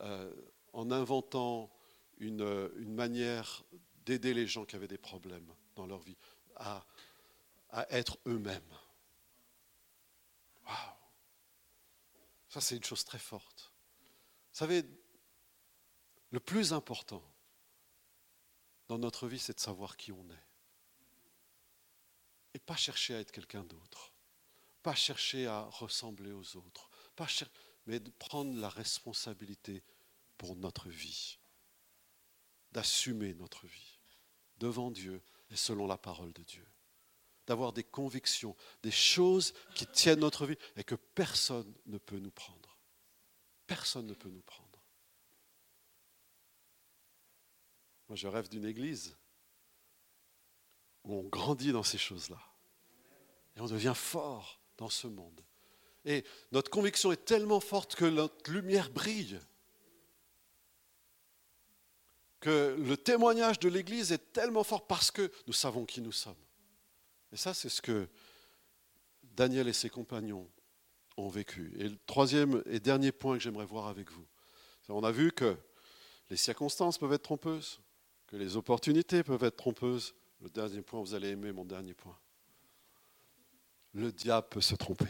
euh, 0.00 0.34
en 0.72 0.90
inventant 0.90 1.70
une, 2.18 2.44
manière 2.86 3.64
d'aider 4.04 4.34
les 4.34 4.46
gens 4.46 4.64
qui 4.64 4.74
avaient 4.74 4.88
des 4.88 4.98
problèmes 4.98 5.48
dans 5.76 5.86
leur 5.86 6.00
vie 6.00 6.16
à, 6.56 6.84
à 7.70 7.90
être 7.90 8.18
eux-mêmes. 8.26 8.74
Waouh 10.66 10.76
Ça, 12.48 12.60
c'est 12.60 12.76
une 12.76 12.84
chose 12.84 13.04
très 13.04 13.18
forte. 13.18 13.72
Vous 14.52 14.58
savez, 14.58 14.84
le 16.30 16.40
plus 16.40 16.72
important 16.72 17.22
dans 18.88 18.98
notre 18.98 19.28
vie, 19.28 19.38
c'est 19.38 19.54
de 19.54 19.60
savoir 19.60 19.96
qui 19.96 20.10
on 20.10 20.28
est. 20.30 20.49
Et 22.54 22.58
pas 22.58 22.76
chercher 22.76 23.14
à 23.14 23.20
être 23.20 23.32
quelqu'un 23.32 23.64
d'autre. 23.64 24.12
Pas 24.82 24.94
chercher 24.94 25.46
à 25.46 25.62
ressembler 25.62 26.32
aux 26.32 26.56
autres. 26.56 26.90
Mais 27.86 28.00
de 28.00 28.10
prendre 28.10 28.58
la 28.58 28.68
responsabilité 28.68 29.82
pour 30.38 30.56
notre 30.56 30.88
vie. 30.88 31.38
D'assumer 32.72 33.34
notre 33.34 33.66
vie 33.66 33.98
devant 34.58 34.90
Dieu 34.90 35.22
et 35.50 35.56
selon 35.56 35.86
la 35.86 35.98
parole 35.98 36.32
de 36.32 36.42
Dieu. 36.42 36.66
D'avoir 37.46 37.72
des 37.72 37.82
convictions, 37.82 38.56
des 38.82 38.90
choses 38.90 39.52
qui 39.74 39.86
tiennent 39.86 40.20
notre 40.20 40.46
vie 40.46 40.58
et 40.76 40.84
que 40.84 40.94
personne 40.94 41.74
ne 41.86 41.98
peut 41.98 42.18
nous 42.18 42.30
prendre. 42.30 42.78
Personne 43.66 44.06
ne 44.06 44.14
peut 44.14 44.28
nous 44.28 44.42
prendre. 44.42 44.70
Moi, 48.08 48.16
je 48.16 48.28
rêve 48.28 48.48
d'une 48.48 48.64
église 48.64 49.16
où 51.04 51.14
on 51.14 51.22
grandit 51.24 51.72
dans 51.72 51.82
ces 51.82 51.98
choses-là. 51.98 52.40
Et 53.56 53.60
on 53.60 53.66
devient 53.66 53.94
fort 53.94 54.60
dans 54.76 54.88
ce 54.88 55.06
monde. 55.06 55.40
Et 56.04 56.24
notre 56.52 56.70
conviction 56.70 57.12
est 57.12 57.24
tellement 57.24 57.60
forte 57.60 57.94
que 57.94 58.04
notre 58.04 58.50
lumière 58.50 58.90
brille. 58.90 59.38
Que 62.40 62.76
le 62.78 62.96
témoignage 62.96 63.58
de 63.58 63.68
l'Église 63.68 64.12
est 64.12 64.32
tellement 64.32 64.64
fort 64.64 64.86
parce 64.86 65.10
que 65.10 65.30
nous 65.46 65.52
savons 65.52 65.84
qui 65.84 66.00
nous 66.00 66.12
sommes. 66.12 66.42
Et 67.32 67.36
ça, 67.36 67.52
c'est 67.52 67.68
ce 67.68 67.82
que 67.82 68.08
Daniel 69.22 69.68
et 69.68 69.72
ses 69.72 69.90
compagnons 69.90 70.50
ont 71.16 71.28
vécu. 71.28 71.72
Et 71.78 71.88
le 71.88 71.98
troisième 72.06 72.62
et 72.66 72.80
dernier 72.80 73.12
point 73.12 73.36
que 73.36 73.42
j'aimerais 73.42 73.66
voir 73.66 73.88
avec 73.88 74.10
vous, 74.10 74.26
on 74.88 75.04
a 75.04 75.12
vu 75.12 75.32
que 75.32 75.56
les 76.30 76.36
circonstances 76.36 76.98
peuvent 76.98 77.12
être 77.12 77.22
trompeuses, 77.22 77.80
que 78.26 78.36
les 78.36 78.56
opportunités 78.56 79.22
peuvent 79.22 79.44
être 79.44 79.56
trompeuses. 79.56 80.14
Le 80.40 80.48
dernier 80.48 80.82
point, 80.82 81.00
vous 81.00 81.14
allez 81.14 81.28
aimer 81.28 81.52
mon 81.52 81.64
dernier 81.64 81.94
point. 81.94 82.18
Le 83.92 84.12
diable 84.12 84.48
peut 84.48 84.60
se 84.60 84.74
tromper. 84.74 85.08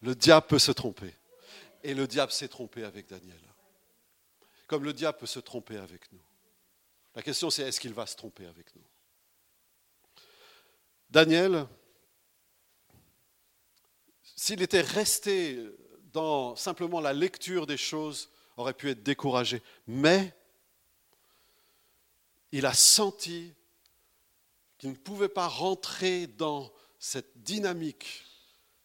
Le 0.00 0.14
diable 0.14 0.46
peut 0.46 0.58
se 0.58 0.72
tromper. 0.72 1.14
Et 1.82 1.94
le 1.94 2.06
diable 2.06 2.32
s'est 2.32 2.48
trompé 2.48 2.84
avec 2.84 3.08
Daniel. 3.08 3.40
Comme 4.66 4.84
le 4.84 4.92
diable 4.92 5.18
peut 5.18 5.26
se 5.26 5.40
tromper 5.40 5.76
avec 5.76 6.10
nous. 6.12 6.22
La 7.14 7.22
question 7.22 7.50
c'est 7.50 7.62
est-ce 7.62 7.78
qu'il 7.78 7.94
va 7.94 8.06
se 8.06 8.16
tromper 8.16 8.46
avec 8.46 8.74
nous? 8.74 8.82
Daniel, 11.10 11.66
s'il 14.22 14.62
était 14.62 14.80
resté 14.80 15.62
dans 16.12 16.56
simplement 16.56 17.00
la 17.00 17.12
lecture 17.12 17.66
des 17.66 17.76
choses, 17.76 18.30
aurait 18.56 18.74
pu 18.74 18.90
être 18.90 19.02
découragé. 19.02 19.62
Mais 19.86 20.34
il 22.54 22.66
a 22.66 22.72
senti 22.72 23.52
qu'il 24.78 24.90
ne 24.90 24.94
pouvait 24.94 25.28
pas 25.28 25.48
rentrer 25.48 26.28
dans 26.28 26.72
cette 27.00 27.42
dynamique 27.42 28.24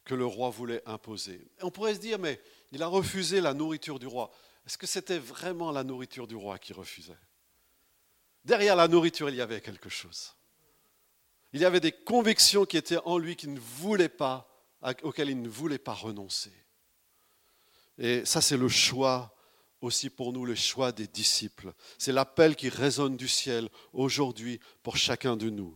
que 0.06 0.16
le 0.16 0.26
roi 0.26 0.50
voulait 0.50 0.82
imposer. 0.88 1.52
on 1.62 1.70
pourrait 1.70 1.94
se 1.94 2.00
dire, 2.00 2.18
mais 2.18 2.42
il 2.72 2.82
a 2.82 2.88
refusé 2.88 3.42
la 3.42 3.54
nourriture 3.54 4.00
du 4.00 4.08
roi. 4.08 4.32
Est-ce 4.66 4.80
que 4.80 4.88
c'était 4.88 5.20
vraiment 5.20 5.72
la 5.72 5.84
nourriture 5.84 6.26
du 6.26 6.36
roi 6.36 6.58
qu'il 6.58 6.76
refusait? 6.76 7.20
Derrière 8.44 8.76
la 8.76 8.88
nourriture, 8.88 9.30
il 9.30 9.36
y 9.36 9.42
avait 9.42 9.62
quelque 9.62 9.90
chose. 9.90 10.34
Il 11.54 11.62
y 11.62 11.66
avait 11.66 11.80
des 11.80 11.92
convictions 11.92 12.66
qui 12.66 12.78
étaient 12.78 12.98
en 13.06 13.20
lui 13.20 13.36
qu'il 13.36 13.54
ne 13.54 13.60
voulait 13.60 14.10
pas, 14.10 14.50
auxquelles 15.04 15.30
il 15.30 15.44
ne 15.44 15.50
voulait 15.50 15.78
pas 15.78 15.94
renoncer. 15.94 16.54
Et 18.00 18.26
ça, 18.26 18.42
c'est 18.42 18.58
le 18.58 18.70
choix 18.70 19.36
aussi 19.82 20.10
pour 20.10 20.34
nous, 20.34 20.46
le 20.46 20.56
choix 20.56 20.92
des 20.92 21.08
disciples. 21.08 21.74
C'est 21.98 22.12
l'appel 22.12 22.56
qui 22.56 22.70
résonne 22.70 23.18
du 23.18 23.28
ciel 23.28 23.70
aujourd'hui 23.94 24.60
pour 24.84 24.98
chacun 24.98 25.38
de 25.38 25.50
nous. 25.50 25.70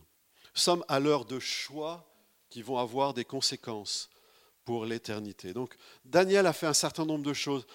Nous 0.54 0.60
sommes 0.60 0.84
à 0.88 1.00
l'heure 1.00 1.24
de 1.24 1.38
choix 1.38 2.08
qui 2.50 2.62
vont 2.62 2.78
avoir 2.78 3.14
des 3.14 3.24
conséquences 3.24 4.10
pour 4.64 4.84
l'éternité. 4.86 5.52
Donc 5.52 5.76
Daniel 6.04 6.46
a 6.46 6.52
fait 6.52 6.66
un 6.66 6.74
certain 6.74 7.04
nombre 7.04 7.24
de 7.24 7.32
choses 7.32 7.66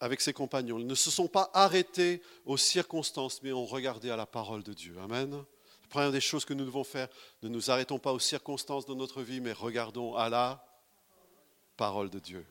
avec 0.00 0.20
ses 0.20 0.32
compagnons. 0.32 0.78
Ils 0.78 0.86
ne 0.86 0.94
se 0.94 1.10
sont 1.10 1.28
pas 1.28 1.50
arrêtés 1.54 2.22
aux 2.44 2.56
circonstances, 2.56 3.42
mais 3.42 3.52
ont 3.52 3.64
regardé 3.64 4.10
à 4.10 4.16
la 4.16 4.26
parole 4.26 4.62
de 4.62 4.72
Dieu. 4.72 4.96
Amen. 5.02 5.30
La 5.32 5.88
première 5.88 6.12
des 6.12 6.20
choses 6.20 6.44
que 6.44 6.52
nous 6.52 6.64
devons 6.64 6.84
faire, 6.84 7.08
ne 7.42 7.48
nous 7.48 7.70
arrêtons 7.70 7.98
pas 7.98 8.12
aux 8.12 8.18
circonstances 8.18 8.86
de 8.86 8.94
notre 8.94 9.22
vie, 9.22 9.40
mais 9.40 9.52
regardons 9.52 10.14
à 10.14 10.28
la 10.28 10.64
parole 11.76 12.10
de 12.10 12.18
Dieu. 12.18 12.44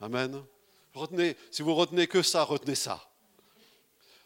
Amen. 0.00 0.42
Retenez, 0.96 1.36
si 1.50 1.62
vous 1.62 1.74
retenez 1.74 2.06
que 2.06 2.22
ça, 2.22 2.42
retenez 2.42 2.74
ça. 2.74 3.06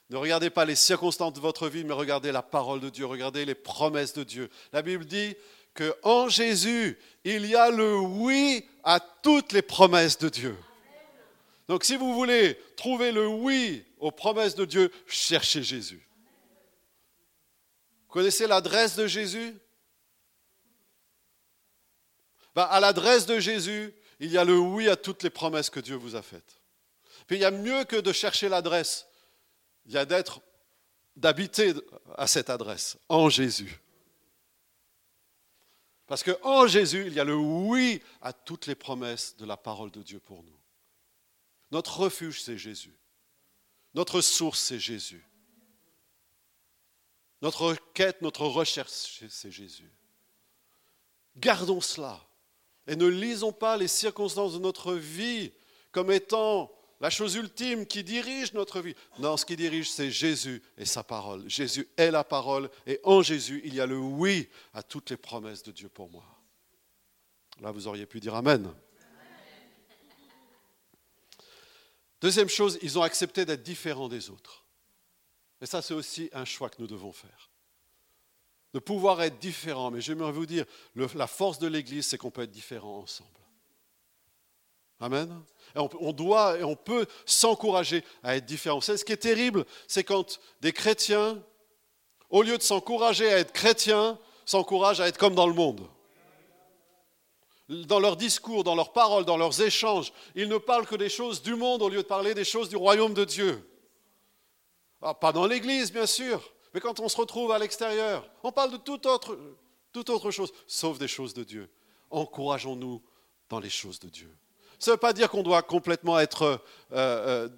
Ne 0.08 0.16
regardez 0.16 0.50
pas 0.50 0.64
les 0.64 0.76
circonstances 0.76 1.32
de 1.32 1.40
votre 1.40 1.68
vie, 1.68 1.84
mais 1.84 1.94
regardez 1.94 2.30
la 2.32 2.42
parole 2.42 2.80
de 2.80 2.90
Dieu, 2.90 3.06
regardez 3.06 3.44
les 3.44 3.54
promesses 3.54 4.12
de 4.12 4.22
Dieu. 4.22 4.50
La 4.72 4.82
Bible 4.82 5.04
dit 5.04 5.36
qu'en 5.74 6.28
Jésus, 6.28 6.98
il 7.24 7.46
y 7.46 7.56
a 7.56 7.70
le 7.70 7.96
oui 7.98 8.68
à 8.84 9.00
toutes 9.00 9.52
les 9.52 9.62
promesses 9.62 10.18
de 10.18 10.28
Dieu. 10.28 10.56
Donc 11.68 11.84
si 11.84 11.96
vous 11.96 12.14
voulez 12.14 12.56
trouver 12.76 13.12
le 13.12 13.26
oui 13.26 13.84
aux 13.98 14.10
promesses 14.12 14.54
de 14.54 14.64
Dieu, 14.64 14.92
cherchez 15.06 15.62
Jésus. 15.62 16.06
Vous 18.06 18.12
connaissez 18.12 18.46
l'adresse 18.46 18.96
de 18.96 19.06
Jésus? 19.06 19.54
Ben, 22.54 22.62
À 22.62 22.80
l'adresse 22.80 23.26
de 23.26 23.38
Jésus, 23.38 23.92
il 24.20 24.30
y 24.30 24.38
a 24.38 24.44
le 24.44 24.58
oui 24.58 24.88
à 24.88 24.96
toutes 24.96 25.22
les 25.22 25.30
promesses 25.30 25.70
que 25.70 25.80
Dieu 25.80 25.96
vous 25.96 26.14
a 26.14 26.22
faites. 26.22 26.59
Puis 27.30 27.38
il 27.38 27.42
y 27.42 27.44
a 27.44 27.52
mieux 27.52 27.84
que 27.84 27.94
de 27.94 28.12
chercher 28.12 28.48
l'adresse, 28.48 29.06
il 29.86 29.92
y 29.92 29.96
a 29.96 30.04
d'être, 30.04 30.40
d'habiter 31.14 31.74
à 32.16 32.26
cette 32.26 32.50
adresse, 32.50 32.98
en 33.08 33.28
Jésus. 33.28 33.80
Parce 36.08 36.24
qu'en 36.24 36.66
Jésus, 36.66 37.04
il 37.06 37.12
y 37.12 37.20
a 37.20 37.24
le 37.24 37.36
oui 37.36 38.02
à 38.20 38.32
toutes 38.32 38.66
les 38.66 38.74
promesses 38.74 39.36
de 39.36 39.46
la 39.46 39.56
parole 39.56 39.92
de 39.92 40.02
Dieu 40.02 40.18
pour 40.18 40.42
nous. 40.42 40.58
Notre 41.70 42.00
refuge, 42.00 42.42
c'est 42.42 42.58
Jésus. 42.58 42.98
Notre 43.94 44.22
source, 44.22 44.58
c'est 44.58 44.80
Jésus. 44.80 45.24
Notre 47.42 47.76
quête, 47.94 48.22
notre 48.22 48.44
recherche, 48.44 49.22
c'est 49.28 49.52
Jésus. 49.52 49.92
Gardons 51.36 51.80
cela 51.80 52.26
et 52.88 52.96
ne 52.96 53.06
lisons 53.06 53.52
pas 53.52 53.76
les 53.76 53.86
circonstances 53.86 54.54
de 54.54 54.58
notre 54.58 54.94
vie 54.94 55.52
comme 55.92 56.10
étant 56.10 56.72
la 57.00 57.08
chose 57.08 57.34
ultime 57.34 57.86
qui 57.86 58.04
dirige 58.04 58.52
notre 58.52 58.80
vie. 58.80 58.94
Non, 59.18 59.38
ce 59.38 59.46
qui 59.46 59.56
dirige, 59.56 59.90
c'est 59.90 60.10
Jésus 60.10 60.62
et 60.76 60.84
sa 60.84 61.02
parole. 61.02 61.48
Jésus 61.48 61.88
est 61.96 62.10
la 62.10 62.24
parole 62.24 62.70
et 62.86 63.00
en 63.04 63.22
Jésus, 63.22 63.62
il 63.64 63.74
y 63.74 63.80
a 63.80 63.86
le 63.86 63.96
oui 63.96 64.48
à 64.74 64.82
toutes 64.82 65.10
les 65.10 65.16
promesses 65.16 65.62
de 65.62 65.72
Dieu 65.72 65.88
pour 65.88 66.10
moi. 66.10 66.24
Là, 67.60 67.70
vous 67.70 67.88
auriez 67.88 68.06
pu 68.06 68.20
dire 68.20 68.34
Amen. 68.34 68.70
Deuxième 72.20 72.50
chose, 72.50 72.78
ils 72.82 72.98
ont 72.98 73.02
accepté 73.02 73.46
d'être 73.46 73.62
différents 73.62 74.08
des 74.08 74.28
autres. 74.28 74.66
Et 75.62 75.66
ça, 75.66 75.80
c'est 75.80 75.94
aussi 75.94 76.28
un 76.34 76.44
choix 76.44 76.68
que 76.68 76.76
nous 76.78 76.86
devons 76.86 77.12
faire. 77.12 77.50
De 78.74 78.78
pouvoir 78.78 79.22
être 79.22 79.38
différents. 79.38 79.90
Mais 79.90 80.02
j'aimerais 80.02 80.32
vous 80.32 80.44
dire, 80.44 80.66
la 80.94 81.26
force 81.26 81.58
de 81.58 81.66
l'Église, 81.66 82.06
c'est 82.06 82.18
qu'on 82.18 82.30
peut 82.30 82.42
être 82.42 82.50
différents 82.50 82.98
ensemble. 82.98 83.39
Amen. 85.00 85.42
on, 85.74 86.12
doit 86.12 86.58
et 86.58 86.64
on 86.64 86.76
peut 86.76 87.06
s'encourager 87.24 88.04
à 88.22 88.36
être 88.36 88.44
différents. 88.44 88.82
ce 88.82 89.02
qui 89.02 89.12
est 89.12 89.16
terrible, 89.16 89.64
c'est 89.88 90.04
quand 90.04 90.38
des 90.60 90.72
chrétiens, 90.72 91.42
au 92.28 92.42
lieu 92.42 92.58
de 92.58 92.62
s'encourager 92.62 93.32
à 93.32 93.38
être 93.38 93.52
chrétiens, 93.52 94.18
s'encouragent 94.44 95.00
à 95.00 95.08
être 95.08 95.16
comme 95.16 95.34
dans 95.34 95.46
le 95.46 95.54
monde. 95.54 95.88
Dans 97.68 98.00
leurs 98.00 98.16
discours, 98.16 98.64
dans 98.64 98.74
leurs 98.74 98.92
paroles, 98.92 99.24
dans 99.24 99.36
leurs 99.36 99.62
échanges, 99.62 100.12
ils 100.34 100.48
ne 100.48 100.58
parlent 100.58 100.86
que 100.86 100.96
des 100.96 101.08
choses 101.08 101.40
du 101.40 101.54
monde 101.54 101.82
au 101.82 101.88
lieu 101.88 102.02
de 102.02 102.06
parler 102.08 102.34
des 102.34 102.44
choses 102.44 102.68
du 102.68 102.76
royaume 102.76 103.14
de 103.14 103.24
Dieu. 103.24 103.66
Ah, 105.00 105.14
pas 105.14 105.32
dans 105.32 105.46
l'Église, 105.46 105.92
bien 105.92 106.06
sûr, 106.06 106.52
mais 106.74 106.80
quand 106.80 107.00
on 107.00 107.08
se 107.08 107.16
retrouve 107.16 107.52
à 107.52 107.58
l'extérieur, 107.58 108.28
on 108.42 108.52
parle 108.52 108.72
de 108.72 108.76
toute 108.76 109.06
autre, 109.06 109.38
toute 109.92 110.10
autre 110.10 110.30
chose, 110.30 110.52
sauf 110.66 110.98
des 110.98 111.08
choses 111.08 111.32
de 111.32 111.44
Dieu. 111.44 111.70
Encourageons-nous 112.10 113.02
dans 113.48 113.60
les 113.60 113.70
choses 113.70 113.98
de 114.00 114.08
Dieu. 114.08 114.36
Ça 114.80 114.90
ne 114.90 114.94
veut 114.94 115.00
pas 115.00 115.12
dire 115.12 115.30
qu'on 115.30 115.42
doit 115.42 115.62
complètement 115.62 116.18
être 116.18 116.42
euh, 116.42 116.56
euh, 116.92 117.48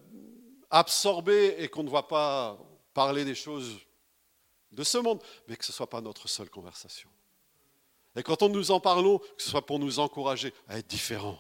absorbé 0.71 1.55
et 1.59 1.69
qu'on 1.69 1.85
ne 1.85 1.89
doit 1.89 2.09
pas 2.09 2.59
parler 2.93 3.25
des 3.25 3.37
choses 3.37 3.79
de 4.73 4.83
ce 4.83 4.99
monde, 4.99 5.23
mais 5.47 5.57
que 5.57 5.65
ce 5.65 5.71
ne 5.71 5.77
soit 5.77 5.89
pas 5.89 6.01
notre 6.01 6.29
seule 6.29 6.51
conversation. 6.51 7.09
Et 8.17 8.25
quand 8.25 8.43
on 8.43 8.49
nous 8.49 8.73
en 8.73 8.81
parlons, 8.81 9.19
que 9.19 9.43
ce 9.43 9.51
soit 9.51 9.65
pour 9.65 9.79
nous 9.79 10.01
encourager 10.01 10.53
à 10.69 10.79
être 10.79 10.89
différents. 10.89 11.39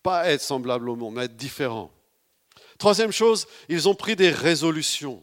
Pas 0.00 0.30
être 0.30 0.40
semblable 0.40 0.88
au 0.88 0.96
monde, 0.96 1.14
mais 1.14 1.24
être 1.24 1.36
différents. 1.36 1.90
Troisième 2.78 3.12
chose, 3.12 3.48
ils 3.68 3.88
ont 3.88 3.96
pris 3.96 4.14
des 4.14 4.30
résolutions. 4.30 5.22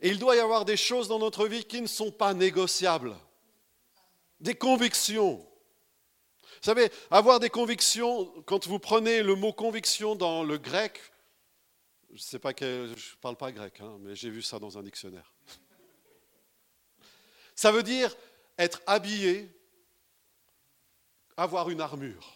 Et 0.00 0.08
il 0.08 0.18
doit 0.18 0.34
y 0.34 0.40
avoir 0.40 0.64
des 0.64 0.76
choses 0.76 1.06
dans 1.06 1.20
notre 1.20 1.46
vie 1.46 1.64
qui 1.64 1.80
ne 1.80 1.86
sont 1.86 2.10
pas 2.10 2.34
négociables. 2.34 3.14
Des 4.40 4.56
convictions. 4.56 5.46
Vous 6.62 6.66
savez, 6.66 6.92
avoir 7.10 7.40
des 7.40 7.50
convictions, 7.50 8.32
quand 8.46 8.68
vous 8.68 8.78
prenez 8.78 9.24
le 9.24 9.34
mot 9.34 9.52
conviction 9.52 10.14
dans 10.14 10.44
le 10.44 10.58
grec, 10.58 11.00
je 12.10 12.14
ne 12.14 12.20
sais 12.20 12.38
pas, 12.38 12.52
je 12.56 12.86
ne 12.86 13.20
parle 13.20 13.34
pas 13.34 13.50
grec, 13.50 13.80
hein, 13.80 13.96
mais 13.98 14.14
j'ai 14.14 14.30
vu 14.30 14.42
ça 14.42 14.60
dans 14.60 14.78
un 14.78 14.82
dictionnaire. 14.84 15.34
Ça 17.56 17.72
veut 17.72 17.82
dire 17.82 18.16
être 18.58 18.80
habillé, 18.86 19.50
avoir 21.36 21.68
une 21.68 21.80
armure. 21.80 22.32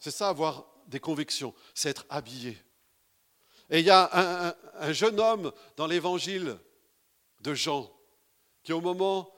C'est 0.00 0.10
ça, 0.10 0.28
avoir 0.28 0.66
des 0.88 0.98
convictions, 0.98 1.54
c'est 1.72 1.90
être 1.90 2.04
habillé. 2.08 2.58
Et 3.70 3.78
il 3.78 3.84
y 3.84 3.90
a 3.90 4.10
un, 4.12 4.54
un 4.74 4.92
jeune 4.92 5.20
homme 5.20 5.52
dans 5.76 5.86
l'évangile 5.86 6.58
de 7.42 7.54
Jean 7.54 7.92
qui, 8.64 8.72
au 8.72 8.80
moment 8.80 9.32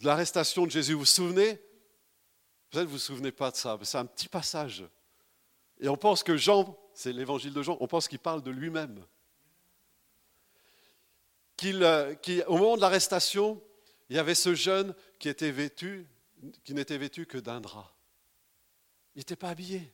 de 0.00 0.04
l'arrestation 0.04 0.66
de 0.66 0.70
Jésus, 0.70 0.92
vous 0.92 0.98
vous 0.98 1.06
souvenez 1.06 1.58
Vous 2.80 2.88
ne 2.88 2.92
vous 2.92 2.98
souvenez 2.98 3.32
pas 3.32 3.50
de 3.50 3.56
ça, 3.56 3.76
mais 3.78 3.84
c'est 3.84 3.98
un 3.98 4.06
petit 4.06 4.28
passage. 4.28 4.84
Et 5.80 5.88
on 5.88 5.96
pense 5.96 6.22
que 6.22 6.36
Jean, 6.36 6.78
c'est 6.94 7.12
l'évangile 7.12 7.52
de 7.52 7.62
Jean, 7.62 7.76
on 7.80 7.86
pense 7.86 8.08
qu'il 8.08 8.18
parle 8.18 8.42
de 8.42 8.50
lui-même. 8.50 9.04
Qu'il, 11.56 11.82
euh, 11.82 12.14
au 12.46 12.58
moment 12.58 12.76
de 12.76 12.80
l'arrestation, 12.80 13.62
il 14.08 14.16
y 14.16 14.18
avait 14.18 14.34
ce 14.34 14.54
jeune 14.54 14.94
qui 15.18 15.28
était 15.28 15.50
vêtu, 15.50 16.06
qui 16.64 16.74
n'était 16.74 16.98
vêtu 16.98 17.26
que 17.26 17.38
d'un 17.38 17.60
drap. 17.60 17.94
Il 19.14 19.20
n'était 19.20 19.36
pas 19.36 19.50
habillé. 19.50 19.92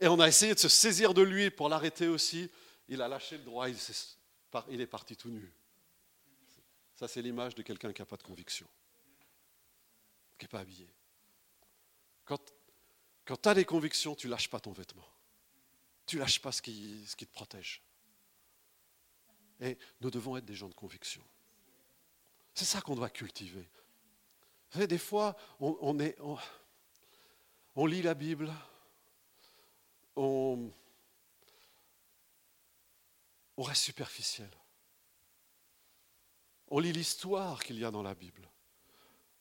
Et 0.00 0.08
on 0.08 0.20
a 0.20 0.28
essayé 0.28 0.54
de 0.54 0.58
se 0.58 0.68
saisir 0.68 1.14
de 1.14 1.22
lui 1.22 1.50
pour 1.50 1.68
l'arrêter 1.68 2.08
aussi. 2.08 2.50
Il 2.88 3.02
a 3.02 3.08
lâché 3.08 3.36
le 3.38 3.44
droit, 3.44 3.68
il 3.68 4.80
est 4.80 4.86
parti 4.86 5.16
tout 5.16 5.30
nu. 5.30 5.52
Ça, 6.94 7.06
c'est 7.06 7.22
l'image 7.22 7.54
de 7.54 7.62
quelqu'un 7.62 7.92
qui 7.92 8.02
n'a 8.02 8.06
pas 8.06 8.16
de 8.16 8.22
conviction, 8.22 8.66
qui 10.36 10.44
n'est 10.44 10.48
pas 10.48 10.60
habillé. 10.60 10.88
Quand, 12.28 12.38
tu 13.24 13.48
as 13.48 13.54
des 13.54 13.64
convictions, 13.64 14.14
tu 14.14 14.28
lâches 14.28 14.50
pas 14.50 14.60
ton 14.60 14.72
vêtement. 14.72 15.08
Tu 16.04 16.18
lâches 16.18 16.42
pas 16.42 16.52
ce 16.52 16.60
qui, 16.60 17.06
te 17.16 17.24
protège. 17.24 17.82
Et 19.60 19.78
nous 20.02 20.10
devons 20.10 20.36
être 20.36 20.44
des 20.44 20.54
gens 20.54 20.68
de 20.68 20.74
conviction. 20.74 21.22
C'est 22.52 22.66
ça 22.66 22.82
qu'on 22.82 22.96
doit 22.96 23.08
cultiver. 23.08 23.62
Vous 23.62 24.74
savez, 24.74 24.86
des 24.86 24.98
fois, 24.98 25.36
on, 25.58 25.94
lit 27.86 28.02
la 28.02 28.12
Bible, 28.12 28.52
on 30.16 30.70
reste 33.56 33.84
superficiel. 33.84 34.50
On 36.68 36.78
lit 36.78 36.92
l'histoire 36.92 37.64
qu'il 37.64 37.78
y 37.78 37.86
a 37.86 37.90
dans 37.90 38.02
la 38.02 38.14
Bible. 38.14 38.50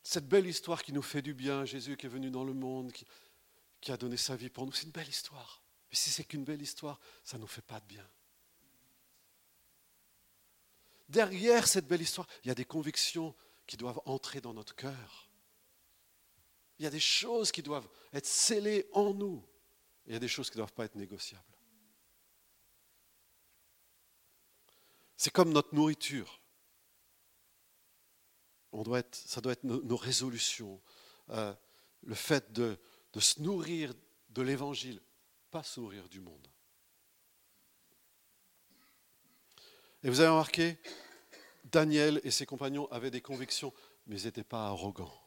Cette 0.10 0.30
belle 0.30 0.48
histoire 0.48 0.84
qui 0.84 0.94
nous 0.94 1.02
fait 1.02 1.22
du 1.22 1.34
bien, 1.34 1.66
Jésus 1.66 1.98
qui 1.98 2.06
est 2.06 2.10
venu 2.10 2.32
dans 2.32 2.46
le 2.46 2.54
monde, 2.54 2.94
qui, 3.82 3.92
a 3.92 3.98
donné 3.98 4.16
sa 4.16 4.38
vie 4.38 4.50
pour 4.50 4.66
nous, 4.66 4.72
c'est 4.72 4.86
une 4.86 4.92
belle 4.92 5.10
histoire. 5.10 5.62
Mais 5.90 5.98
si 5.98 6.10
c'est 6.10 6.24
qu'une 6.24 6.46
belle 6.46 6.62
histoire, 6.62 6.98
ça 7.26 7.36
ne 7.36 7.42
nous 7.42 7.48
fait 7.48 7.62
pas 7.62 7.82
de 7.82 7.86
bien. 7.88 8.10
Derrière 11.10 11.68
cette 11.68 11.88
belle 11.88 12.02
histoire, 12.02 12.26
il 12.46 12.48
y 12.48 12.52
a 12.52 12.56
des 12.56 12.64
convictions 12.64 13.36
qui 13.66 13.76
doivent 13.76 14.00
entrer 14.06 14.40
dans 14.40 14.54
notre 14.54 14.76
cœur. 14.76 15.28
Il 16.80 16.84
y 16.86 16.88
a 16.88 16.92
des 16.92 17.02
choses 17.02 17.52
qui 17.52 17.62
doivent 17.62 17.90
être 18.14 18.26
scellées 18.26 18.88
en 18.94 19.14
nous. 19.14 19.46
il 20.06 20.14
y 20.14 20.16
a 20.16 20.20
des 20.20 20.30
choses 20.30 20.50
qui 20.50 20.56
ne 20.56 20.62
doivent 20.62 20.72
pas 20.72 20.86
être 20.86 20.96
négociables. 20.96 21.44
C'est 25.18 25.32
comme 25.32 25.52
notre 25.52 25.76
nourriture. 25.76 26.40
Ça 29.12 29.42
doit 29.42 29.54
être 29.54 29.64
nos, 29.64 29.98
résolutions. 29.98 30.82
Euh, 31.30 31.54
le 32.04 32.16
fait 32.16 32.52
de, 32.52 32.78
de 33.14 33.20
se 33.20 33.42
nourrir 33.42 33.94
de 34.30 34.42
l'évangile, 34.42 35.02
pas 35.52 35.64
se 35.64 35.80
nourrir 35.80 36.08
du 36.10 36.20
monde. 36.20 36.48
Et 40.04 40.10
vous 40.10 40.20
avez 40.20 40.30
remarqué, 40.30 40.78
Daniel 41.66 42.22
et 42.24 42.32
ses 42.32 42.46
compagnons 42.46 42.88
avaient 42.92 43.12
des 43.12 43.22
convictions, 43.22 43.74
mais 44.06 44.22
ils 44.22 44.26
n'étaient 44.26 44.44
pas 44.44 44.68
arrogants. 44.68 45.22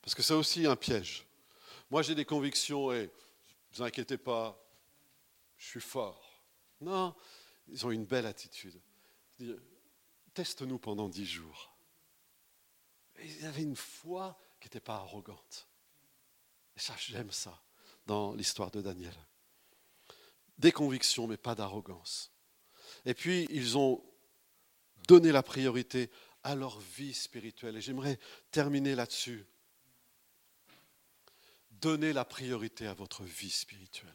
Parce 0.00 0.14
que 0.14 0.22
c'est 0.22 0.34
aussi 0.34 0.66
un 0.66 0.76
piège. 0.76 1.26
Moi, 1.90 2.02
j'ai 2.02 2.14
des 2.14 2.24
convictions 2.24 2.92
et 2.92 3.02
ne 3.02 3.76
vous 3.76 3.82
inquiétez 3.82 4.18
pas, 4.18 4.64
je 5.56 5.66
suis 5.66 5.80
fort. 5.80 6.42
Non, 6.80 7.14
ils 7.68 7.84
ont 7.86 7.90
une 7.90 8.04
belle 8.04 8.26
attitude. 8.26 8.80
Teste-nous 10.34 10.78
pendant 10.78 11.08
dix 11.08 11.26
jours. 11.26 11.75
Ils 13.22 13.46
avaient 13.46 13.62
une 13.62 13.76
foi 13.76 14.38
qui 14.60 14.66
n'était 14.66 14.80
pas 14.80 14.96
arrogante. 14.96 15.68
Et 16.76 16.80
ça, 16.80 16.94
j'aime 16.98 17.30
ça 17.32 17.60
dans 18.06 18.34
l'histoire 18.34 18.70
de 18.70 18.80
Daniel. 18.80 19.14
Des 20.58 20.72
convictions, 20.72 21.26
mais 21.26 21.36
pas 21.36 21.54
d'arrogance. 21.54 22.32
Et 23.04 23.14
puis, 23.14 23.46
ils 23.50 23.76
ont 23.76 24.02
donné 25.06 25.32
la 25.32 25.42
priorité 25.42 26.10
à 26.42 26.54
leur 26.54 26.78
vie 26.80 27.14
spirituelle. 27.14 27.76
Et 27.76 27.80
j'aimerais 27.80 28.18
terminer 28.50 28.94
là-dessus. 28.94 29.46
Donnez 31.70 32.12
la 32.12 32.24
priorité 32.24 32.86
à 32.86 32.94
votre 32.94 33.24
vie 33.24 33.50
spirituelle. 33.50 34.14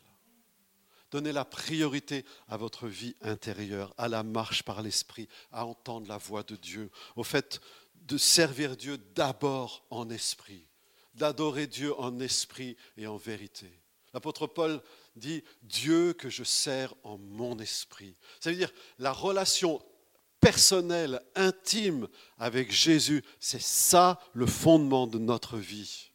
Donnez 1.12 1.34
la 1.34 1.44
priorité 1.44 2.26
à 2.48 2.56
votre 2.56 2.88
vie 2.88 3.16
intérieure, 3.22 3.94
à 3.98 4.08
la 4.08 4.24
marche 4.24 4.64
par 4.64 4.82
l'esprit, 4.82 5.28
à 5.52 5.66
entendre 5.66 6.08
la 6.08 6.18
voix 6.18 6.44
de 6.44 6.56
Dieu, 6.56 6.90
au 7.18 7.24
fait 7.24 7.60
de 8.02 8.18
servir 8.18 8.76
Dieu 8.76 8.98
d'abord 9.16 9.86
en 9.90 10.10
esprit, 10.10 10.68
d'adorer 11.14 11.68
Dieu 11.68 11.98
en 12.00 12.20
esprit 12.20 12.78
et 12.98 13.08
en 13.08 13.18
vérité. 13.18 13.72
L'apôtre 14.14 14.48
Paul 14.48 14.82
dit 15.16 15.44
Dieu 15.62 16.14
que 16.14 16.30
je 16.30 16.44
sers 16.44 16.94
en 17.04 17.18
mon 17.18 17.58
esprit. 17.60 18.16
Ça 18.40 18.50
veut 18.50 18.58
dire 18.58 18.74
la 19.00 19.12
relation 19.12 19.82
personnelle, 20.40 21.22
intime 21.36 22.08
avec 22.38 22.72
Jésus, 22.72 23.24
c'est 23.40 23.62
ça 23.62 24.20
le 24.34 24.48
fondement 24.48 25.08
de 25.08 25.20
notre 25.20 25.58
vie. 25.58 26.12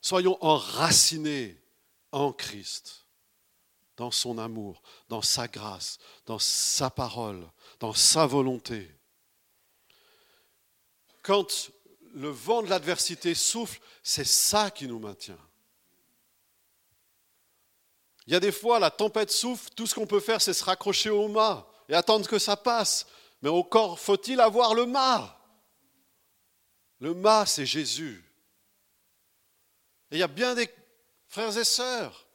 Soyons 0.00 0.38
enracinés 0.40 1.60
en 2.12 2.32
Christ, 2.32 3.06
dans 3.96 4.10
son 4.10 4.38
amour, 4.38 4.82
dans 5.08 5.22
sa 5.22 5.48
grâce, 5.48 5.98
dans 6.26 6.38
sa 6.38 6.90
parole, 6.90 7.46
dans 7.80 7.92
sa 7.92 8.26
volonté. 8.26 8.88
Quand 11.24 11.72
le 12.12 12.28
vent 12.28 12.62
de 12.62 12.68
l'adversité 12.68 13.34
souffle, 13.34 13.80
c'est 14.02 14.26
ça 14.26 14.70
qui 14.70 14.86
nous 14.86 14.98
maintient. 14.98 15.38
Il 18.26 18.34
y 18.34 18.36
a 18.36 18.40
des 18.40 18.52
fois, 18.52 18.78
la 18.78 18.90
tempête 18.90 19.30
souffle, 19.30 19.70
tout 19.74 19.86
ce 19.86 19.94
qu'on 19.94 20.06
peut 20.06 20.20
faire, 20.20 20.40
c'est 20.40 20.52
se 20.52 20.62
raccrocher 20.62 21.10
au 21.10 21.28
mât 21.28 21.66
et 21.88 21.94
attendre 21.94 22.28
que 22.28 22.38
ça 22.38 22.56
passe. 22.56 23.06
Mais 23.40 23.48
encore 23.48 23.98
faut-il 23.98 24.38
avoir 24.38 24.74
le 24.74 24.84
mât. 24.84 25.40
Le 27.00 27.14
mât, 27.14 27.46
c'est 27.46 27.66
Jésus. 27.66 28.22
Et 30.10 30.16
il 30.16 30.18
y 30.18 30.22
a 30.22 30.28
bien 30.28 30.54
des 30.54 30.68
frères 31.26 31.56
et 31.56 31.64
sœurs 31.64 32.26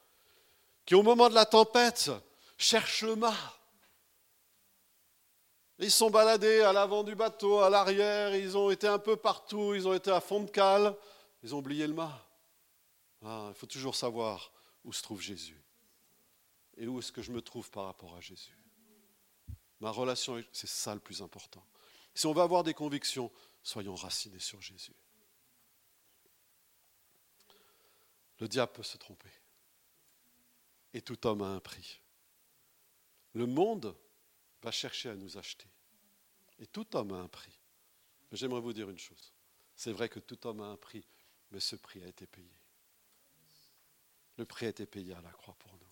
qui, 0.85 0.95
au 0.95 1.03
moment 1.03 1.29
de 1.29 1.35
la 1.35 1.45
tempête, 1.45 2.09
cherchent 2.57 3.03
le 3.03 3.15
mât. 3.15 3.58
Ils 5.79 5.91
sont 5.91 6.09
baladés 6.09 6.61
à 6.61 6.73
l'avant 6.73 7.03
du 7.03 7.15
bateau, 7.15 7.59
à 7.61 7.69
l'arrière, 7.69 8.35
ils 8.35 8.57
ont 8.57 8.69
été 8.69 8.85
un 8.85 8.99
peu 8.99 9.15
partout, 9.15 9.73
ils 9.73 9.87
ont 9.87 9.93
été 9.93 10.11
à 10.11 10.19
fond 10.19 10.43
de 10.43 10.49
cale, 10.49 10.93
ils 11.41 11.55
ont 11.55 11.59
oublié 11.59 11.87
le 11.87 11.93
mât. 11.93 12.27
Ah, 13.23 13.47
il 13.49 13.55
faut 13.55 13.65
toujours 13.65 13.95
savoir 13.95 14.51
où 14.83 14.91
se 14.91 15.01
trouve 15.01 15.21
Jésus 15.21 15.61
et 16.75 16.87
où 16.87 16.99
est-ce 16.99 17.13
que 17.13 17.21
je 17.21 17.31
me 17.31 17.41
trouve 17.41 17.69
par 17.71 17.85
rapport 17.85 18.15
à 18.15 18.21
Jésus. 18.21 18.57
Ma 19.79 19.91
relation, 19.91 20.43
c'est 20.51 20.67
ça 20.67 20.93
le 20.93 20.99
plus 20.99 21.21
important. 21.21 21.65
Si 22.13 22.25
on 22.25 22.33
va 22.33 22.43
avoir 22.43 22.63
des 22.63 22.73
convictions, 22.73 23.31
soyons 23.63 23.95
racinés 23.95 24.39
sur 24.39 24.61
Jésus. 24.61 24.95
Le 28.39 28.47
diable 28.47 28.73
peut 28.73 28.83
se 28.83 28.97
tromper. 28.97 29.31
Et 30.93 31.01
tout 31.01 31.25
homme 31.27 31.41
a 31.41 31.47
un 31.47 31.59
prix. 31.59 32.01
Le 33.33 33.45
monde 33.45 33.95
va 34.61 34.71
chercher 34.71 35.09
à 35.09 35.15
nous 35.15 35.37
acheter. 35.37 35.67
Et 36.59 36.67
tout 36.67 36.95
homme 36.95 37.13
a 37.13 37.17
un 37.17 37.27
prix. 37.27 37.57
J'aimerais 38.31 38.61
vous 38.61 38.73
dire 38.73 38.89
une 38.89 38.99
chose. 38.99 39.33
C'est 39.75 39.91
vrai 39.91 40.09
que 40.09 40.19
tout 40.19 40.45
homme 40.45 40.61
a 40.61 40.65
un 40.65 40.77
prix, 40.77 41.05
mais 41.51 41.59
ce 41.59 41.75
prix 41.75 42.03
a 42.03 42.07
été 42.07 42.27
payé. 42.27 42.51
Le 44.37 44.45
prix 44.45 44.65
a 44.65 44.69
été 44.69 44.85
payé 44.85 45.13
à 45.13 45.21
la 45.21 45.31
croix 45.31 45.55
pour 45.59 45.73
nous. 45.73 45.91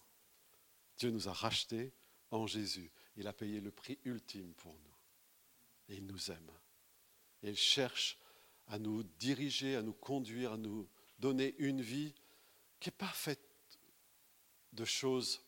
Dieu 0.97 1.09
nous 1.09 1.28
a 1.30 1.34
rachetés 1.34 1.93
en 2.32 2.47
Jésus. 2.47 2.91
Il 3.15 3.28
a 3.28 3.34
payé 3.34 3.59
le 3.59 3.72
prix 3.72 3.97
ultime 4.05 4.53
pour 4.55 4.74
nous. 4.74 4.95
Et 5.89 5.95
il 5.95 6.05
nous 6.05 6.32
aime. 6.32 6.51
Il 7.43 7.55
cherche 7.55 8.18
à 8.68 8.78
nous 8.78 9.03
diriger, 9.03 9.76
à 9.76 9.82
nous 9.82 9.93
conduire, 9.93 10.53
à 10.53 10.57
nous 10.57 10.88
donner 11.20 11.55
une 11.59 11.82
vie 11.82 12.13
qui 12.80 12.89
n'est 12.89 12.95
pas 12.95 13.07
faite 13.07 13.39
de 14.74 14.86
choses 14.86 15.41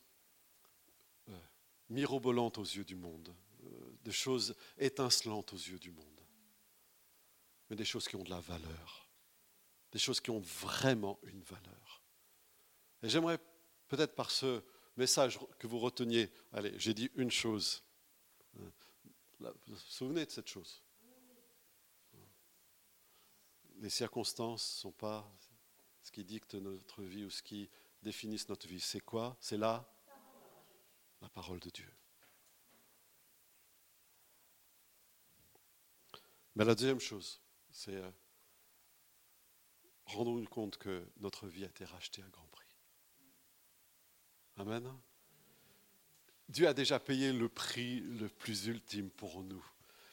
mirobolantes 1.90 2.58
aux 2.58 2.64
yeux 2.64 2.86
du 2.86 2.96
monde, 2.96 3.36
euh, 3.64 3.98
de 4.04 4.12
choses 4.12 4.56
étincelantes 4.78 5.54
aux 5.54 5.58
yeux 5.58 5.80
du 5.80 5.92
monde, 5.92 6.06
mais 7.70 7.76
des 7.76 7.86
choses 7.86 8.08
qui 8.08 8.16
ont 8.16 8.24
de 8.24 8.30
la 8.30 8.40
valeur, 8.40 9.10
des 9.92 10.00
choses 10.00 10.20
qui 10.20 10.32
ont 10.32 10.40
vraiment 10.40 11.20
une 11.24 11.42
valeur. 11.42 12.04
Et 13.02 13.10
j'aimerais 13.10 13.40
peut-être 13.88 14.16
par 14.16 14.32
ce 14.32 14.62
message 14.98 15.40
que 15.58 15.68
vous 15.68 15.80
reteniez. 15.80 16.30
Allez, 16.52 16.78
j'ai 16.78 16.94
dit 16.94 17.10
une 17.16 17.32
chose. 17.32 17.84
Vous 18.54 19.54
vous 19.68 19.78
souvenez 19.78 20.26
de 20.26 20.32
cette 20.32 20.50
chose? 20.50 20.84
Les 23.78 23.90
circonstances 23.90 24.76
ne 24.76 24.82
sont 24.82 24.92
pas 24.92 25.32
ce 26.02 26.12
qui 26.12 26.26
dicte 26.26 26.56
notre 26.56 27.02
vie 27.04 27.24
ou 27.24 27.30
ce 27.30 27.42
qui 27.42 27.70
définissent 28.02 28.50
notre 28.50 28.68
vie. 28.68 28.82
C'est 28.82 29.00
quoi? 29.00 29.38
C'est 29.40 29.58
là 29.58 29.90
la 31.22 31.30
parole 31.30 31.60
de 31.60 31.70
Dieu. 31.70 31.92
Mais 36.56 36.66
la 36.66 36.76
deuxième 36.76 37.00
chose, 37.00 37.42
c'est 37.70 37.96
euh, 37.96 38.12
rendons-nous 40.06 40.48
compte 40.48 40.78
que 40.78 41.08
notre 41.18 41.48
vie 41.48 41.64
a 41.64 41.68
été 41.68 41.86
rachetée 41.86 42.22
à 42.22 42.28
grand 42.28 42.48
prix. 42.48 42.68
Amen. 44.58 44.94
Dieu 46.50 46.68
a 46.68 46.74
déjà 46.74 47.00
payé 47.00 47.32
le 47.32 47.48
prix 47.48 48.02
le 48.02 48.28
plus 48.28 48.66
ultime 48.66 49.10
pour 49.12 49.44
nous. 49.44 49.64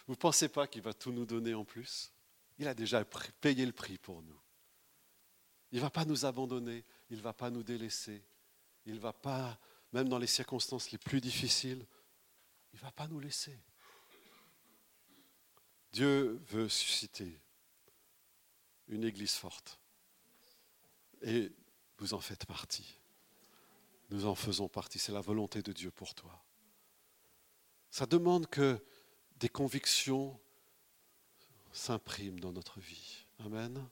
Vous 0.07 0.13
ne 0.13 0.19
pensez 0.19 0.49
pas 0.49 0.67
qu'il 0.67 0.83
va 0.83 0.95
tout 0.95 1.11
nous 1.11 1.27
donner 1.27 1.55
en 1.55 1.65
plus? 1.65 2.13
Il 2.59 2.69
a 2.69 2.75
déjà 2.75 3.05
payé 3.41 3.67
le 3.67 3.73
prix 3.73 3.99
pour 3.99 4.23
nous. 4.23 4.41
Il 5.73 5.79
ne 5.79 5.83
va 5.83 5.91
pas 5.91 6.05
nous 6.05 6.25
abandonner, 6.25 6.85
il 7.11 7.17
ne 7.17 7.23
va 7.23 7.33
pas 7.33 7.51
nous 7.51 7.63
délaisser, 7.63 8.23
il 8.85 8.95
ne 8.95 9.01
va 9.01 9.13
pas, 9.13 9.59
même 9.93 10.09
dans 10.09 10.19
les 10.19 10.27
circonstances 10.27 10.91
les 10.91 10.99
plus 10.99 11.21
difficiles, 11.21 11.87
il 12.73 12.77
ne 12.77 12.83
va 12.83 12.93
pas 12.93 13.09
nous 13.09 13.21
laisser. 13.21 13.59
Dieu 15.93 16.41
veut 16.49 16.69
susciter 16.69 17.41
une 18.89 19.05
église 19.05 19.35
forte, 19.35 19.81
Et 21.23 21.51
vous 21.99 22.15
en 22.15 22.21
faites 22.21 22.45
partie. 22.45 23.01
Nous 24.11 24.27
en 24.27 24.35
faisons 24.35 24.69
partie. 24.69 24.99
C'est 24.99 25.13
la 25.13 25.21
volonté 25.21 25.63
de 25.63 25.73
Dieu 25.73 25.91
pour 25.91 26.15
toi. 26.15 26.45
Ça 27.91 28.07
demande 28.07 28.47
que 28.47 28.79
des 29.37 29.49
convictions 29.49 30.39
s'impriment 31.73 32.41
dans 32.41 32.53
notre 32.53 32.81
vie. 32.81 33.25
Amen. 33.41 33.89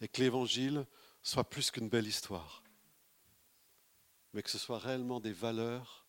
Et 0.00 0.08
que 0.08 0.22
l'évangile 0.22 0.86
soit 1.22 1.48
plus 1.48 1.70
qu'une 1.70 1.88
belle 1.88 2.06
histoire, 2.06 2.59
mais 4.32 4.42
que 4.42 4.50
ce 4.50 4.58
soit 4.58 4.78
réellement 4.78 5.20
des 5.20 5.32
valeurs, 5.32 6.06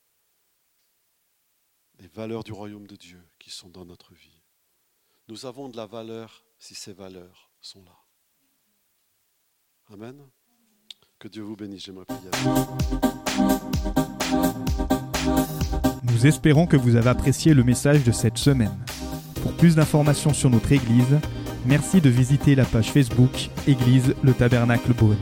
des 1.96 2.08
valeurs 2.08 2.44
du 2.44 2.52
royaume 2.52 2.88
de 2.88 2.96
Dieu 2.96 3.22
qui 3.40 3.50
sont 3.50 3.70
dans 3.70 3.86
notre 3.86 4.14
vie. 4.14 4.42
Nous 5.28 5.46
avons 5.46 5.70
de 5.70 5.78
la 5.78 5.86
valeur 5.86 6.44
si 6.60 6.76
ces 6.76 6.94
valeurs 6.94 7.52
sont 7.62 7.84
là. 7.84 7.98
Amen. 9.94 10.22
Que 11.20 11.28
Dieu 11.28 11.44
vous 11.44 11.56
bénisse. 11.56 11.84
J'aimerais 11.84 12.06
prier. 12.06 12.30
Nous 16.04 16.28
espérons 16.28 16.68
que 16.68 16.78
vous 16.78 16.96
avez 16.96 17.10
apprécié 17.10 17.54
le 17.54 17.64
message 17.64 18.04
de 18.04 18.12
cette 18.12 18.38
semaine. 18.38 18.76
Pour 19.42 19.56
plus 19.58 19.76
d'informations 19.76 20.34
sur 20.34 20.50
notre 20.50 20.72
Église, 20.72 21.20
merci 21.66 22.02
de 22.02 22.10
visiter 22.10 22.56
la 22.56 22.66
page 22.66 22.92
Facebook 22.92 23.50
Église 23.68 24.16
le 24.24 24.34
Tabernacle 24.34 24.94
Beaune. 24.94 25.18